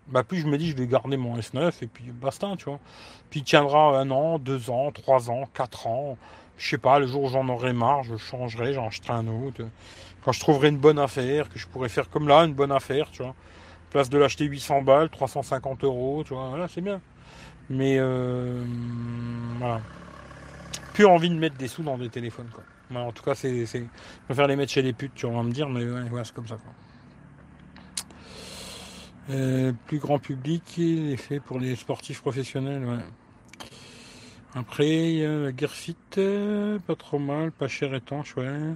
[0.09, 2.79] bah plus je me dis je vais garder mon S9 et puis basta, tu vois.
[3.29, 6.16] Puis il tiendra un an, deux ans, trois ans, quatre ans
[6.59, 9.63] je sais pas, le jour où j'en aurai marre, je changerai, j'en achèterai un autre.
[10.25, 13.11] Quand je trouverai une bonne affaire, que je pourrais faire comme là, une bonne affaire,
[13.11, 13.35] tu vois.
[13.91, 17.01] Place de l'acheter 800 balles, 350 euros, tu vois, voilà, c'est bien.
[17.71, 18.65] Mais euh,
[19.59, 19.81] voilà.
[20.95, 23.01] Plus envie de mettre des sous dans des téléphones, quoi.
[23.01, 23.67] en tout cas, c'est.
[23.67, 23.85] Je
[24.25, 26.57] préfère les mettre chez les putes, tu vas me dire, mais ouais, c'est comme ça,
[26.57, 26.73] quoi.
[29.29, 32.99] Euh, plus grand public, est fait pour les sportifs professionnels, ouais.
[34.59, 38.75] Après, il y a la Gearfit, pas trop mal, pas cher étanche, ouais.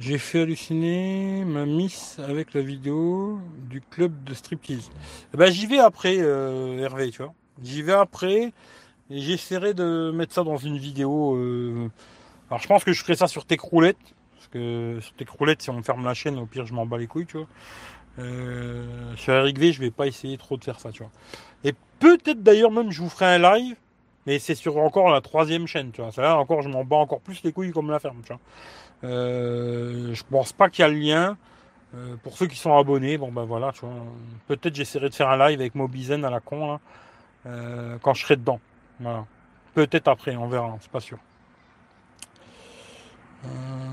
[0.00, 4.88] J'ai fait halluciner ma miss avec la vidéo du club de striptease.
[5.34, 7.34] Eh ben, j'y vais après, euh, Hervé, tu vois.
[7.62, 8.54] J'y vais après
[9.10, 11.36] et j'essaierai de mettre ça dans une vidéo.
[11.36, 11.90] Euh,
[12.48, 14.14] alors, je pense que je ferai ça sur tes croulettes.
[14.36, 16.96] Parce que sur tes croulettes, si on ferme la chaîne, au pire, je m'en bats
[16.96, 17.48] les couilles, tu vois.
[18.20, 21.12] Euh, sur Eric V, je vais pas essayer trop de faire ça, tu vois.
[21.62, 23.76] Et peut-être d'ailleurs même, je vous ferai un live
[24.28, 26.12] mais c'est sur encore la troisième chaîne, tu vois.
[26.12, 28.40] Ça là encore, je m'en bats encore plus les couilles comme la ferme, tu vois.
[29.04, 31.38] Euh, je pense pas qu'il y a le lien.
[31.94, 33.94] Euh, pour ceux qui sont abonnés, bon ben voilà, tu vois.
[34.46, 36.80] Peut-être j'essaierai de faire un live avec Mobizen à la con là,
[37.46, 38.60] euh, quand je serai dedans.
[39.00, 39.24] Voilà.
[39.72, 41.16] Peut-être après, on verra, c'est pas sûr.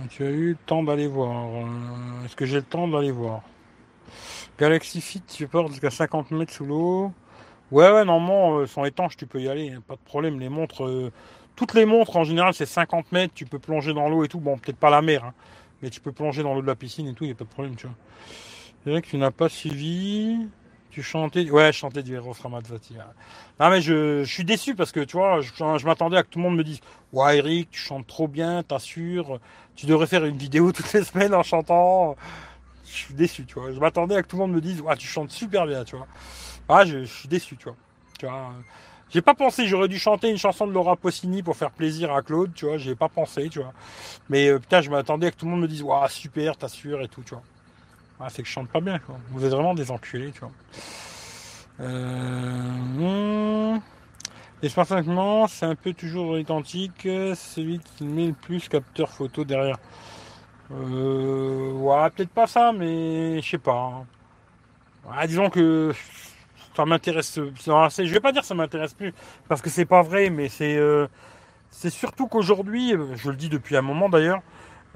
[0.09, 1.45] tu as eu le temps d'aller voir.
[2.25, 3.41] Est-ce que j'ai le temps d'aller voir?
[4.59, 7.13] Galaxy Fit supporte jusqu'à 50 mètres sous l'eau.
[7.71, 10.39] Ouais, ouais, normalement, euh, sans étanche, tu peux y aller, hein, pas de problème.
[10.39, 11.11] Les montres, euh,
[11.55, 14.39] toutes les montres en général, c'est 50 mètres, tu peux plonger dans l'eau et tout.
[14.39, 15.33] Bon, peut-être pas la mer, hein,
[15.81, 17.45] mais tu peux plonger dans l'eau de la piscine et tout, il n'y a pas
[17.45, 17.95] de problème, tu vois.
[18.83, 20.47] C'est vrai que tu n'as pas suivi.
[20.91, 21.49] Tu chantais.
[21.49, 22.93] Ouais, je chantais du Eros Ramazzotti.
[23.59, 26.43] Non, mais je, suis déçu parce que tu vois, je, m'attendais à que tout le
[26.43, 26.79] monde me dise
[27.11, 29.39] Ouais, Eric, tu chantes trop bien, t'assures.
[29.75, 32.15] Tu devrais faire une vidéo toutes les semaines en chantant.
[32.85, 33.71] Je suis déçu, tu vois.
[33.71, 35.95] Je m'attendais à que tout le monde me dise Ouais, tu chantes super bien, tu
[35.95, 36.07] vois.
[36.67, 37.75] Ah, je, suis déçu, tu vois.
[38.19, 38.53] Tu vois.
[39.09, 42.21] J'ai pas pensé, j'aurais dû chanter une chanson de Laura Possini pour faire plaisir à
[42.21, 43.71] Claude, tu vois, j'ai pas pensé, tu vois.
[44.29, 47.01] Mais euh, putain, je m'attendais à que tout le monde me dise, waouh, super, t'assures
[47.01, 47.43] et tout, tu vois.
[48.19, 49.17] Ah, c'est que je chante pas bien, quoi.
[49.29, 50.51] Vous êtes vraiment des enculés, tu vois.
[51.81, 53.77] Euh...
[54.61, 59.77] Les c'est un peu toujours identique, celui qui met le plus capteur photo derrière.
[60.71, 64.05] Euh, ouais, peut-être pas ça, mais je sais pas.
[65.05, 65.93] Ouais, disons que
[66.75, 67.39] ça m'intéresse.
[67.39, 69.13] Je vais pas dire ça m'intéresse plus,
[69.47, 71.07] parce que c'est pas vrai, mais c'est euh,
[71.69, 74.41] c'est surtout qu'aujourd'hui, euh, je le dis depuis un moment d'ailleurs,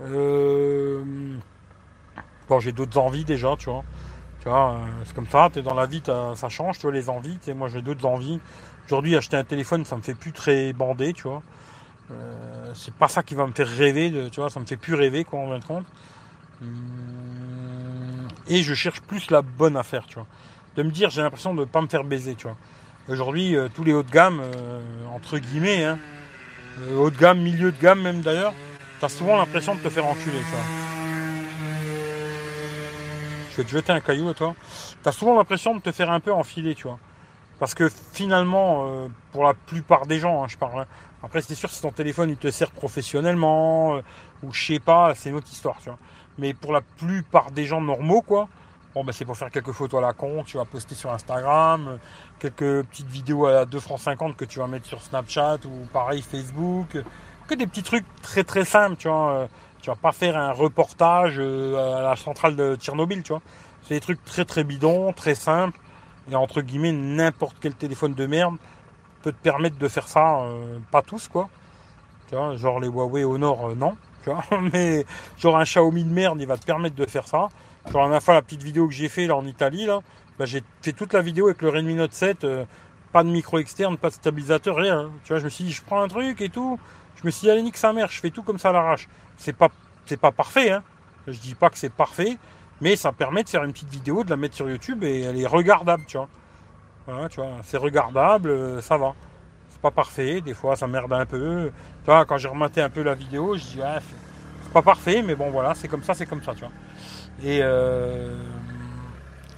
[0.02, 1.04] euh,
[2.48, 3.84] bon, j'ai d'autres envies déjà, tu vois.
[4.42, 6.02] Tu vois, c'est comme ça, tu es dans la vie,
[6.36, 7.38] ça change, tu vois, les envies.
[7.44, 8.40] Tu moi, j'ai d'autres envies.
[8.86, 11.44] Aujourd'hui, acheter un téléphone, ça me fait plus très bandé, tu vois.
[12.74, 15.26] c'est pas ça qui va me faire rêver, tu vois, ça me fait plus rêver,
[15.26, 15.86] quoi, en fin de compte.
[16.62, 20.28] Hum, et je cherche plus la bonne affaire, tu vois
[20.76, 22.58] de me dire j'ai l'impression de ne pas me faire baiser, tu vois.
[23.10, 24.82] Aujourd'hui, euh, tous les hauts de gamme, euh,
[25.16, 25.98] entre guillemets, hein,
[26.82, 28.54] euh, haut de gamme, milieu de gamme même d'ailleurs,
[29.00, 30.60] tu as souvent l'impression de te faire enculer, tu vois.
[33.52, 34.56] Je vais te jeter un caillou à toi.
[35.02, 37.00] Tu as souvent l'impression de te faire un peu enfiler, tu vois.
[37.58, 40.82] Parce que finalement, pour la plupart des gens, hein, je parle.
[40.82, 40.86] Hein,
[41.24, 44.00] après, c'est sûr, si ton téléphone il te sert professionnellement,
[44.44, 45.98] ou je sais pas, c'est une autre histoire, tu vois.
[46.38, 48.48] Mais pour la plupart des gens normaux, quoi,
[48.96, 52.00] Bon, ben, c'est pour faire quelques photos à la con, tu vas poster sur Instagram,
[52.40, 56.24] quelques petites vidéos à 2 francs 50 que tu vas mettre sur Snapchat ou pareil
[56.24, 56.98] Facebook.
[57.48, 59.32] Que des petits trucs très très simples, tu vois.
[59.32, 59.48] Euh,
[59.82, 63.42] tu vas pas faire un reportage euh, à la centrale de Tchernobyl, tu vois.
[63.84, 65.80] C'est des trucs très très bidons, très simples.
[66.32, 68.56] Et entre guillemets, n'importe quel téléphone de merde
[69.22, 71.48] peut te permettre de faire ça, euh, pas tous quoi.
[72.28, 73.96] Tu vois, genre les Huawei Honor, non.
[74.74, 75.06] Mais
[75.38, 77.50] genre un Xiaomi de merde, il va te permettre de faire ça.
[77.92, 80.02] Genre la dernière fois, la petite vidéo que j'ai fait là en Italie, là,
[80.38, 82.66] bah, j'ai fait toute la vidéo avec le Redmi Note 7, euh,
[83.12, 85.00] pas de micro externe, pas de stabilisateur, rien.
[85.00, 85.12] Hein.
[85.24, 86.80] Tu vois, je me suis dit, je prends un truc et tout.
[87.16, 89.08] Je me suis dit, allez, nique sa mère, je fais tout comme ça à l'arrache.
[89.38, 89.70] C'est pas,
[90.06, 90.84] c'est pas parfait, hein.
[91.28, 92.38] Je dis pas que c'est parfait,
[92.80, 95.40] mais ça permet de faire une petite vidéo, de la mettre sur YouTube et elle
[95.40, 96.30] est regardable, tu vois.
[97.08, 99.14] Voilà, tu vois, c'est regardable, euh, ça va.
[99.72, 101.72] C'est pas parfait, des fois ça merde un peu.
[102.04, 104.00] Tu vois, quand j'ai rematé un peu la vidéo, je dis, ah,
[104.62, 106.72] c'est pas parfait, mais bon voilà, c'est comme ça, c'est comme ça, tu vois.
[107.44, 108.36] Et euh,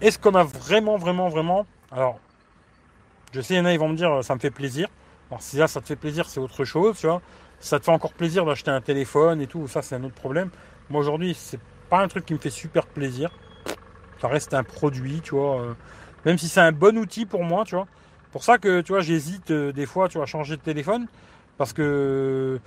[0.02, 1.66] est-ce qu'on a vraiment, vraiment, vraiment.
[1.92, 2.20] Alors,
[3.34, 4.88] je sais, il y en a, ils vont me dire, ça me fait plaisir.
[5.30, 7.22] Alors, si là, ça te fait plaisir, c'est autre chose, tu vois.
[7.60, 10.50] Ça te fait encore plaisir d'acheter un téléphone et tout, ça, c'est un autre problème.
[10.90, 11.60] Moi, aujourd'hui, c'est
[11.90, 13.32] pas un truc qui me fait super plaisir.
[14.20, 15.62] Ça reste un produit, tu vois.
[15.62, 15.74] Euh,
[16.26, 17.88] même si c'est un bon outil pour moi, tu vois.
[18.32, 21.08] Pour ça que, tu vois, j'hésite euh, des fois, tu vois, à changer de téléphone.
[21.58, 22.60] Parce que.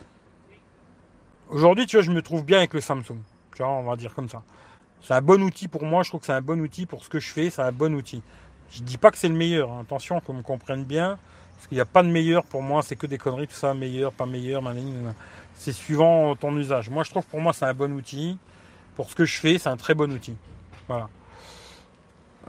[1.50, 3.18] Aujourd'hui, tu vois, je me trouve bien avec le Samsung.
[3.54, 4.42] Tu vois, on va dire comme ça.
[5.04, 6.02] C'est un bon outil pour moi.
[6.02, 7.50] Je trouve que c'est un bon outil pour ce que je fais.
[7.50, 8.22] C'est un bon outil.
[8.70, 9.70] Je dis pas que c'est le meilleur.
[9.70, 9.80] Hein.
[9.82, 11.18] Attention, qu'on me comprenne bien.
[11.54, 12.82] Parce qu'il n'y a pas de meilleur pour moi.
[12.82, 13.74] C'est que des conneries, tout ça.
[13.74, 14.62] Meilleur, pas meilleur.
[15.56, 16.88] C'est suivant ton usage.
[16.88, 18.38] Moi, je trouve pour moi, c'est un bon outil.
[18.96, 20.36] Pour ce que je fais, c'est un très bon outil.
[20.88, 21.10] Voilà.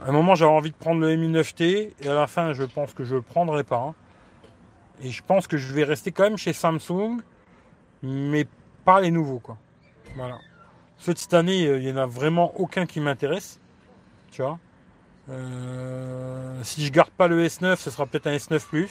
[0.02, 1.92] À un moment, j'avais envie de prendre le Mi 9T.
[2.00, 3.78] Et à la fin, je pense que je ne le prendrai pas.
[3.88, 3.94] Hein.
[5.02, 7.20] Et je pense que je vais rester quand même chez Samsung.
[8.02, 8.46] Mais
[8.82, 9.58] pas les nouveaux, quoi.
[10.14, 10.38] Voilà.
[10.98, 13.60] Cette année, euh, il n'y en a vraiment aucun qui m'intéresse.
[14.30, 14.58] Tu vois.
[15.28, 18.90] Euh, si je garde pas le S9, ce sera peut-être un S9 Plus.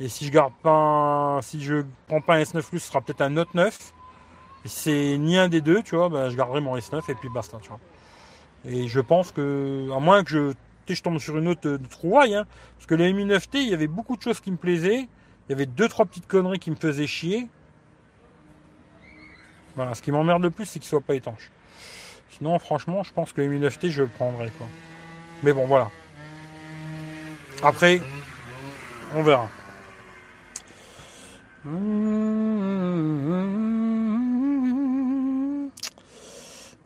[0.00, 3.20] Et si je garde pas, si je prends pas un S9 Plus, ce sera peut-être
[3.20, 3.92] un Note 9.
[4.64, 7.14] Et si c'est ni un des deux, tu vois, ben, je garderai mon S9 et
[7.14, 7.80] puis basta, tu vois.
[8.64, 10.52] Et je pense que, à moins que je,
[10.88, 12.46] je tombe sur une autre euh, trouvaille, hein,
[12.76, 15.08] parce que le Mi 9T, il y avait beaucoup de choses qui me plaisaient.
[15.48, 17.48] Il y avait deux, trois petites conneries qui me faisaient chier.
[19.74, 21.50] Voilà, ce qui m'emmerde le plus, c'est qu'il soit pas étanche.
[22.36, 24.66] Sinon, franchement, je pense que le Mi 9T, je le prendrai, quoi.
[25.42, 25.90] Mais bon, voilà.
[27.62, 28.00] Après,
[29.14, 29.48] on verra.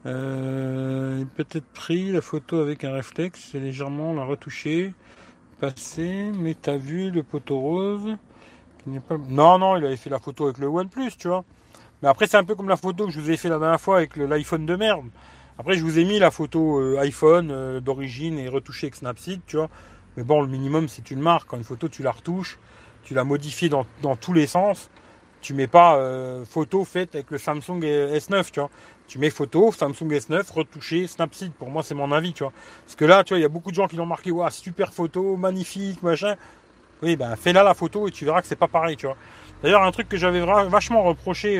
[0.07, 4.95] Euh, peut-être pris la photo avec un réflexe, légèrement la retouché,
[5.61, 8.17] passé, mais t'as vu le poteau rose.
[9.29, 11.45] Non, non, il avait fait la photo avec le OnePlus, tu vois.
[12.03, 13.81] Mais après, c'est un peu comme la photo que je vous ai fait la dernière
[13.81, 15.07] fois avec l'iPhone de merde.
[15.59, 19.41] Après, je vous ai mis la photo euh, iPhone euh, d'origine et retouchée avec Snapseed,
[19.47, 19.71] tu vois.
[20.17, 21.49] Mais bon, le minimum, c'est une marque.
[21.49, 22.59] Quand une photo, tu la retouches,
[23.05, 23.87] tu la modifies dans,
[24.17, 24.91] tous les sens.
[25.41, 28.71] Tu mets pas euh, photo faite avec le Samsung S9, tu vois.
[29.09, 31.53] Tu mets photo, Samsung S9, retouché, Snapseed.
[31.53, 32.53] Pour moi, c'est mon avis, tu vois.
[32.85, 34.51] Parce que là, tu vois, il y a beaucoup de gens qui l'ont marqué, waouh,
[34.51, 36.35] super photo, magnifique, machin.
[37.03, 39.17] Oui, ben, fais là la photo et tu verras que c'est pas pareil, tu vois.
[39.63, 41.59] D'ailleurs, un truc que j'avais vachement reproché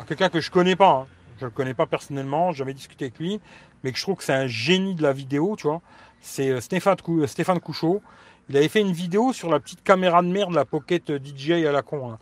[0.00, 1.06] à quelqu'un que je connais pas, hein,
[1.42, 3.40] je le connais pas personnellement, j'avais discuté avec lui,
[3.82, 5.82] mais que je trouve que c'est un génie de la vidéo, tu vois.
[6.20, 8.00] C'est euh, Stéphane, euh, Stéphane Couchot.
[8.48, 11.72] Il avait fait une vidéo sur la petite caméra de merde, la Pocket DJI à
[11.72, 12.12] la con.
[12.12, 12.18] Hein.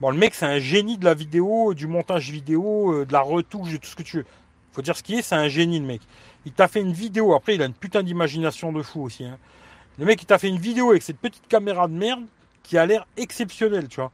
[0.00, 3.20] Bon, le mec, c'est un génie de la vidéo, du montage vidéo, euh, de la
[3.20, 4.26] retouche, de tout ce que tu veux.
[4.72, 6.02] Faut dire ce qui est, c'est un génie, le mec.
[6.44, 7.34] Il t'a fait une vidéo.
[7.34, 9.24] Après, il a une putain d'imagination de fou aussi.
[9.24, 9.38] Hein.
[9.98, 12.24] Le mec, il t'a fait une vidéo avec cette petite caméra de merde
[12.62, 14.10] qui a l'air exceptionnelle, tu vois.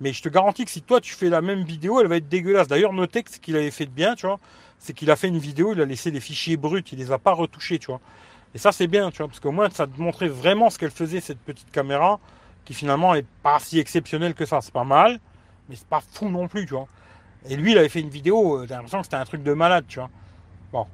[0.00, 2.28] Mais je te garantis que si toi tu fais la même vidéo, elle va être
[2.28, 2.68] dégueulasse.
[2.68, 4.38] D'ailleurs, notez que ce qu'il avait fait de bien, tu vois,
[4.78, 7.18] c'est qu'il a fait une vidéo, il a laissé les fichiers bruts, il les a
[7.18, 8.00] pas retouchés, tu vois.
[8.54, 10.90] Et ça c'est bien, tu vois, parce qu'au moins ça te montrait vraiment ce qu'elle
[10.90, 12.20] faisait cette petite caméra,
[12.64, 14.60] qui finalement est pas si exceptionnelle que ça.
[14.60, 15.18] C'est pas mal,
[15.68, 16.88] mais c'est pas fou non plus, tu vois.
[17.48, 19.52] Et lui, il avait fait une vidéo, euh, j'ai l'impression que c'était un truc de
[19.52, 20.10] malade, tu vois.
[20.72, 20.86] Bon.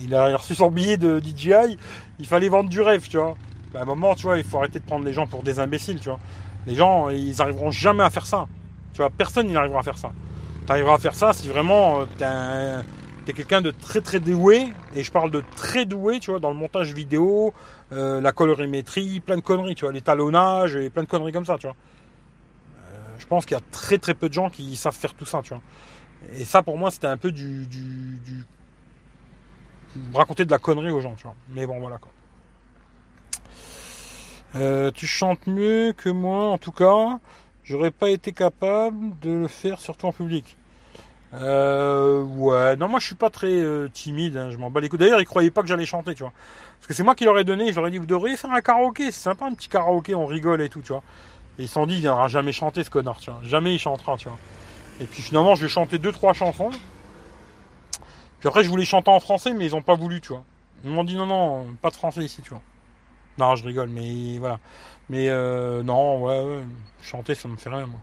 [0.00, 1.78] Il a reçu son billet de DJI,
[2.18, 3.36] il fallait vendre du rêve, tu vois.
[3.74, 6.00] À un moment, tu vois, il faut arrêter de prendre les gens pour des imbéciles,
[6.00, 6.18] tu vois.
[6.66, 8.46] Les gens, ils n'arriveront jamais à faire ça.
[8.92, 10.12] Tu vois, personne n'arrivera à faire ça.
[10.66, 12.82] Tu arriveras à faire ça si vraiment euh,
[13.24, 16.40] tu es, quelqu'un de très très doué, et je parle de très doué, tu vois,
[16.40, 17.54] dans le montage vidéo,
[17.92, 21.56] euh, la colorimétrie, plein de conneries, tu vois, l'étalonnage et plein de conneries comme ça,
[21.56, 21.76] tu vois.
[22.76, 25.24] Euh, je pense qu'il y a très très peu de gens qui savent faire tout
[25.26, 25.62] ça, tu vois.
[26.34, 28.44] Et ça, pour moi, c'était un peu du, du, du,
[30.14, 31.34] raconter de la connerie aux gens, tu vois.
[31.48, 32.10] Mais bon, voilà quoi.
[34.56, 37.18] Euh, tu chantes mieux que moi, en tout cas.
[37.64, 40.56] J'aurais pas été capable de le faire, surtout en public.
[41.34, 44.88] Euh, ouais, non, moi je suis pas très euh, timide, hein, je m'en bats les
[44.88, 44.98] couilles.
[44.98, 46.32] D'ailleurs, ils croyaient pas que j'allais chanter, tu vois.
[46.78, 48.60] Parce que c'est moi qui leur ai donné, je leur dit, vous devriez faire un
[48.60, 51.02] karaoké, c'est sympa un petit karaoké, on rigole et tout, tu vois.
[51.58, 53.40] Et ils se sont dit, il viendra jamais chanter ce connard, tu vois.
[53.44, 54.38] Jamais il chantera, tu vois.
[54.98, 56.70] Et puis finalement, je vais chanter deux, trois chansons.
[58.40, 60.42] Puis après, je voulais chanter en français, mais ils ont pas voulu, tu vois.
[60.84, 62.62] Ils m'ont dit, non, non, pas de français ici, tu vois.
[63.38, 64.58] Non, je rigole, mais voilà.
[65.08, 66.62] Mais euh, non, ouais,
[67.02, 68.00] chanter, ça me fait rien, moi.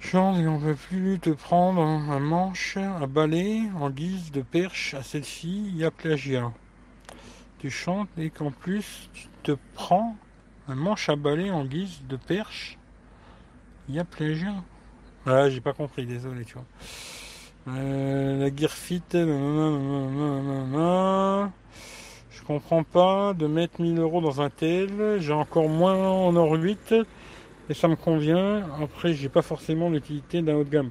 [0.00, 4.94] Chante et on peut plus te prendre un manche à balai en guise de perche
[4.94, 6.52] à celle-ci, il y a plagiat.
[7.58, 10.16] Tu chantes et qu'en plus tu te prends
[10.68, 12.78] un manche à balai en guise de perche,
[13.88, 14.62] il y a plagiat.
[15.26, 16.64] Ouais, j'ai pas compris, désolé, tu vois.
[17.68, 19.02] Euh, la Gear Fit.
[19.12, 21.48] Je
[22.48, 25.18] comprends pas de mettre 1000 euros dans un tel.
[25.20, 26.94] J'ai encore moins en or 8
[27.68, 28.66] et ça me convient.
[28.82, 30.90] Après, j'ai pas forcément l'utilité d'un haut de gamme.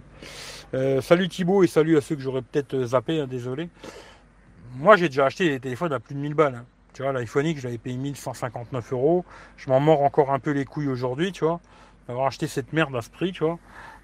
[0.76, 3.70] Euh, salut Thibaut et salut à ceux que j'aurais peut-être zappé, hein, désolé.
[4.76, 6.56] Moi, j'ai déjà acheté des téléphones à plus de 1000 balles.
[6.56, 6.66] Hein.
[6.94, 9.26] Tu vois, l'iPhone X, j'avais payé 1159 euros.
[9.56, 11.60] Je m'en mords encore un peu les couilles aujourd'hui, tu vois,
[12.08, 13.58] d'avoir acheté cette merde à ce prix, tu vois.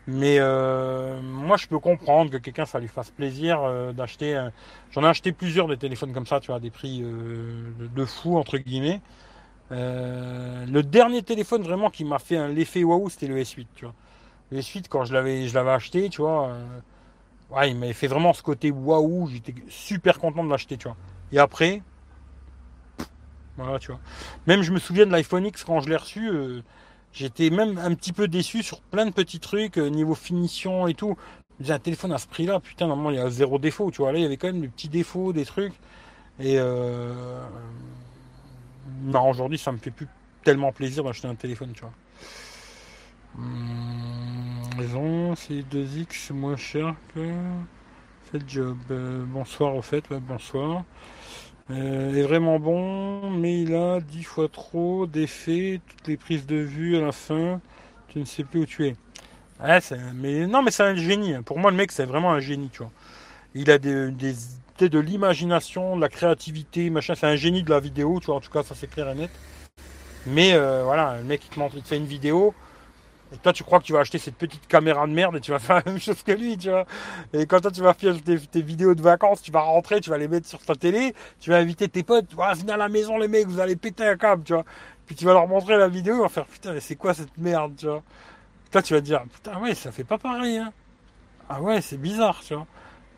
[0.08, 4.50] Mais euh, moi, je peux comprendre que quelqu'un, ça lui fasse plaisir euh, d'acheter.
[4.92, 8.38] J'en ai acheté plusieurs des téléphones comme ça, tu vois, des prix euh, de, fou,
[8.38, 9.02] entre guillemets.
[9.72, 13.94] le dernier téléphone vraiment qui m'a fait l'effet waouh, c'était le S8, tu vois.
[14.52, 16.50] Le S8, quand je l'avais, je l'avais acheté, tu vois,
[17.50, 19.30] ouais, il m'avait fait vraiment ce côté waouh.
[19.30, 20.98] J'étais super content de l'acheter, tu vois.
[21.32, 21.82] Et après,
[23.56, 24.02] voilà, tu vois.
[24.48, 26.30] Même je me souviens de l'iPhone X quand je l'ai reçu.
[27.14, 30.96] J'étais même un petit peu déçu sur plein de petits trucs, euh, niveau finition et
[30.96, 31.16] tout.
[31.60, 34.12] J'ai un téléphone à ce prix-là, putain, normalement il y a zéro défaut, tu vois.
[34.12, 35.74] Là, il y avait quand même des petits défauts, des trucs.
[36.40, 37.40] Et euh...
[39.14, 40.08] aujourd'hui, ça me fait plus
[40.44, 41.94] tellement plaisir d'acheter un téléphone, tu vois.
[43.38, 47.32] Hum, c'est 2X moins cher que.
[48.34, 48.78] Le job.
[48.90, 50.84] Euh, bonsoir, au fait, bonsoir.
[51.72, 56.58] Euh, est vraiment bon, mais il a dix fois trop d'effets, toutes les prises de
[56.58, 57.62] vue à la fin,
[58.10, 58.96] tu ne sais plus où tu es.
[60.14, 61.36] mais non, mais c'est un génie.
[61.46, 62.92] Pour moi, le mec, c'est vraiment un génie, tu vois.
[63.56, 67.16] Il a des, de l'imagination, de la créativité, machin.
[67.16, 68.36] C'est un génie de la vidéo, tu vois.
[68.36, 69.32] En tout cas, ça c'est clair et net.
[70.26, 72.54] Mais euh, voilà, le mec, il te montre, il te fait une vidéo.
[73.34, 75.52] Et toi, tu crois que tu vas acheter cette petite caméra de merde et tu
[75.52, 76.86] vas faire la même chose que lui, tu vois.
[77.34, 80.20] Et quand toi, tu vas faire tes, vidéos de vacances, tu vas rentrer, tu vas
[80.20, 82.90] les mettre sur ta télé, tu vas inviter tes potes, tu vas venir à la
[82.90, 84.66] maison, les mecs, vous allez péter un câble, tu vois.
[85.08, 87.36] Puis tu vas leur montrer la vidéo, ils vont faire putain, mais c'est quoi cette
[87.38, 88.04] merde, tu vois.
[88.72, 90.72] Toi, tu vas te dire, putain, ouais, ça fait pas pareil, hein.
[91.50, 92.68] Ah ouais, c'est bizarre, tu vois.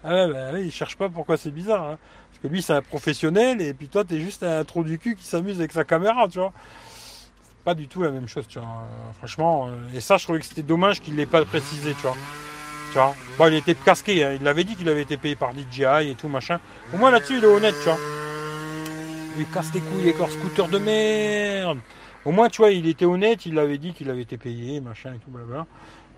[0.03, 1.97] Ah ouais, bah, ouais, il cherche pas pourquoi c'est bizarre, hein.
[2.31, 5.15] Parce que lui, c'est un professionnel, et puis toi, t'es juste un trou du cul
[5.15, 6.53] qui s'amuse avec sa caméra, tu vois
[7.65, 8.67] pas du tout la même chose, tu vois.
[8.67, 12.01] Euh, franchement, euh, et ça, je trouvais que c'était dommage qu'il l'ait pas précisé, tu
[12.03, 12.15] vois.
[12.93, 13.49] Tu vois.
[13.49, 14.33] Il était casqué, hein.
[14.39, 16.59] il l'avait dit qu'il avait été payé par DJI et tout, machin.
[16.93, 17.97] Au moins là-dessus, il est honnête, tu vois.
[19.37, 21.79] Il casse les couilles, les corps scooter de merde.
[22.23, 25.13] Au moins, tu vois, il était honnête, il avait dit qu'il avait été payé, machin
[25.13, 25.31] et tout.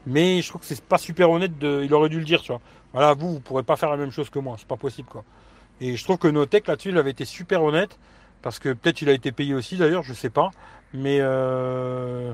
[0.05, 1.81] Mais je trouve que c'est pas super honnête de.
[1.83, 2.61] Il aurait dû le dire, tu vois.
[2.93, 5.23] Voilà, vous, vous pourrez pas faire la même chose que moi, c'est pas possible, quoi.
[5.79, 7.97] Et je trouve que Notech là-dessus, il avait été super honnête.
[8.47, 10.51] Parce que peut-être il a été payé aussi d'ailleurs, je sais pas
[10.93, 12.33] mais euh,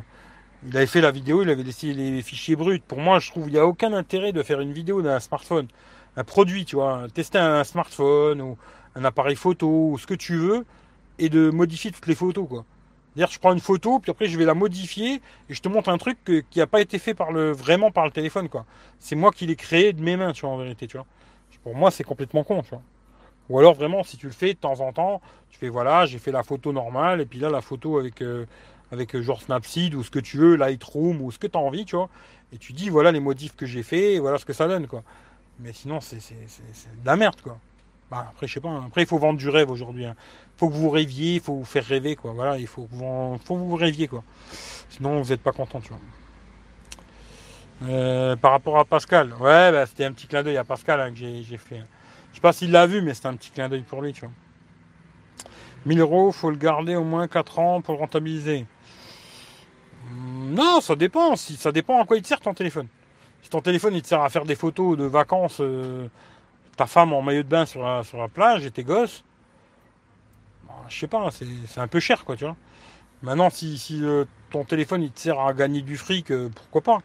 [0.64, 2.82] il avait fait la vidéo, il avait laissé les fichiers bruts.
[2.88, 5.68] Pour moi, je trouve qu'il n'y a aucun intérêt de faire une vidéo d'un smartphone,
[6.16, 8.58] un produit, tu vois, tester un smartphone ou
[8.96, 10.66] un appareil photo ou ce que tu veux,
[11.20, 12.64] et de modifier toutes les photos, quoi.
[13.16, 15.90] D'ailleurs, je prends une photo, puis après je vais la modifier et je te montre
[15.90, 18.66] un truc qui n'a pas été fait par le vraiment par le téléphone, quoi.
[19.00, 21.08] C'est moi qui l'ai créé de mes mains, tu vois, en vérité, tu vois.
[21.64, 22.82] Pour moi, c'est complètement con, tu vois.
[23.54, 25.22] Ou alors vraiment, si tu le fais de temps en temps,
[25.52, 28.48] tu fais voilà, j'ai fait la photo normale, et puis là la photo avec, euh,
[28.92, 31.62] avec euh, genre Snapseed ou ce que tu veux, Lightroom ou ce que tu as
[31.62, 32.10] envie, tu vois.
[32.52, 34.88] Et tu dis voilà les modifs que j'ai fait, et voilà ce que ça donne,
[34.88, 35.04] quoi.
[35.60, 37.60] Mais sinon, c'est de la merde, quoi.
[38.10, 38.70] Bah, après, je sais pas.
[38.70, 38.86] Hein.
[38.88, 40.02] Après, il faut vendre du rêve aujourd'hui.
[40.02, 40.16] Il hein.
[40.58, 42.32] faut que vous rêviez, il faut vous faire rêver, quoi.
[42.32, 44.24] Voilà, il faut que vous, faut vous rêviez, quoi.
[44.90, 46.00] Sinon, vous n'êtes pas content, tu vois.
[47.84, 51.12] Euh, par rapport à Pascal, ouais, bah, c'était un petit clin d'œil à Pascal hein,
[51.12, 51.84] que j'ai fait.
[52.34, 54.22] Je sais pas s'il l'a vu, mais c'est un petit clin d'œil pour lui, tu
[54.22, 54.32] vois.
[55.86, 58.66] 1000 euros, faut le garder au moins 4 ans pour le rentabiliser.
[60.10, 61.36] Non, ça dépend.
[61.36, 62.88] Ça dépend à quoi il te sert ton téléphone.
[63.42, 66.08] Si ton téléphone il te sert à faire des photos de vacances, euh,
[66.78, 69.24] ta femme en maillot de bain sur la, sur la plage et tes gosses,
[70.68, 72.56] bah, je sais pas, c'est un peu cher quoi, tu vois.
[73.22, 76.82] Maintenant, si, si euh, ton téléphone il te sert à gagner du fric, euh, pourquoi
[76.82, 76.98] pas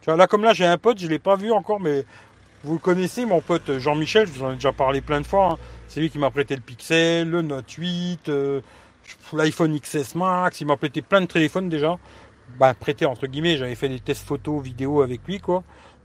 [0.00, 2.04] Tu vois, là comme là, j'ai un pote, je l'ai pas vu encore, mais
[2.64, 5.52] vous le connaissez, mon pote Jean-Michel, je vous en ai déjà parlé plein de fois.
[5.52, 5.58] Hein.
[5.88, 8.60] C'est lui qui m'a prêté le Pixel, le Note 8, euh,
[9.32, 10.60] l'iPhone XS Max.
[10.60, 11.98] Il m'a prêté plein de téléphones déjà.
[12.58, 15.62] Bah, prêté entre guillemets, j'avais fait des tests photos, vidéo avec lui, quoi.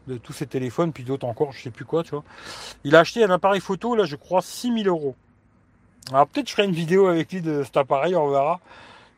[0.07, 2.23] De tous ces téléphones, puis d'autres encore, je sais plus quoi, tu vois.
[2.84, 5.15] Il a acheté un appareil photo, là, je crois, 6000 euros.
[6.11, 8.59] Alors peut-être je ferai une vidéo avec lui de cet appareil, on verra.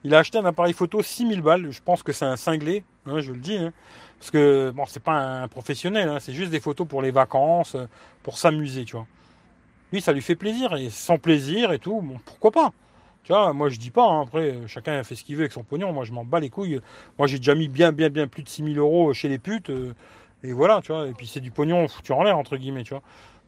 [0.04, 1.72] Il a acheté un appareil photo 6000 balles.
[1.72, 3.58] Je pense que c'est un cinglé, hein, je le dis.
[3.58, 3.74] Hein.
[4.20, 7.76] Parce que, bon, c'est pas un professionnel, hein, c'est juste des photos pour les vacances,
[7.76, 7.88] euh,
[8.24, 9.08] pour s'amuser, tu vois.
[9.92, 12.74] Lui, ça lui fait plaisir, et sans plaisir et tout, bon, pourquoi pas?
[13.24, 15.52] Tu vois, moi je dis pas, hein, après, euh, chacun fait ce qu'il veut avec
[15.52, 16.80] son pognon, moi je m'en bats les couilles.
[17.18, 19.96] Moi j'ai déjà mis bien, bien, bien plus de 6000 euros chez les putes, euh,
[20.44, 22.94] et voilà, tu vois, et puis c'est du pognon foutu en l'air, entre guillemets, tu
[22.94, 23.02] vois.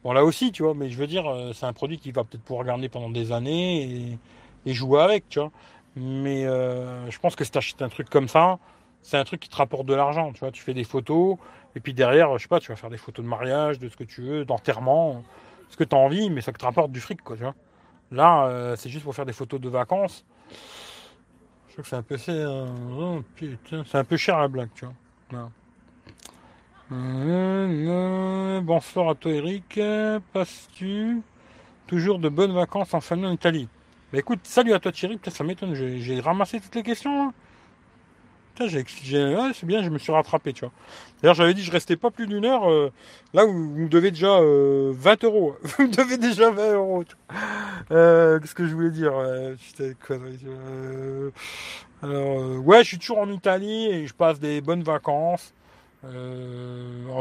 [0.04, 1.24] Bon, là aussi, tu vois, mais je veux dire,
[1.54, 4.18] c'est un produit qui va peut-être pouvoir garder pendant des années
[4.66, 5.50] et, jouer avec, tu vois.
[5.96, 8.58] Mais je pense que si tu achètes un truc comme ça,
[9.08, 10.32] c'est un truc qui te rapporte de l'argent.
[10.34, 11.38] Tu vois, tu fais des photos,
[11.74, 13.96] Et puis derrière, je sais pas, tu vas faire des photos de mariage, de ce
[13.96, 15.22] que tu veux, d'enterrement,
[15.70, 17.36] ce que tu as envie, mais ça te rapporte du fric, quoi.
[18.12, 20.26] Là, euh, c'est juste pour faire des photos de vacances.
[21.68, 22.50] Je trouve que c'est un peu cher.
[22.98, 23.22] Oh,
[23.94, 25.50] un cher la blague, tu vois.
[26.92, 29.80] Euh, bonsoir à toi Eric.
[30.34, 31.22] Passes-tu
[31.86, 33.68] toujours de bonnes vacances en famille en Italie?
[34.12, 37.28] Bah écoute, salut à toi Thierry, ça m'étonne, j'ai ramassé toutes les questions.
[37.28, 37.34] Hein
[38.66, 40.72] c'est bien, je me suis rattrapé, tu vois.
[41.22, 42.70] D'ailleurs, j'avais dit, je restais pas plus d'une heure.
[42.70, 42.90] Euh,
[43.34, 45.56] là, où vous me devez déjà 20 euh, euros.
[45.62, 47.04] Vous me devez déjà 20 euros.
[47.90, 49.12] Euh, Qu'est-ce que je voulais dire
[52.02, 55.52] Alors, ouais, je suis toujours en Italie et je passe des bonnes vacances.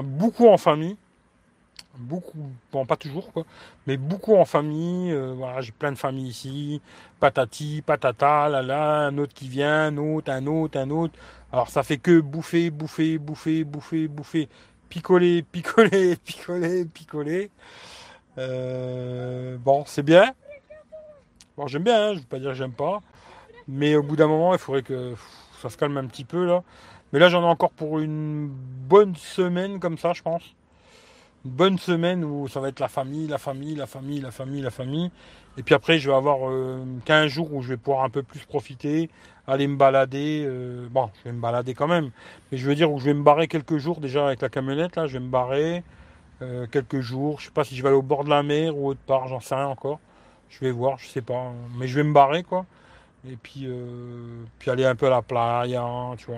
[0.04, 0.98] beaucoup en famille
[1.98, 3.44] beaucoup, bon pas toujours quoi,
[3.86, 5.12] mais beaucoup en famille.
[5.12, 6.82] Euh, voilà, j'ai plein de familles ici,
[7.20, 11.14] patati, patata, là là, un autre qui vient, un autre, un autre, un autre.
[11.52, 14.50] Alors ça fait que bouffer, bouffer, bouffer, bouffer, bouffer,
[14.90, 17.52] picoler, picoler, picoler, picoler.
[18.38, 20.34] Euh, bon, c'est bien.
[21.58, 23.02] Bon, j'aime bien, hein, je ne veux pas dire que j'aime pas,
[23.68, 25.16] mais au bout d'un moment, il faudrait que
[25.62, 26.64] ça se calme un petit peu là.
[27.14, 30.57] Mais là, j'en ai encore pour une bonne semaine comme ça, je pense
[31.46, 34.72] bonne semaine où ça va être la famille, la famille, la famille, la famille, la
[34.72, 35.12] famille.
[35.58, 36.52] Et puis après, je vais avoir
[37.06, 39.10] 15 euh, jours où je vais pouvoir un peu plus profiter,
[39.48, 40.46] aller me balader.
[40.46, 42.12] Euh, bon, je vais me balader quand même.
[42.52, 44.96] Mais je veux dire où je vais me barrer quelques jours déjà avec la camionnette.
[44.96, 45.84] Là, je vais me barrer
[46.44, 47.40] euh, quelques jours.
[47.40, 49.28] Je sais pas si je vais aller au bord de la mer ou autre part,
[49.28, 50.00] j'en sais rien encore.
[50.50, 51.52] Je vais voir, je sais pas.
[51.78, 52.66] Mais je vais me barrer quoi.
[53.28, 53.68] Et puis,
[54.60, 55.86] puis aller un peu à la playa,
[56.18, 56.38] tu vois.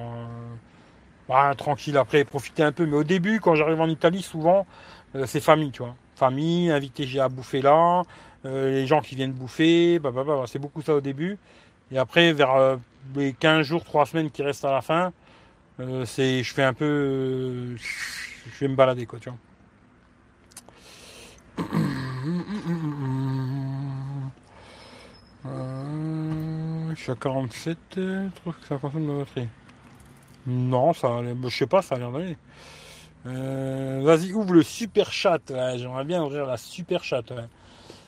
[1.29, 2.87] Bah, tranquille après, profiter un peu.
[2.87, 4.65] Mais au début, quand j'arrive en Italie, souvent,
[5.15, 5.95] euh, c'est famille, tu vois.
[6.15, 8.03] Famille, invité à bouffer là,
[8.45, 11.37] euh, les gens qui viennent bouffer, bah, bah, bah, c'est beaucoup ça au début.
[11.91, 12.77] Et après, vers euh,
[13.15, 15.13] les 15 jours, 3 semaines qui restent à la fin,
[16.05, 19.37] c'est, je fais un peu, je vais me balader, quoi, tu vois.
[26.95, 29.47] je suis à 47, je trouve que ça consomme de batterie.
[30.47, 32.37] Non, ça, je sais pas, ça a d'aller.
[33.25, 35.39] Euh, vas-y, ouvre le super chat.
[35.75, 37.23] J'aimerais bien ouvrir la super chat.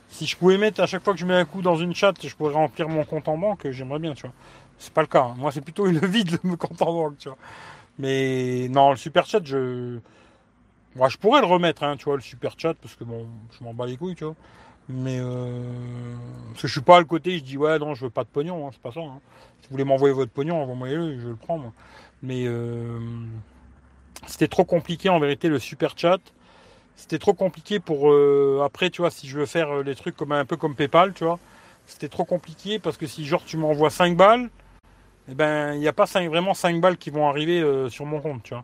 [0.09, 2.13] Si je pouvais mettre à chaque fois que je mets un coup dans une chat,
[2.21, 4.33] je pourrais remplir mon compte en banque, j'aimerais bien, tu vois.
[4.77, 5.23] C'est pas le cas.
[5.23, 5.35] Hein.
[5.37, 7.37] Moi, c'est plutôt le vide de mon compte en banque, tu vois.
[7.99, 9.99] Mais non, le super chat, je.
[10.95, 13.25] Moi, je pourrais le remettre, hein, tu vois, le super chat, parce que bon,
[13.57, 14.35] je m'en bats les couilles, tu vois.
[14.89, 15.63] Mais euh...
[16.49, 18.23] parce que je suis pas à le côté, je dis ouais non je veux pas
[18.23, 18.99] de pognon, hein, c'est pas ça.
[18.99, 21.57] Si vous voulez m'envoyer votre pognon, envoyez-le, je le prends.
[21.57, 21.71] Moi.
[22.23, 22.99] Mais euh...
[24.27, 26.19] C'était trop compliqué en vérité le super chat.
[26.95, 30.15] C'était trop compliqué pour euh, après, tu vois, si je veux faire euh, les trucs
[30.15, 31.39] comme un peu comme PayPal, tu vois.
[31.87, 34.49] C'était trop compliqué parce que si genre tu m'envoies 5 balles,
[35.29, 38.43] eh ben il n'y a pas vraiment 5 balles qui vont arriver sur mon compte,
[38.43, 38.63] tu vois.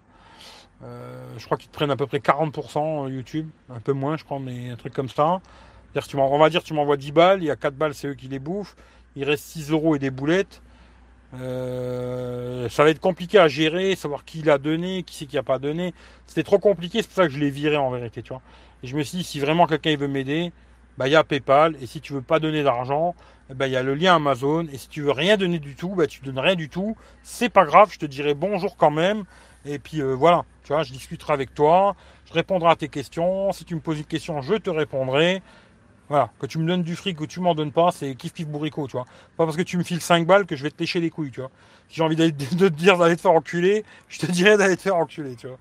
[1.37, 4.39] je crois qu'ils te prennent à peu près 40% YouTube, un peu moins je crois,
[4.39, 5.41] mais un truc comme ça.
[6.07, 8.13] Tu on va dire tu m'envoies 10 balles, il y a 4 balles c'est eux
[8.13, 8.75] qui les bouffent,
[9.15, 10.61] il reste 6 euros et des boulettes.
[11.33, 15.43] Euh, ça va être compliqué à gérer, savoir qui l'a donné, qui c'est qui a
[15.43, 15.93] pas donné.
[16.25, 18.41] C'était trop compliqué, c'est pour ça que je l'ai viré en vérité, tu vois.
[18.83, 20.51] Et je me suis dit, si vraiment quelqu'un veut m'aider,
[20.97, 21.75] bah il y a PayPal.
[21.81, 23.15] Et si tu veux pas donner d'argent,
[23.53, 24.67] bah il y a le lien Amazon.
[24.71, 26.95] Et si tu veux rien donner du tout, bah tu donnes rien du tout.
[27.23, 29.23] C'est pas grave, je te dirai bonjour quand même.
[29.65, 31.95] Et puis euh, voilà, tu vois, je discuterai avec toi,
[32.25, 33.51] je répondrai à tes questions.
[33.51, 35.41] Si tu me poses une question, je te répondrai.
[36.09, 38.47] Voilà, que tu me donnes du fric ou tu m'en donnes pas, c'est kiff kiff
[38.47, 39.05] bourricot, tu vois.
[39.35, 41.31] Pas parce que tu me files 5 balles que je vais te lécher les couilles,
[41.31, 41.51] tu vois.
[41.89, 44.83] Si j'ai envie de te dire d'aller te faire enculer, je te dirais d'aller te
[44.83, 45.57] faire enculer, tu vois.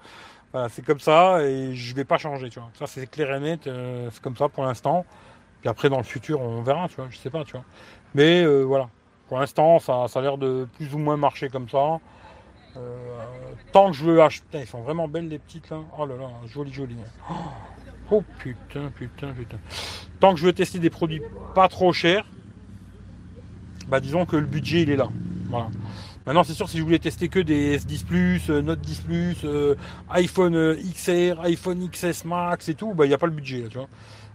[0.52, 2.70] Voilà, c'est comme ça et je vais pas changer, tu vois.
[2.78, 5.04] Ça c'est clair et net, euh, c'est comme ça pour l'instant.
[5.60, 7.64] Puis après dans le futur on verra, tu vois, je sais pas, tu vois.
[8.14, 8.88] Mais euh, voilà,
[9.28, 11.98] pour l'instant ça, ça a l'air de plus ou moins marcher comme ça.
[12.76, 12.96] Euh,
[13.72, 15.78] tant que je veux acheter, ils sont vraiment belles les petites là.
[15.98, 16.96] Oh là là, joli joli.
[17.30, 17.34] Oh
[18.10, 19.56] Oh putain, putain, putain.
[20.20, 21.22] Tant que je veux tester des produits
[21.54, 22.24] pas trop chers,
[23.88, 25.08] bah disons que le budget il est là.
[25.48, 25.68] Voilà.
[26.24, 29.36] Maintenant c'est sûr si je voulais tester que des S10 Plus, euh, Note 10 Plus,
[29.44, 29.74] euh,
[30.10, 33.62] iPhone euh, XR, iPhone XS Max et tout, bah il n'y a pas le budget
[33.62, 33.88] là, tu vois.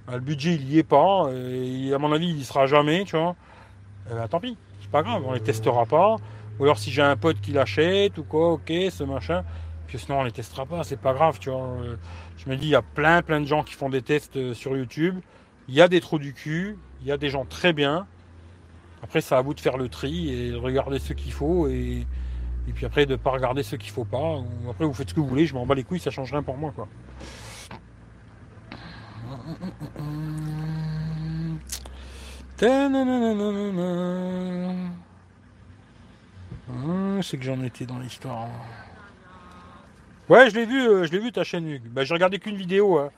[0.08, 3.04] Bah, le budget il y est pas, et à mon avis il y sera jamais,
[3.06, 3.36] tu vois.
[4.10, 6.18] bah, tant pis, c'est pas grave, on les testera pas.
[6.60, 9.44] Ou alors si j'ai un pote qui l'achète ou quoi, ok, ce machin.
[9.92, 11.76] Puis sinon on les testera pas, c'est pas grave, tu vois.
[12.38, 14.54] Je me dis, il y a plein, plein de gens qui font des tests euh,
[14.54, 15.20] sur YouTube.
[15.68, 18.08] Il y a des trous du cul, il y a des gens très bien.
[19.04, 22.08] Après, c'est à vous de faire le tri et de regarder ce qu'il faut et,
[22.70, 24.42] et puis après de ne pas regarder ce qu'il faut pas.
[24.70, 26.42] Après, vous faites ce que vous voulez, je m'en bats les couilles, ça change rien
[26.42, 26.88] pour moi, quoi.
[37.22, 38.48] C'est que j'en étais dans l'histoire.
[40.32, 41.78] Ouais, je l'ai vu, euh, je l'ai vu ta chaîne.
[41.88, 42.98] Bah, j'ai regardé qu'une vidéo.
[42.98, 43.10] hein.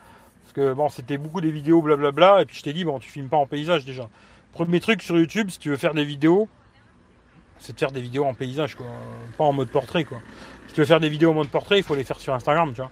[0.42, 2.42] parce que bon, c'était beaucoup des vidéos blablabla.
[2.42, 4.10] Et puis je t'ai dit, bon, tu filmes pas en paysage déjà.
[4.52, 6.50] Premier truc sur YouTube, si tu veux faire des vidéos,
[7.60, 8.88] c'est de faire des vidéos en paysage, quoi.
[9.38, 10.24] Pas en mode portrait, quoi.
[10.68, 12.72] Si tu veux faire des vidéos en mode portrait, il faut les faire sur Instagram,
[12.74, 12.90] tu vois.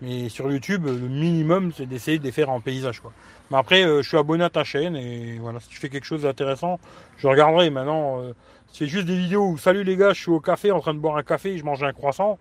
[0.00, 3.12] Mais sur YouTube, le minimum, c'est d'essayer de les faire en paysage, quoi.
[3.50, 6.06] Mais après, euh, je suis abonné à ta chaîne et voilà, si tu fais quelque
[6.06, 6.78] chose d'intéressant,
[7.16, 7.70] je regarderai.
[7.70, 8.34] Maintenant, euh,
[8.72, 11.00] c'est juste des vidéos où salut les gars, je suis au café en train de
[11.00, 12.38] boire un café, je mange un croissant.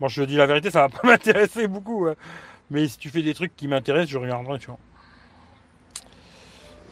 [0.00, 2.06] Moi, je dis la vérité, ça va pas m'intéresser beaucoup.
[2.06, 2.14] hein.
[2.70, 4.78] Mais si tu fais des trucs qui m'intéressent, je regarderai, tu vois.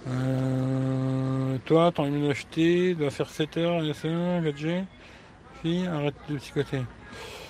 [0.08, 4.84] Euh, toi, ton immunité doit faire 7 heures, SE, 4G.
[5.62, 6.82] Puis arrête de psychoter.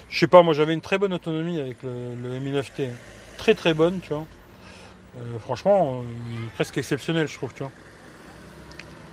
[0.09, 2.91] Je sais pas, moi j'avais une très bonne autonomie avec le, le Mi9T.
[3.39, 4.27] Très très bonne, tu vois.
[5.19, 6.05] Euh, franchement, euh,
[6.55, 7.73] presque exceptionnel, je trouve, tu vois.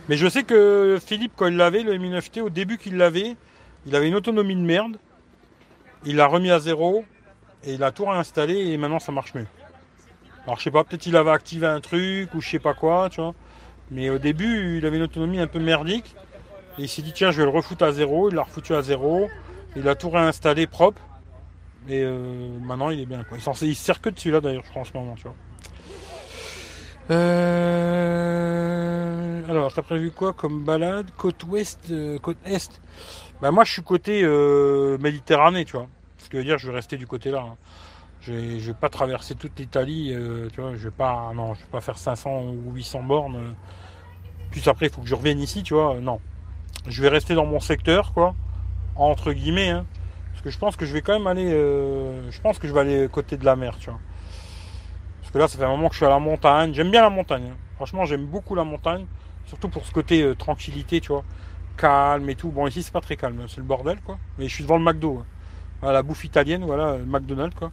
[0.09, 3.37] Mais je sais que Philippe, quand il l'avait, le Mi9T, au début qu'il l'avait,
[3.85, 4.97] il avait une autonomie de merde.
[6.05, 7.03] Il l'a remis à zéro
[7.63, 9.47] et il a tout réinstallé et maintenant ça marche mieux.
[10.45, 13.09] Alors je sais pas, peut-être il avait activé un truc ou je sais pas quoi,
[13.09, 13.33] tu vois.
[13.91, 16.15] Mais au début, il avait une autonomie un peu merdique.
[16.77, 18.29] Et il s'est dit, tiens, je vais le refoutre à zéro.
[18.29, 19.27] Il l'a refoutu à zéro.
[19.75, 21.01] Il a tout réinstallé propre.
[21.87, 23.23] Et euh, maintenant, il est bien.
[23.23, 23.37] Quoi.
[23.61, 25.35] Il, sert que dessus là d'ailleurs, je crois, en ce moment, tu vois.
[27.11, 28.29] Euh,
[29.49, 31.07] Alors, t'as prévu quoi comme balade?
[31.17, 32.79] Côte ouest, euh, côte est?
[33.41, 35.87] Bah moi, je suis côté euh, Méditerranée, tu vois.
[36.17, 37.39] Ce qui veut dire, je vais rester du côté là.
[37.41, 37.55] hein.
[38.21, 40.71] Je vais, vais pas traverser toute l'Italie, euh, tu vois.
[40.75, 43.55] Je vais pas, non, je vais pas faire 500 ou 800 bornes.
[44.51, 45.95] Puis après, il faut que je revienne ici, tu vois.
[46.01, 46.19] Non,
[46.87, 48.35] je vais rester dans mon secteur, quoi,
[48.95, 49.69] entre guillemets.
[49.71, 49.85] hein.
[50.33, 52.73] Parce que je pense que je vais quand même aller, euh, je pense que je
[52.73, 53.99] vais aller côté de la mer, tu vois.
[55.21, 56.73] Parce que là, ça fait un moment que je suis à la montagne.
[56.73, 57.49] J'aime bien la montagne.
[57.51, 57.57] hein.
[57.75, 59.05] Franchement, j'aime beaucoup la montagne.
[59.45, 61.23] Surtout pour ce côté tranquillité, tu vois.
[61.79, 62.49] Calme et tout.
[62.49, 63.45] Bon, ici, c'est pas très calme.
[63.47, 64.17] C'est le bordel, quoi.
[64.37, 65.19] Mais je suis devant le McDo.
[65.19, 65.25] hein.
[65.81, 67.71] Voilà, la bouffe italienne, voilà, le McDonald's, quoi.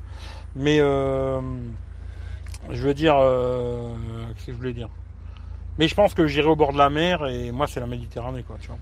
[0.54, 1.40] Mais, euh,
[2.70, 3.94] je veux dire, euh,
[4.34, 4.88] qu'est-ce que je voulais dire?
[5.78, 8.44] Mais je pense que j'irai au bord de la mer et moi, c'est la Méditerranée,
[8.44, 8.78] quoi, tu vois.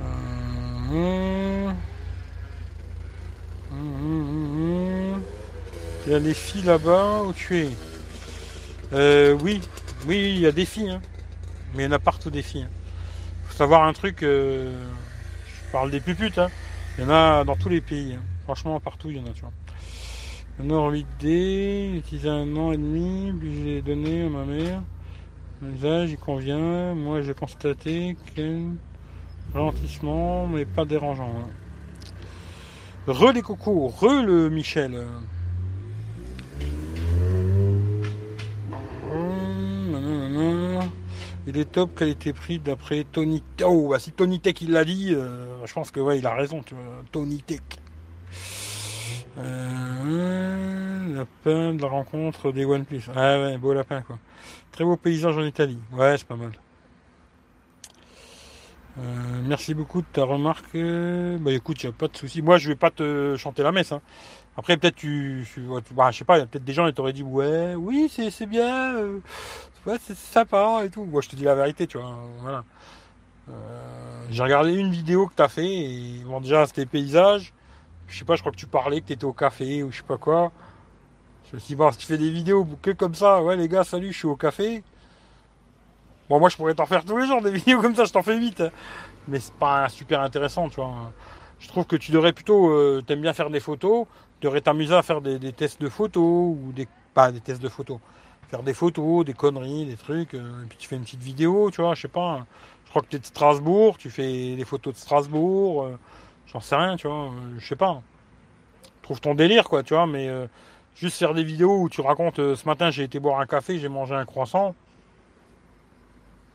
[0.00, 1.70] Euh,
[3.70, 5.22] hum, hum, hum.
[6.06, 7.70] Il y a des filles là-bas où tu es?
[8.92, 9.60] Euh, oui,
[10.06, 10.90] oui, il y a des filles.
[10.90, 11.00] hein.
[11.74, 12.64] Mais il y en a partout des filles.
[12.64, 12.70] hein.
[13.46, 14.72] Faut savoir un truc, euh,
[15.46, 16.38] je parle des puputes.
[16.38, 16.48] hein.
[16.98, 18.14] Il y en a dans tous les pays.
[18.14, 18.22] hein.
[18.44, 19.52] Franchement, partout, il y en a, tu vois.
[20.60, 24.82] Nord 8D, utilisé un an et demi, puis je l'ai donné à ma mère.
[25.62, 26.94] L'usage, il convient.
[26.94, 28.74] Moi, j'ai constaté qu'un
[29.54, 31.32] ralentissement, mais pas dérangeant.
[31.38, 31.50] hein.
[33.06, 35.04] Re les cocos, re le Michel.
[41.46, 43.42] Il est top qualité-prix d'après Tony.
[43.64, 46.34] Oh, bah si Tony Tech il l'a dit, euh, je pense que ouais, il a
[46.34, 46.84] raison, tu vois.
[47.10, 47.60] Tony Tech.
[49.38, 53.02] Euh, lapin de la rencontre des OnePlus.
[53.16, 54.18] Ah ouais, beau lapin quoi.
[54.70, 55.78] Très beau paysage en Italie.
[55.92, 56.52] Ouais, c'est pas mal.
[58.98, 59.02] Euh,
[59.46, 60.76] merci beaucoup de ta remarque.
[61.40, 62.42] Bah écoute, y a pas de souci.
[62.42, 63.90] Moi, je vais pas te chanter la messe.
[63.92, 64.02] hein.
[64.56, 65.62] Après, peut-être tu, tu-
[65.92, 68.10] bah, je sais pas, il y a peut-être des gens qui t'auraient dit ouais, oui,
[68.14, 68.96] c'est bien,
[69.86, 71.04] ouais, c'est sympa et tout.
[71.04, 72.14] Moi, je te dis la vérité, tu vois.
[72.40, 72.64] Voilà.
[73.50, 77.52] Euh, J'ai regardé une vidéo que t'as fait et bon, déjà c'était paysages.
[78.08, 80.02] Je sais pas, je crois que tu parlais que t'étais au café ou je sais
[80.04, 80.52] pas quoi.
[81.50, 83.68] Je me suis dit bon, si tu fais des vidéos que comme ça, ouais les
[83.68, 84.82] gars, salut, je suis au café.
[86.28, 88.22] Bon, moi, je pourrais t'en faire tous les jours des vidéos comme ça, je t'en
[88.22, 88.60] fais vite.
[88.60, 88.70] hein.
[89.28, 91.12] Mais c'est pas super intéressant, tu vois.
[91.60, 94.06] Je trouve que tu devrais plutôt, euh, t'aimes bien faire des photos,
[94.40, 97.62] tu devrais t'amuser à faire des, des tests de photos ou des, pas des tests
[97.62, 97.98] de photos,
[98.52, 100.34] faire des photos, des conneries, des trucs.
[100.34, 102.44] euh, et puis tu fais une petite vidéo, tu vois, je sais pas.
[102.84, 105.98] Je crois que tu es de Strasbourg, tu fais des photos de Strasbourg, euh,
[106.52, 108.02] j'en sais rien, tu vois, euh, je sais pas.
[109.00, 110.28] Trouve ton délire, quoi, tu vois, mais
[110.94, 113.88] juste faire des vidéos où tu racontes ce matin j'ai été boire un café, j'ai
[113.88, 114.74] mangé un croissant.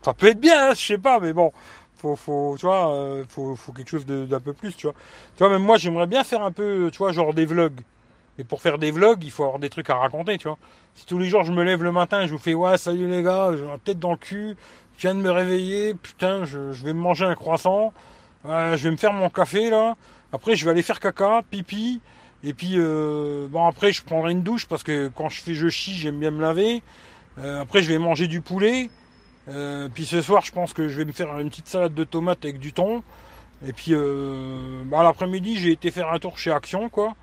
[0.04, 1.52] Ça peut être bien, hein, je sais pas, mais bon,
[1.98, 4.96] faut, faut, tu vois, faut, faut quelque chose d'un peu plus, tu vois.
[5.36, 7.82] Tu vois, même moi, j'aimerais bien faire un peu, tu vois, genre des vlogs.
[8.38, 10.58] Mais pour faire des vlogs, il faut avoir des trucs à raconter, tu vois.
[10.98, 13.22] Si tous les jours je me lève le matin je vous fais, ouais, salut les
[13.22, 14.58] gars, j'ai la tête dans le cul,
[14.98, 17.94] je viens de me réveiller, putain, je, vais me manger un croissant,
[18.48, 19.96] euh, je vais me faire mon café là,
[20.34, 22.02] après je vais aller faire caca, pipi,
[22.44, 25.70] et puis euh, bon après je prendrai une douche parce que quand je fais je
[25.70, 26.82] chie, j'aime bien me laver.
[27.38, 28.90] Euh, après je vais manger du poulet.
[29.94, 32.44] Puis ce soir, je pense que je vais me faire une petite salade de tomates
[32.44, 33.04] avec du thon.
[33.66, 33.94] Et puis,
[34.86, 37.16] bah, l'après-midi, j'ai été faire un tour chez Action, quoi.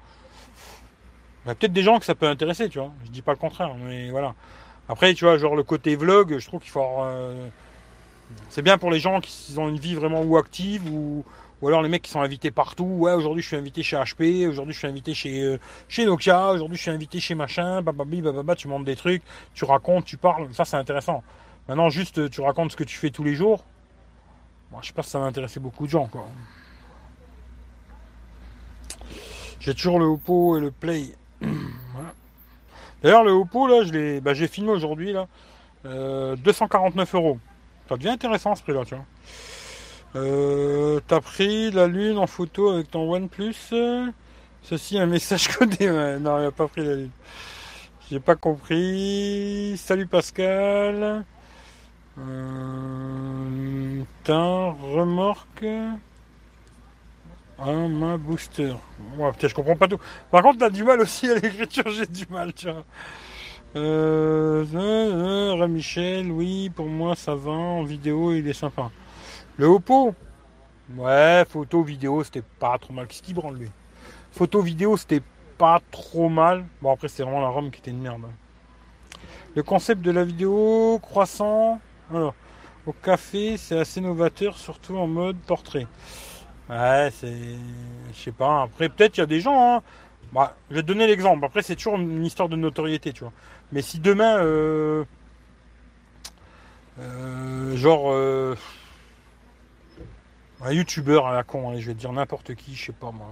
[1.44, 2.90] Il y a peut-être des gens que ça peut intéresser, tu vois.
[3.04, 4.34] Je dis pas le contraire, mais voilà.
[4.88, 7.48] Après, tu vois, genre le côté vlog, je trouve qu'il faut euh,
[8.48, 11.24] C'est bien pour les gens qui ont une vie vraiment ou active ou,
[11.60, 12.84] Ou alors les mecs qui sont invités partout.
[12.84, 15.58] Ouais, aujourd'hui je suis invité chez HP, aujourd'hui je suis invité chez, euh,
[15.88, 19.22] chez Nokia, aujourd'hui je suis invité chez machin, bababi, bababa, tu montes des trucs,
[19.54, 20.48] tu racontes, tu parles.
[20.54, 21.22] Ça c'est intéressant.
[21.68, 23.64] Maintenant, juste tu racontes ce que tu fais tous les jours.
[24.70, 26.26] Moi, je sais pas si ça va intéresser beaucoup de gens, quoi.
[29.60, 31.14] J'ai toujours le Oppo et le Play.
[33.02, 33.82] D'ailleurs, le Oppo, là,
[34.22, 35.26] bah, j'ai filmé aujourd'hui, là.
[35.84, 37.38] 249 euh, euros.
[37.88, 39.04] Ça devient intéressant ce prix-là, tu vois.
[40.16, 43.74] Euh, t'as pris la lune en photo avec ton OnePlus.
[44.62, 45.90] Ceci un message codé.
[46.20, 47.10] non, il a pas pris la lune.
[48.10, 49.76] J'ai pas compris.
[49.76, 51.24] Salut Pascal.
[52.18, 55.66] Euh, remorque.
[57.58, 58.74] Un main booster.
[59.16, 60.00] Ouais, putain, je comprends pas tout.
[60.30, 62.84] Par contre, t'as du mal aussi à l'écriture, j'ai du mal, tu vois.
[63.76, 67.52] Euh, euh, euh Michel, oui, pour moi ça va.
[67.52, 68.90] En vidéo, il est sympa.
[69.56, 70.14] Le Oppo?
[70.96, 73.06] Ouais, photo, vidéo, c'était pas trop mal.
[73.06, 73.70] Qu'est-ce qui branle lui?
[74.32, 75.22] Photo, vidéo, c'était
[75.56, 76.66] pas trop mal.
[76.82, 78.22] Bon, après, c'est vraiment la ROM qui était une merde.
[79.54, 81.80] Le concept de la vidéo croissant.
[82.12, 82.34] Alors,
[82.86, 85.86] au café, c'est assez novateur, surtout en mode portrait.
[86.68, 87.34] Ouais, c'est.
[88.12, 88.62] Je sais pas.
[88.62, 89.76] Après, peut-être il y a des gens.
[89.76, 89.82] Hein.
[90.32, 91.44] Bah, je vais te donner l'exemple.
[91.44, 93.32] Après, c'est toujours une histoire de notoriété, tu vois.
[93.72, 94.38] Mais si demain.
[94.38, 95.04] Euh...
[97.00, 98.12] Euh, genre.
[98.12, 98.56] Euh,
[100.62, 103.26] un youtubeur à la con, je vais dire n'importe qui, je sais pas moi.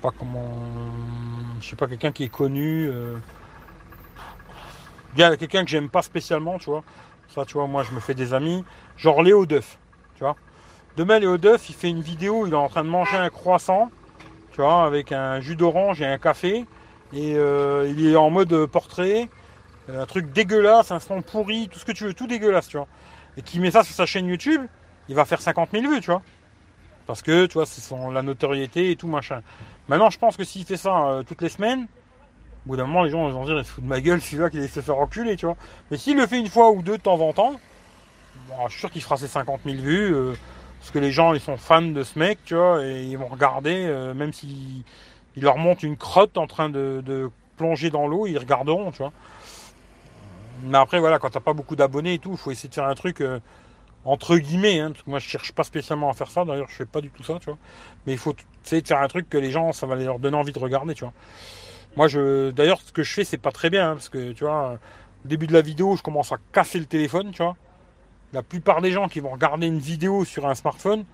[0.00, 0.50] Pas comment.
[1.60, 2.88] Je sais pas, quelqu'un qui est connu.
[2.88, 3.18] Euh...
[5.14, 6.82] quelqu'un que j'aime pas spécialement, tu vois.
[7.28, 8.64] Ça, tu vois, moi, je me fais des amis.
[8.96, 9.78] Genre Léo Duff,
[10.14, 10.36] tu vois.
[10.96, 13.90] Demain, Léo Duff, il fait une vidéo, il est en train de manger un croissant,
[14.52, 16.66] tu vois, avec un jus d'orange et un café.
[17.14, 19.28] Et euh, il est en mode portrait.
[19.92, 22.86] Un truc dégueulasse, un son pourri, tout ce que tu veux, tout dégueulasse, tu vois.
[23.36, 24.62] Et qui met ça sur sa chaîne YouTube
[25.08, 26.22] il va faire 50 000 vues, tu vois.
[27.06, 29.42] Parce que, tu vois, c'est son, la notoriété et tout, machin.
[29.88, 31.86] Maintenant, je pense que s'il fait ça euh, toutes les semaines,
[32.64, 34.50] au bout d'un moment, les gens vont dire, il se fout de ma gueule, celui-là
[34.50, 35.56] qui se faire enculer, tu vois.
[35.90, 37.60] Mais s'il le fait une fois ou deux de temps en temps,
[38.66, 40.14] je suis sûr qu'il fera ses 50 000 vues.
[40.14, 40.34] Euh,
[40.82, 43.28] parce que les gens, ils sont fans de ce mec, tu vois, et ils vont
[43.28, 44.82] regarder, euh, même s'il
[45.36, 49.12] il leur monte une crotte en train de, plonger dans l'eau, ils regarderont, tu vois.
[50.64, 52.86] Mais après, voilà, quand t'as pas beaucoup d'abonnés et tout, il faut essayer de faire
[52.86, 53.22] un truc
[54.04, 57.00] entre guillemets, hein, moi je cherche pas spécialement à faire ça, d'ailleurs je fais pas
[57.00, 57.58] du tout ça, tu vois.
[58.06, 58.34] Mais il faut
[58.64, 60.94] essayer de faire un truc que les gens, ça va leur donner envie de regarder,
[60.94, 61.12] tu vois.
[61.96, 64.44] Moi je d'ailleurs ce que je fais c'est pas très bien, hein, parce que tu
[64.44, 64.78] vois,
[65.24, 67.56] au début de la vidéo, je commence à casser le téléphone, tu vois.
[68.32, 71.04] La plupart des gens qui vont regarder une vidéo sur un smartphone,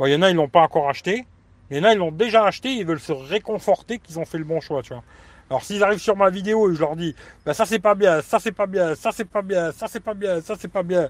[0.00, 1.26] il y en a ils l'ont pas encore acheté,
[1.70, 4.38] il y en a ils l'ont déjà acheté, ils veulent se réconforter qu'ils ont fait
[4.38, 5.02] le bon choix, tu vois.
[5.48, 8.20] Alors s'ils arrivent sur ma vidéo et je leur dis, bah ça c'est pas bien,
[8.20, 10.82] ça c'est pas bien, ça c'est pas bien, ça c'est pas bien, ça c'est pas
[10.82, 11.08] bien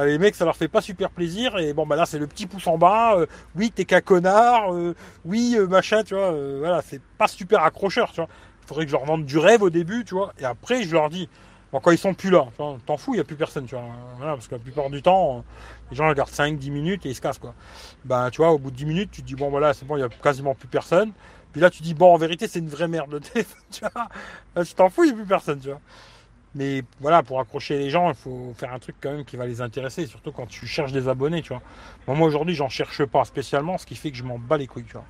[0.00, 1.58] les mecs, ça leur fait pas super plaisir.
[1.58, 3.16] Et bon, bah là, c'est le petit pouce en bas.
[3.16, 4.72] Euh, oui, t'es qu'un connard.
[4.74, 6.32] Euh, oui, euh, machin, tu vois.
[6.58, 8.28] voilà, c'est pas super accrocheur, tu vois.
[8.62, 10.32] Il faudrait que je leur vende du rêve au début, tu vois.
[10.38, 11.28] Et après, je leur dis,
[11.72, 13.84] bon, quand ils sont plus là, t'en fous, il n'y a plus personne, tu vois.
[14.20, 15.44] Parce que la plupart du temps,
[15.90, 17.54] les gens regardent 5-10 minutes et ils se cassent, quoi.
[18.04, 19.96] Ben, tu vois, au bout de 10 minutes, tu te dis, bon, voilà, c'est bon,
[19.96, 21.12] il n'y a quasiment plus personne.
[21.52, 24.64] Puis là, tu dis, bon, en vérité, c'est une vraie merde le téléphone, tu vois.
[24.64, 25.80] Tu t'en fous, il n'y a plus personne, tu vois.
[26.54, 29.46] Mais voilà, pour accrocher les gens, il faut faire un truc quand même qui va
[29.46, 31.62] les intéresser, surtout quand tu cherches des abonnés, tu vois.
[32.14, 34.84] moi aujourd'hui, j'en cherche pas spécialement, ce qui fait que je m'en bats les couilles,
[34.84, 35.06] tu vois.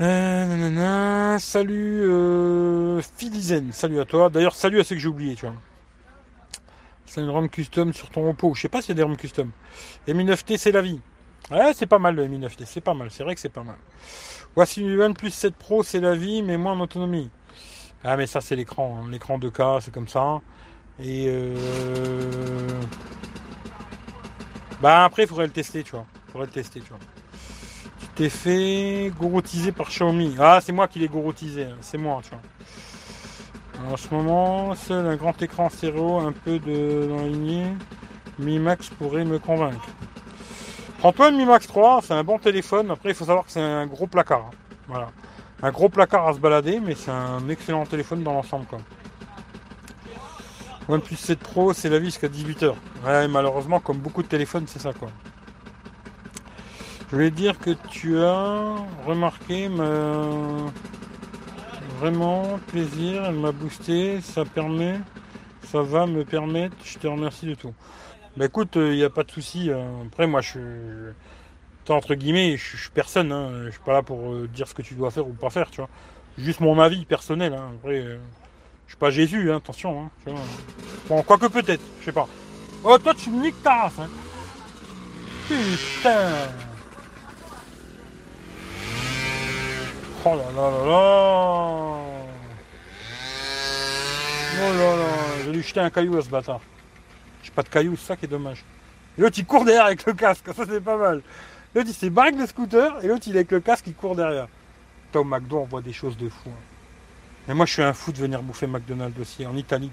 [0.00, 4.30] Euh, salut euh, Philizen, salut à toi.
[4.30, 5.54] D'ailleurs, salut à ceux que j'ai oubliés, tu vois.
[7.06, 8.54] C'est une ROM custom sur ton repos.
[8.54, 9.50] Je sais pas s'il y a des ROM custom.
[10.08, 11.00] Mi 9T, c'est la vie.
[11.50, 13.10] Ouais, c'est pas mal le Mi 9T, c'est pas mal.
[13.10, 13.76] C'est vrai que c'est pas mal.
[14.54, 17.30] Voici une plus 7 Pro, c'est la vie, mais moins en autonomie.
[18.04, 19.08] Ah mais ça c'est l'écran, hein.
[19.10, 20.40] l'écran 2K c'est comme ça.
[20.98, 22.80] Et euh...
[24.80, 26.06] Bah après il faudrait le tester tu vois.
[26.32, 26.98] Faudrait le tester tu vois.
[28.14, 30.36] T'es fait gorotiser par Xiaomi.
[30.38, 31.76] Ah c'est moi qui l'ai gorotisé, hein.
[31.80, 33.92] c'est moi tu vois.
[33.92, 37.66] en ce moment, seul un grand écran stéréo, un peu de dans la lignée,
[38.38, 39.86] Mi Max pourrait me convaincre.
[40.98, 42.90] Prends-toi une Mi Max 3, c'est un bon téléphone.
[42.90, 44.50] Après il faut savoir que c'est un gros placard.
[44.52, 44.74] Hein.
[44.88, 45.08] Voilà
[45.62, 48.66] un gros placard à se balader, mais c'est un excellent téléphone dans l'ensemble.
[48.66, 48.80] Quoi.
[50.88, 52.74] OnePlus 7 Pro, c'est la vie jusqu'à 18h.
[53.06, 55.10] Ouais, malheureusement, comme beaucoup de téléphones, c'est ça quoi.
[57.12, 58.74] Je voulais dire que tu as
[59.06, 59.68] remarqué
[62.00, 64.98] vraiment plaisir, elle m'a boosté, ça permet,
[65.64, 67.74] ça va me permettre, je te remercie de tout.
[68.38, 69.70] Bah écoute, il euh, n'y a pas de souci.
[69.70, 70.06] Hein.
[70.06, 73.64] Après, moi, je suis entre guillemets, je, suis personne, hein.
[73.66, 75.70] je suis pas là pour euh, dire ce que tu dois faire ou pas faire,
[75.70, 75.90] tu vois.
[76.38, 77.72] Juste mon avis personnel, hein.
[77.78, 78.16] Après, euh,
[78.86, 80.32] je suis pas Jésus, hein, attention, hein,
[81.10, 82.26] Bon, quoique peut-être, je sais pas.
[82.82, 84.00] Oh, toi, tu me niques ta race.
[85.46, 86.48] Putain
[90.24, 91.98] Oh là là là là
[94.54, 95.06] Oh là là
[95.44, 96.60] J'ai dû jeter un caillou à ce bâtard.
[97.42, 98.64] J'ai pas de caillou, c'est ça qui est dommage.
[99.18, 101.22] Et l'autre il court derrière avec le casque, ça c'est pas mal.
[101.74, 104.14] L'autre il s'est barré le scooter et l'autre il est avec le casque il court
[104.14, 104.46] derrière.
[105.12, 106.50] Au McDo on voit des choses de fou.
[107.48, 107.54] Hein.
[107.54, 109.90] moi je suis un fou de venir bouffer McDonald's aussi en Italie.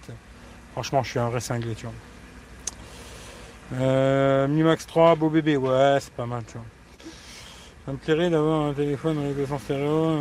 [0.73, 1.95] Franchement je suis un vrai cinglé tu vois.
[3.81, 6.65] Euh, Max 3, beau bébé, ouais c'est pas mal tu vois.
[8.05, 10.11] Ça d'avoir un téléphone avec le sens stéréo.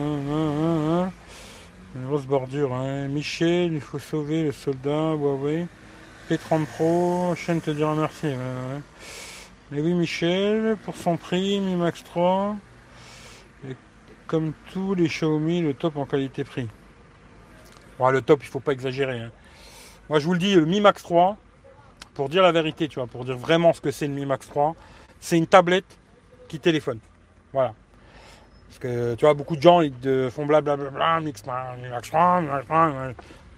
[1.95, 2.73] Une grosse bordure.
[2.73, 3.09] Hein.
[3.09, 5.67] Michel, il faut sauver le soldat, Huawei.
[6.31, 8.29] P30 Pro, chaîne te dira merci.
[9.71, 12.57] Mais oui Michel, pour son prix, Mi Max 3.
[13.69, 13.77] Et
[14.27, 16.69] comme tous les Xiaomi, le top en qualité-prix.
[18.01, 19.21] le top, il faut pas exagérer.
[19.21, 19.31] Hein.
[20.09, 21.37] Moi je vous le dis, le Mi Max 3,
[22.15, 24.49] pour dire la vérité, tu vois, pour dire vraiment ce que c'est le Mi Max
[24.49, 24.75] 3,
[25.21, 25.99] c'est une tablette
[26.49, 27.01] qui téléphone.
[27.53, 27.75] Voilà.
[28.69, 31.21] Parce que tu vois, beaucoup de gens ils font blablabla,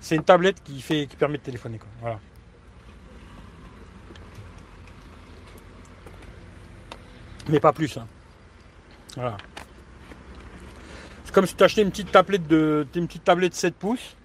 [0.00, 1.78] c'est une tablette qui fait qui permet de téléphoner.
[1.78, 1.88] Quoi.
[2.00, 2.18] Voilà.
[7.48, 7.96] Mais pas plus.
[7.96, 8.06] Hein.
[9.16, 9.36] Voilà.
[11.24, 12.86] C'est comme si tu achetais une petite tablette de.
[12.94, 14.16] une petite tablette 7 pouces.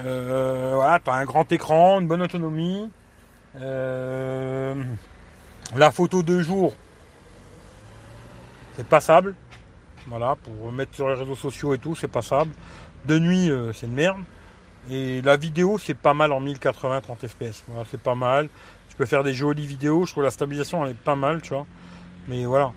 [0.00, 2.90] Euh, voilà, tu as un grand écran, une bonne autonomie.
[3.60, 4.74] Euh,
[5.74, 6.74] la photo de jour,
[8.78, 9.34] c'est passable.
[10.06, 12.52] Voilà, pour mettre sur les réseaux sociaux et tout, c'est passable.
[13.06, 14.22] De nuit, euh, c'est une merde.
[14.88, 17.64] Et la vidéo, c'est pas mal en 1080 30 fps.
[17.66, 18.48] Voilà, c'est pas mal.
[18.88, 20.06] Tu peux faire des jolies vidéos.
[20.06, 21.66] Je trouve la stabilisation, elle est pas mal, tu vois.
[22.28, 22.72] Mais voilà.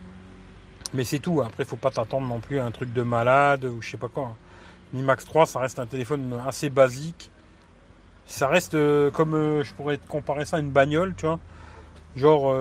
[0.95, 1.39] Mais c'est tout.
[1.41, 4.09] Après, faut pas t'attendre non plus à un truc de malade ou je sais pas
[4.09, 4.35] quoi.
[4.93, 7.29] Mi Max 3, ça reste un téléphone assez basique.
[8.25, 11.39] Ça reste euh, comme euh, je pourrais comparer ça à une bagnole, tu vois.
[12.15, 12.51] Genre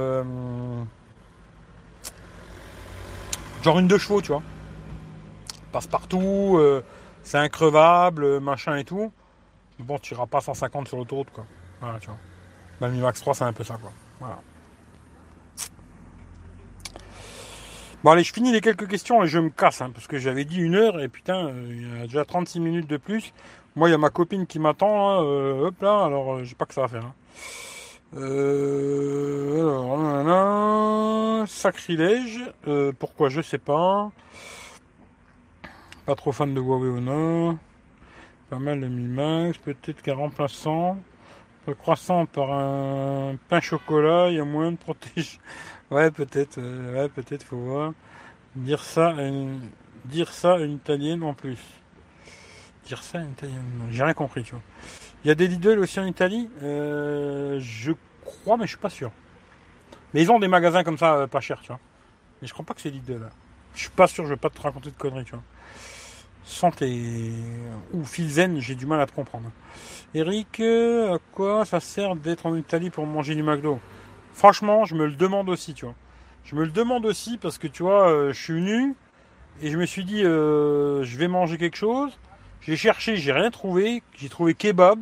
[3.63, 4.43] Genre une deux chevaux, tu vois.
[5.71, 6.83] Passe partout, euh,
[7.23, 9.13] c'est increvable, euh, machin et tout.
[9.79, 11.45] Bon, tu iras pas 150 sur l'autoroute, quoi.
[11.81, 12.17] Voilà, tu vois.
[12.81, 13.93] Bah, Mi Max 3, c'est un peu ça, quoi.
[14.19, 14.39] Voilà.
[18.03, 20.47] Bon, allez, je finis les quelques questions et je me casse, hein, parce que j'avais
[20.47, 23.35] dit une heure et putain, euh, il y a déjà 36 minutes de plus.
[23.77, 26.75] Moi, il y a ma copine qui m'attend, hop là, alors je sais pas que
[26.75, 27.05] ça va faire.
[27.05, 27.15] Hein.
[28.17, 29.61] Euh,
[30.21, 32.41] alors, sacrilège.
[32.67, 34.11] Euh, pourquoi je sais pas.
[36.07, 37.57] Pas trop fan de Huawei Honor.
[38.49, 39.59] Pas mal de Mi Max.
[39.59, 40.99] Peut-être qu'un remplaçant.
[41.67, 45.39] Le croissant par un pain chocolat, il y a moins de protéger.
[45.91, 46.59] Ouais, peut-être.
[46.59, 47.93] Euh, ouais, peut-être, faut voir.
[48.55, 49.61] Dire ça à une,
[50.05, 51.59] dire ça à une italienne en plus.
[52.87, 53.89] Dire ça à une italienne.
[53.91, 54.63] J'ai rien compris, tu vois.
[55.25, 57.93] Il y a des Lidl aussi en Italie euh, Je
[58.25, 59.11] crois, mais je suis pas sûr.
[60.15, 61.81] Mais ils ont des magasins comme ça, euh, pas chers, tu vois.
[62.41, 63.29] Mais je crois pas que c'est Lidl.
[63.75, 65.43] Je suis pas sûr, je vais pas te raconter de conneries, tu vois.
[66.43, 67.33] Santé
[67.93, 69.51] ou Filzen, j'ai du mal à te comprendre.
[70.15, 73.79] Eric, euh, à quoi ça sert d'être en Italie pour manger du McDo?
[74.33, 75.95] Franchement, je me le demande aussi, tu vois.
[76.45, 78.95] Je me le demande aussi parce que tu vois, je suis venu
[79.61, 82.19] et je me suis dit, je vais manger quelque chose.
[82.63, 84.03] J'ai cherché, j'ai rien trouvé.
[84.19, 85.01] J'ai trouvé kebab.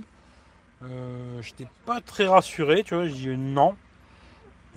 [0.84, 3.06] Euh, J'étais pas très rassuré, tu vois.
[3.06, 3.76] J'ai dit non.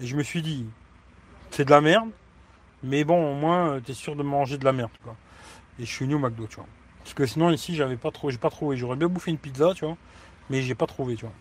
[0.01, 0.65] Et je me suis dit,
[1.51, 2.09] c'est de la merde.
[2.83, 5.15] Mais bon, au moins, t'es sûr de manger de la merde, quoi.
[5.79, 6.65] Et je suis venu au McDo, tu vois.
[7.03, 8.09] Parce que sinon, ici, j'avais pas.
[8.29, 8.77] J'ai pas trouvé.
[8.77, 9.97] J'aurais bien bouffé une pizza, tu vois.
[10.49, 11.33] Mais j'ai pas trouvé, tu vois.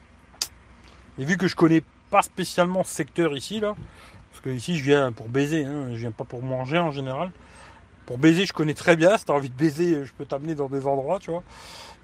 [1.19, 3.75] Et vu que je connais pas spécialement ce secteur ici, là.
[4.31, 7.33] Parce que ici, je viens pour baiser, hein, je viens pas pour manger en général.
[8.11, 9.17] Pour baiser, je connais très bien.
[9.17, 11.45] Si t'as envie de baiser, je peux t'amener dans des endroits, tu vois.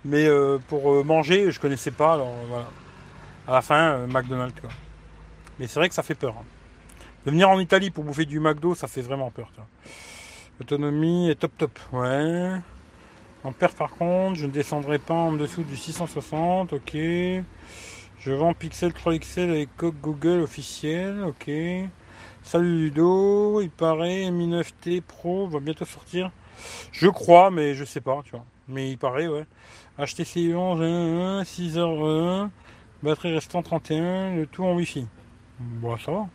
[0.04, 2.14] Mais euh, pour euh, manger, je connaissais pas.
[2.14, 2.68] Alors voilà.
[3.48, 4.54] À la fin, euh, McDonald's.
[5.58, 6.36] Mais c'est vrai que ça fait peur.
[6.38, 6.44] Hein.
[7.24, 9.50] De venir en Italie pour bouffer du McDo, ça fait vraiment peur.
[9.52, 9.60] Tu
[10.60, 11.76] Autonomie est top top.
[11.92, 12.52] Ouais.
[13.42, 16.72] En perte par contre, je ne descendrai pas en dessous du 660.
[16.72, 16.92] Ok.
[16.94, 21.24] Je vends Pixel 3 XL avec code Google officiel.
[21.24, 21.50] Ok.
[22.46, 26.30] Salut Ludo, il paraît Mi 9T Pro va bientôt sortir.
[26.92, 28.44] Je crois, mais je sais pas, tu vois.
[28.68, 29.44] Mais il paraît, ouais.
[29.98, 32.50] HTC 11, 6h1,
[33.02, 35.08] batterie restant 31, le tout en Wi-Fi.
[35.58, 36.28] Bon, ça va.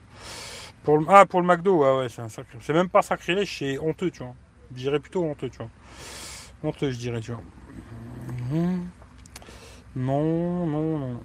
[0.83, 2.57] Pour le, ah, pour le McDo, ouais, c'est un sacré.
[2.59, 4.35] C'est même pas sacrilège, c'est honteux, tu vois.
[4.75, 5.69] Je dirais plutôt honteux, tu vois.
[6.61, 7.41] Honteux, je dirais, tu vois.
[8.51, 8.89] Mhm.
[9.95, 11.21] Non, non, non.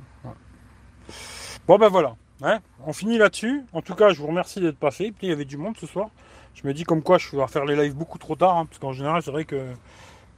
[1.67, 2.15] Bon, ben voilà.
[2.43, 3.65] Hein, on finit là-dessus.
[3.73, 5.13] En tout cas, je vous remercie d'être passé.
[5.17, 6.09] Puis il y avait du monde ce soir.
[6.55, 8.79] Je me dis comme quoi je vais faire les lives beaucoup trop tard, hein, parce
[8.79, 9.59] qu'en général, c'est vrai que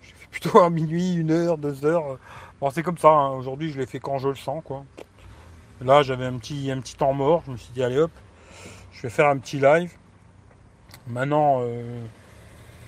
[0.02, 2.18] je fais plutôt à minuit, une heure, deux heures.
[2.60, 3.08] Bon, c'est comme ça.
[3.08, 3.30] Hein.
[3.30, 4.84] Aujourd'hui, je l'ai fait quand je le sens, quoi.
[5.80, 7.42] Là, j'avais un petit, un petit temps mort.
[7.46, 8.10] Je me suis dit, allez hop,
[8.92, 9.92] Je vais faire un petit live.
[11.06, 12.02] Maintenant, euh,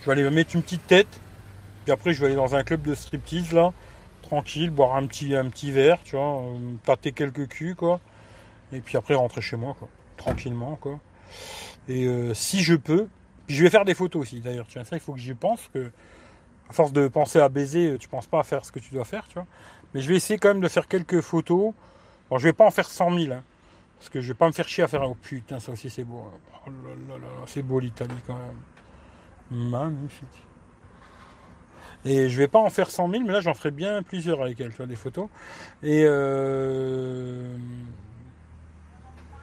[0.00, 1.20] je vais aller mettre une petite tête.
[1.84, 3.72] Puis après, je vais aller dans un club de striptease là,
[4.22, 8.00] tranquille, boire un petit, un petit verre, tu vois, euh, tâter quelques culs, quoi.
[8.72, 9.88] Et puis après, rentrer chez moi, quoi.
[10.16, 11.00] Tranquillement, quoi.
[11.88, 13.08] Et euh, si je peux,
[13.46, 14.66] puis je vais faire des photos aussi, d'ailleurs.
[14.66, 15.90] Tu vois, ça, il faut que j'y pense, que
[16.68, 19.04] à force de penser à baiser, tu penses pas à faire ce que tu dois
[19.04, 19.46] faire, tu vois.
[19.92, 21.72] Mais je vais essayer quand même de faire quelques photos.
[22.28, 23.42] Bon, je vais pas en faire 100 000, hein,
[23.98, 25.02] parce que je vais pas me faire chier à faire.
[25.02, 26.28] Oh putain, ça aussi c'est beau.
[26.28, 26.38] Hein.
[26.66, 29.70] Oh là là là, c'est beau l'Italie quand même.
[29.70, 30.28] Magnifique.
[32.04, 34.60] Et je vais pas en faire 100 000, mais là j'en ferai bien plusieurs avec
[34.60, 35.28] elle, tu vois, des photos.
[35.82, 37.56] Et euh...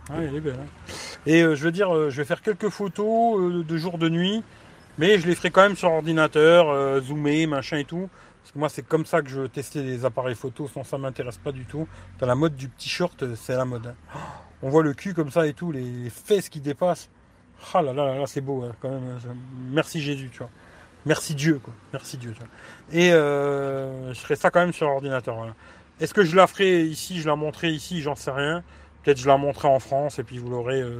[0.09, 0.59] ah, elle est belle.
[0.59, 0.93] Hein.
[1.25, 4.09] Et euh, je veux dire, euh, je vais faire quelques photos euh, de jour, de
[4.09, 4.43] nuit,
[4.97, 8.09] mais je les ferai quand même sur ordinateur, zoomé, machin et tout.
[8.41, 11.37] Parce que moi, c'est comme ça que je tester les appareils photo, sinon ça m'intéresse
[11.37, 11.87] pas du tout.
[12.19, 13.87] Dans la mode du petit short, c'est la mode.
[13.87, 14.19] Hein.
[14.61, 17.09] On voit le cul comme ça et tout, les fesses qui dépassent.
[17.73, 19.19] Ah là là là, c'est beau hein, quand même.
[19.71, 20.49] Merci Jésus, tu vois.
[21.05, 21.73] Merci Dieu, quoi.
[21.93, 22.33] Merci Dieu.
[22.33, 22.47] Tu vois.
[22.91, 25.35] Et euh, je ferai ça quand même sur ordinateur.
[25.35, 25.53] Voilà.
[25.99, 28.63] Est-ce que je la ferai ici, je la montrerai ici, j'en sais rien.
[29.07, 30.99] Peut-être je la montrerai en France et puis vous l'aurez euh,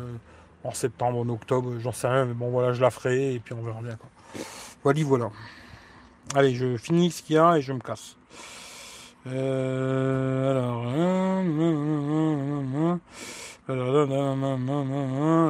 [0.64, 2.24] en septembre, en octobre, j'en sais rien.
[2.24, 3.98] Mais bon, voilà, je la ferai et puis on verra bien.
[3.98, 4.08] Quoi.
[4.82, 5.30] Voilà, voilà.
[6.34, 8.16] Allez, je finis ce qu'il y a et je me casse.
[9.26, 10.88] Alors,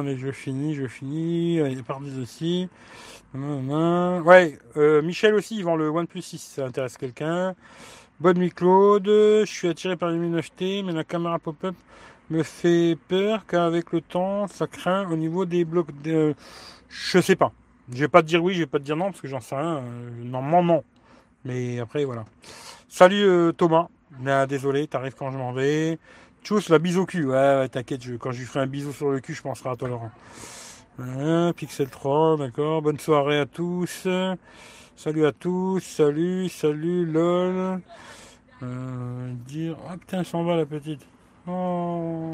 [0.00, 1.60] allez, je finis, je finis.
[1.60, 2.68] Allez, partis aussi.
[3.34, 7.54] Ouais, euh, Michel aussi, il vend le OnePlus 6, ça intéresse quelqu'un.
[8.18, 11.76] Bonne nuit Claude, je suis attiré par les 9T, mais la caméra pop-up
[12.30, 16.34] me fait peur car avec le temps, ça craint au niveau des blocs de...
[16.88, 17.52] Je sais pas.
[17.92, 19.40] Je vais pas te dire oui, je vais pas te dire non, parce que j'en
[19.40, 19.78] sais rien.
[19.78, 20.84] Euh, normalement, non.
[21.44, 22.24] Mais après, voilà.
[22.88, 23.88] Salut euh, Thomas.
[24.26, 25.98] Ah, désolé, t'arrives quand je m'en vais.
[26.44, 27.26] Tchuss, la bise au cul.
[27.26, 29.76] Ouais, ouais t'inquiète, quand je lui ferai un bisou sur le cul, je penserai à
[29.76, 30.10] toi, Laurent.
[31.54, 32.82] Pixel 3, d'accord.
[32.82, 34.08] Bonne soirée à tous.
[34.96, 35.80] Salut à tous.
[35.80, 37.80] Salut, salut, lol.
[38.62, 39.76] Euh, dire.
[39.88, 41.06] Ah putain, elle s'en va la petite.
[41.48, 42.30] Oh.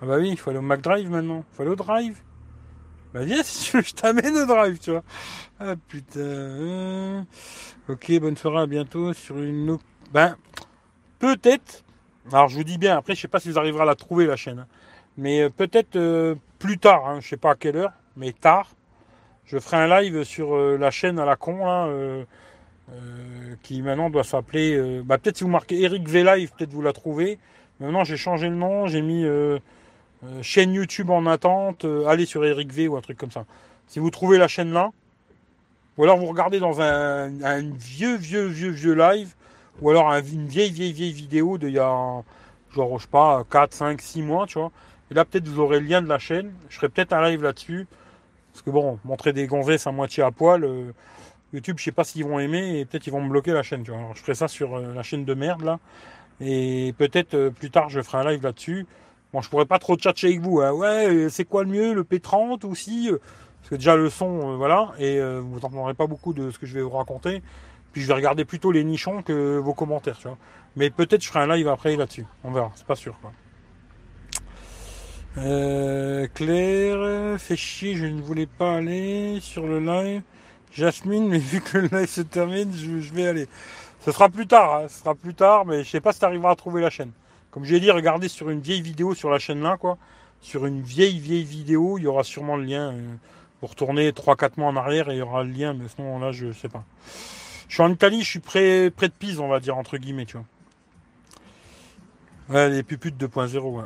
[0.00, 1.44] Ah bah oui, il faut aller au McDrive maintenant.
[1.50, 2.20] Il faut aller au drive.
[3.12, 5.02] Bah viens je t'amène au drive, tu vois.
[5.58, 7.26] Ah putain.
[7.88, 9.78] Ok, bonne soirée, à bientôt sur une...
[10.12, 10.36] Ben,
[11.18, 11.84] peut-être,
[12.32, 14.26] alors je vous dis bien, après je sais pas si vous arriverez à la trouver
[14.26, 14.66] la chaîne, hein.
[15.16, 18.70] mais euh, peut-être euh, plus tard, hein, je sais pas à quelle heure, mais tard,
[19.44, 21.86] je ferai un live sur euh, la chaîne à la con,
[23.62, 25.02] qui maintenant doit s'appeler...
[25.04, 27.38] bah peut-être si vous marquez Eric V Live, peut-être vous la trouvez.
[27.80, 29.24] Maintenant j'ai changé le nom, j'ai mis...
[29.24, 29.58] Euh,
[30.42, 33.44] chaîne YouTube en attente, euh, allez sur Eric V ou un truc comme ça.
[33.86, 34.90] Si vous trouvez la chaîne là,
[35.96, 37.28] ou alors vous regardez dans un,
[37.74, 39.34] vieux, vieux, vieux, vieux live,
[39.80, 42.22] ou alors une vieille, vieille, vieille vidéo d'il y a,
[42.74, 44.72] genre, je sais pas, 4, 5, 6 mois, tu vois.
[45.10, 46.52] Et là, peut-être vous aurez le lien de la chaîne.
[46.68, 47.86] Je ferai peut-être un live là-dessus.
[48.52, 50.92] Parce que bon, montrer des gonzesses à moitié à poil, euh,
[51.52, 53.82] YouTube, je sais pas s'ils vont aimer, et peut-être ils vont me bloquer la chaîne,
[53.82, 54.00] tu vois.
[54.00, 55.78] Alors, je ferai ça sur la chaîne de merde, là.
[56.40, 58.86] Et peut-être plus tard, je ferai un live là-dessus.
[59.32, 60.60] Bon, je pourrais pas trop tchatcher avec vous.
[60.60, 60.72] Hein.
[60.72, 63.18] Ouais, euh, c'est quoi le mieux, le P30 aussi euh,
[63.60, 66.66] Parce que déjà le son, euh, voilà, et vous n'entendrez pas beaucoup de ce que
[66.66, 67.42] je vais vous raconter.
[67.92, 70.38] Puis je vais regarder plutôt les nichons que vos commentaires, tu vois.
[70.76, 72.26] Mais peut-être je ferai un live après là-dessus.
[72.44, 73.32] On verra, c'est pas sûr, quoi.
[76.34, 80.22] Claire, fait chier, je ne voulais pas aller sur le live.
[80.72, 83.48] Jasmine, mais vu que le live se termine, je, vais aller.
[84.06, 86.24] Ce sera plus tard, hein, ce sera plus tard, mais je sais pas si tu
[86.24, 87.10] arriveras à trouver la chaîne.
[87.50, 89.98] Comme j'ai dit, regardez sur une vieille vidéo sur la chaîne là, quoi.
[90.40, 92.92] Sur une vieille, vieille vidéo, il y aura sûrement le lien.
[92.92, 93.16] Euh,
[93.58, 96.30] pour tourner 3-4 mois en arrière et il y aura le lien, mais sinon là,
[96.30, 96.84] je sais pas.
[97.66, 100.26] Je suis en Italie, je suis près, près de Pise, on va dire, entre guillemets,
[100.26, 100.38] tu
[102.48, 102.68] vois.
[102.68, 103.84] Les puputes 2.0, ouais.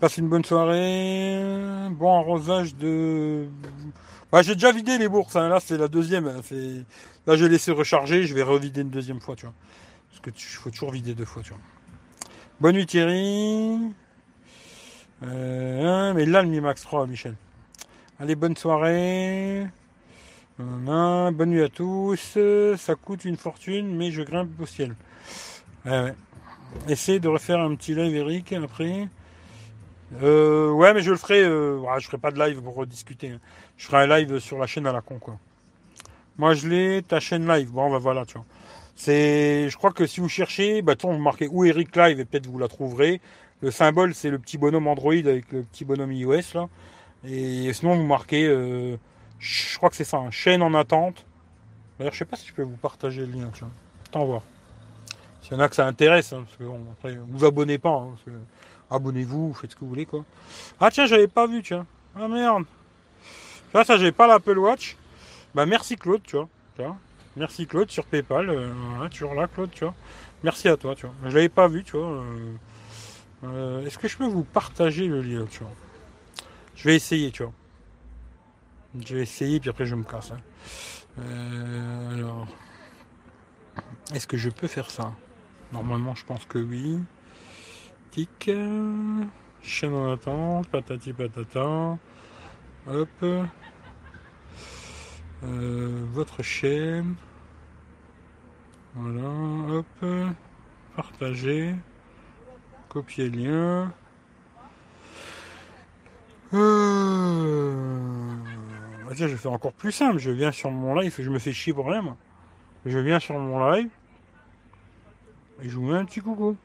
[0.00, 1.40] Passe une bonne soirée.
[1.92, 3.48] Bon arrosage de.
[4.42, 5.36] J'ai déjà vidé les bourses.
[5.36, 5.48] Hein.
[5.48, 6.26] Là, c'est la deuxième.
[6.26, 6.40] Hein.
[7.26, 8.24] Là, j'ai laissé recharger.
[8.24, 9.54] Je vais revider une deuxième fois, tu vois.
[10.10, 11.58] Parce que tu faut toujours vider deux fois, tu vois.
[12.60, 13.78] Bonne nuit Thierry.
[15.22, 17.34] Euh, mais là le Mi Max 3, Michel.
[18.18, 19.66] Allez, bonne soirée.
[20.58, 22.38] bonne nuit à tous.
[22.76, 24.94] Ça coûte une fortune, mais je grimpe au ciel.
[26.88, 29.08] Essaye de refaire un petit live, Eric, après.
[30.22, 31.42] Euh, ouais, mais je le ferai.
[31.42, 33.32] Euh, je ferai pas de live pour rediscuter.
[33.76, 35.38] Je ferai un live sur la chaîne à la con, quoi.
[36.36, 37.70] Moi, je l'ai, ta chaîne live.
[37.70, 38.46] Bon, bah voilà, tu vois.
[38.96, 42.46] C'est, je crois que si vous cherchez, bah, vous marquez où Eric Live et peut-être
[42.46, 43.20] vous la trouverez.
[43.60, 46.68] Le symbole, c'est le petit bonhomme Android avec le petit bonhomme iOS là.
[47.26, 48.96] Et sinon, vous marquez, euh,
[49.38, 51.24] je crois que c'est ça, hein, chaîne en attente.
[51.98, 53.70] D'ailleurs, je sais pas si je peux vous partager le lien, tu vois.
[54.06, 54.42] Attends voir.
[55.40, 57.90] S'il y en a que ça intéresse, hein, parce que bon, après, vous abonnez pas,
[57.90, 58.14] hein,
[58.90, 60.24] Abonnez-vous, faites ce que vous voulez, quoi.
[60.78, 61.86] Ah, tiens, j'avais pas vu, tiens.
[62.14, 62.64] Ah, merde.
[63.74, 64.96] Ça, ça, j'avais pas l'Apple Watch.
[65.52, 66.96] Bah, merci, Claude, tu vois.
[67.34, 68.48] Merci, Claude, sur PayPal.
[68.48, 69.94] Euh, toujours là, Claude, tu vois.
[70.44, 71.14] Merci à toi, tu vois.
[71.24, 72.06] Je l'avais pas vu, tu vois.
[72.06, 72.54] Euh,
[73.42, 75.72] euh, est-ce que je peux vous partager le lien, tu vois?
[76.76, 77.52] Je vais essayer, tu vois.
[79.04, 80.30] Je vais essayer, puis après, je me casse.
[80.30, 82.12] Hein.
[82.12, 82.46] alors.
[84.14, 85.12] Est-ce que je peux faire ça?
[85.72, 87.00] Normalement, je pense que oui.
[88.12, 88.52] Tic.
[89.62, 91.98] Chaîne en attente, patati patata.
[92.86, 93.24] Hop.
[95.44, 97.14] Euh, votre chaîne.
[98.94, 99.28] Voilà,
[99.78, 99.86] hop.
[100.96, 101.74] Partager.
[102.88, 103.92] Copier lien.
[106.52, 107.74] Euh...
[109.04, 110.18] Bah, je fais encore plus simple.
[110.18, 112.16] Je viens sur mon live, je me fais chier pour rien.
[112.86, 113.90] Je viens sur mon live.
[115.62, 116.56] Et je vous mets un petit coucou.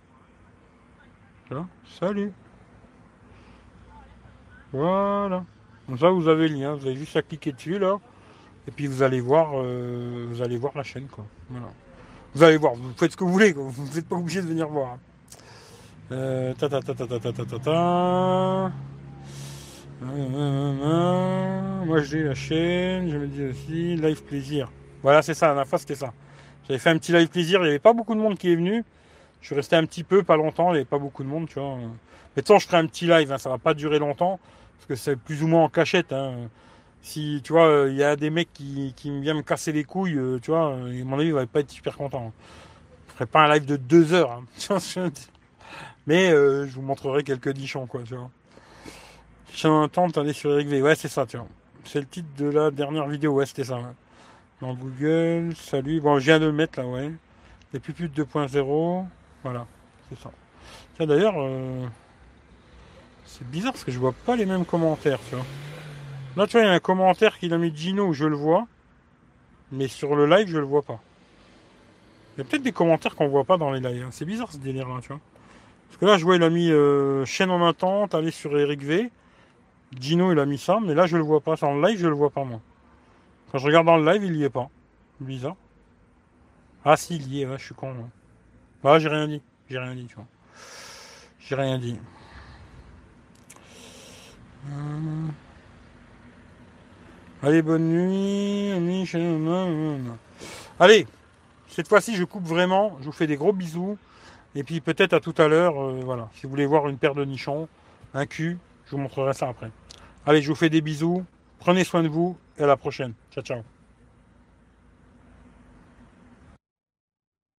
[2.00, 2.32] salut.
[4.72, 5.44] Voilà.
[5.98, 6.76] Ça, vous avez le lien.
[6.76, 8.00] Vous avez juste à cliquer dessus, là.
[8.70, 11.26] Et puis, vous allez voir, euh, vous allez voir la chaîne, quoi.
[12.36, 12.76] Vous allez voir.
[12.76, 15.00] Vous faites ce que vous voulez, Vous n'êtes pas obligé de venir voir.
[16.12, 18.72] Euh, ta ta ta ta ta ta ta ta ta.
[20.04, 23.10] Moi, j'ai la chaîne.
[23.10, 24.72] Je me dis aussi live plaisir.
[25.02, 25.56] Voilà, c'est ça.
[25.56, 26.14] La fois, c'était ça.
[26.68, 27.62] J'avais fait un petit live plaisir.
[27.62, 28.84] Il n'y avait pas beaucoup de monde qui est venu.
[29.42, 30.68] Je suis resté un petit peu, pas longtemps.
[30.70, 31.76] Il n'y avait pas beaucoup de monde, tu vois.
[32.36, 33.32] Mais de toute je ferai un petit live.
[33.32, 34.40] Hein, ça va pas durer longtemps
[34.78, 36.14] parce que c'est plus ou moins en cachette.
[36.14, 36.50] Hein.
[37.02, 40.18] Si tu vois, il y a des mecs qui, qui viennent me casser les couilles,
[40.18, 42.32] euh, tu vois, à mon avis, ils va pas être super content.
[43.08, 44.42] Je ferai pas un live de deux heures.
[44.70, 44.78] Hein.
[46.08, 48.30] Mais euh, je vous montrerai quelques nichons, quoi, tu vois.
[49.54, 50.82] Je d'aller sur Eric V.
[50.82, 51.48] Ouais, c'est ça, tu vois.
[51.86, 53.76] C'est le titre de la dernière vidéo, ouais, c'était ça.
[53.76, 53.94] Hein.
[54.62, 56.02] Dans Google, salut.
[56.02, 57.12] Bon, je viens de le mettre là, ouais.
[57.74, 59.06] Les puputes 2.0.
[59.44, 59.66] Voilà,
[60.10, 60.32] c'est ça.
[60.98, 61.86] Tiens, d'ailleurs, euh,
[63.26, 65.46] c'est bizarre parce que je vois pas les mêmes commentaires, tu vois.
[66.36, 68.68] Là, tu vois, il y a un commentaire qu'il a mis Gino, je le vois.
[69.72, 71.00] Mais sur le live, je le vois pas.
[72.36, 74.04] Il y a peut-être des commentaires qu'on voit pas dans les lives.
[74.04, 74.10] Hein.
[74.12, 75.20] C'est bizarre ce délire-là, tu vois.
[75.88, 78.84] Parce que là, je vois, il a mis euh, chaîne en attente, aller sur Eric
[78.84, 79.12] V.
[80.00, 81.56] Gino, il a mis ça, mais là, je le vois pas.
[81.56, 82.62] Dans le live, je le vois pas, moi.
[83.52, 84.70] Quand je regarde dans le live, il y est pas.
[85.20, 85.56] Bizarre.
[86.86, 87.94] Ah, si, il y est, je suis con.
[88.84, 89.42] Bah, j'ai rien dit.
[89.70, 90.28] J'ai rien dit, tu vois.
[91.40, 92.00] J'ai rien dit.
[94.68, 95.28] Euh.
[97.42, 99.08] Allez, bonne nuit.
[100.80, 101.08] Allez,
[101.70, 102.98] cette fois-ci, je coupe vraiment.
[103.00, 103.98] Je vous fais des gros bisous.
[104.56, 106.30] Et puis peut-être à tout à l'heure, euh, voilà.
[106.34, 107.70] Si vous voulez voir une paire de nichons,
[108.14, 108.58] un cul,
[108.88, 109.72] je vous montrerai ça après.
[110.26, 111.24] Allez, je vous fais des bisous.
[111.60, 113.14] Prenez soin de vous et à la prochaine.
[113.32, 113.79] Ciao, ciao.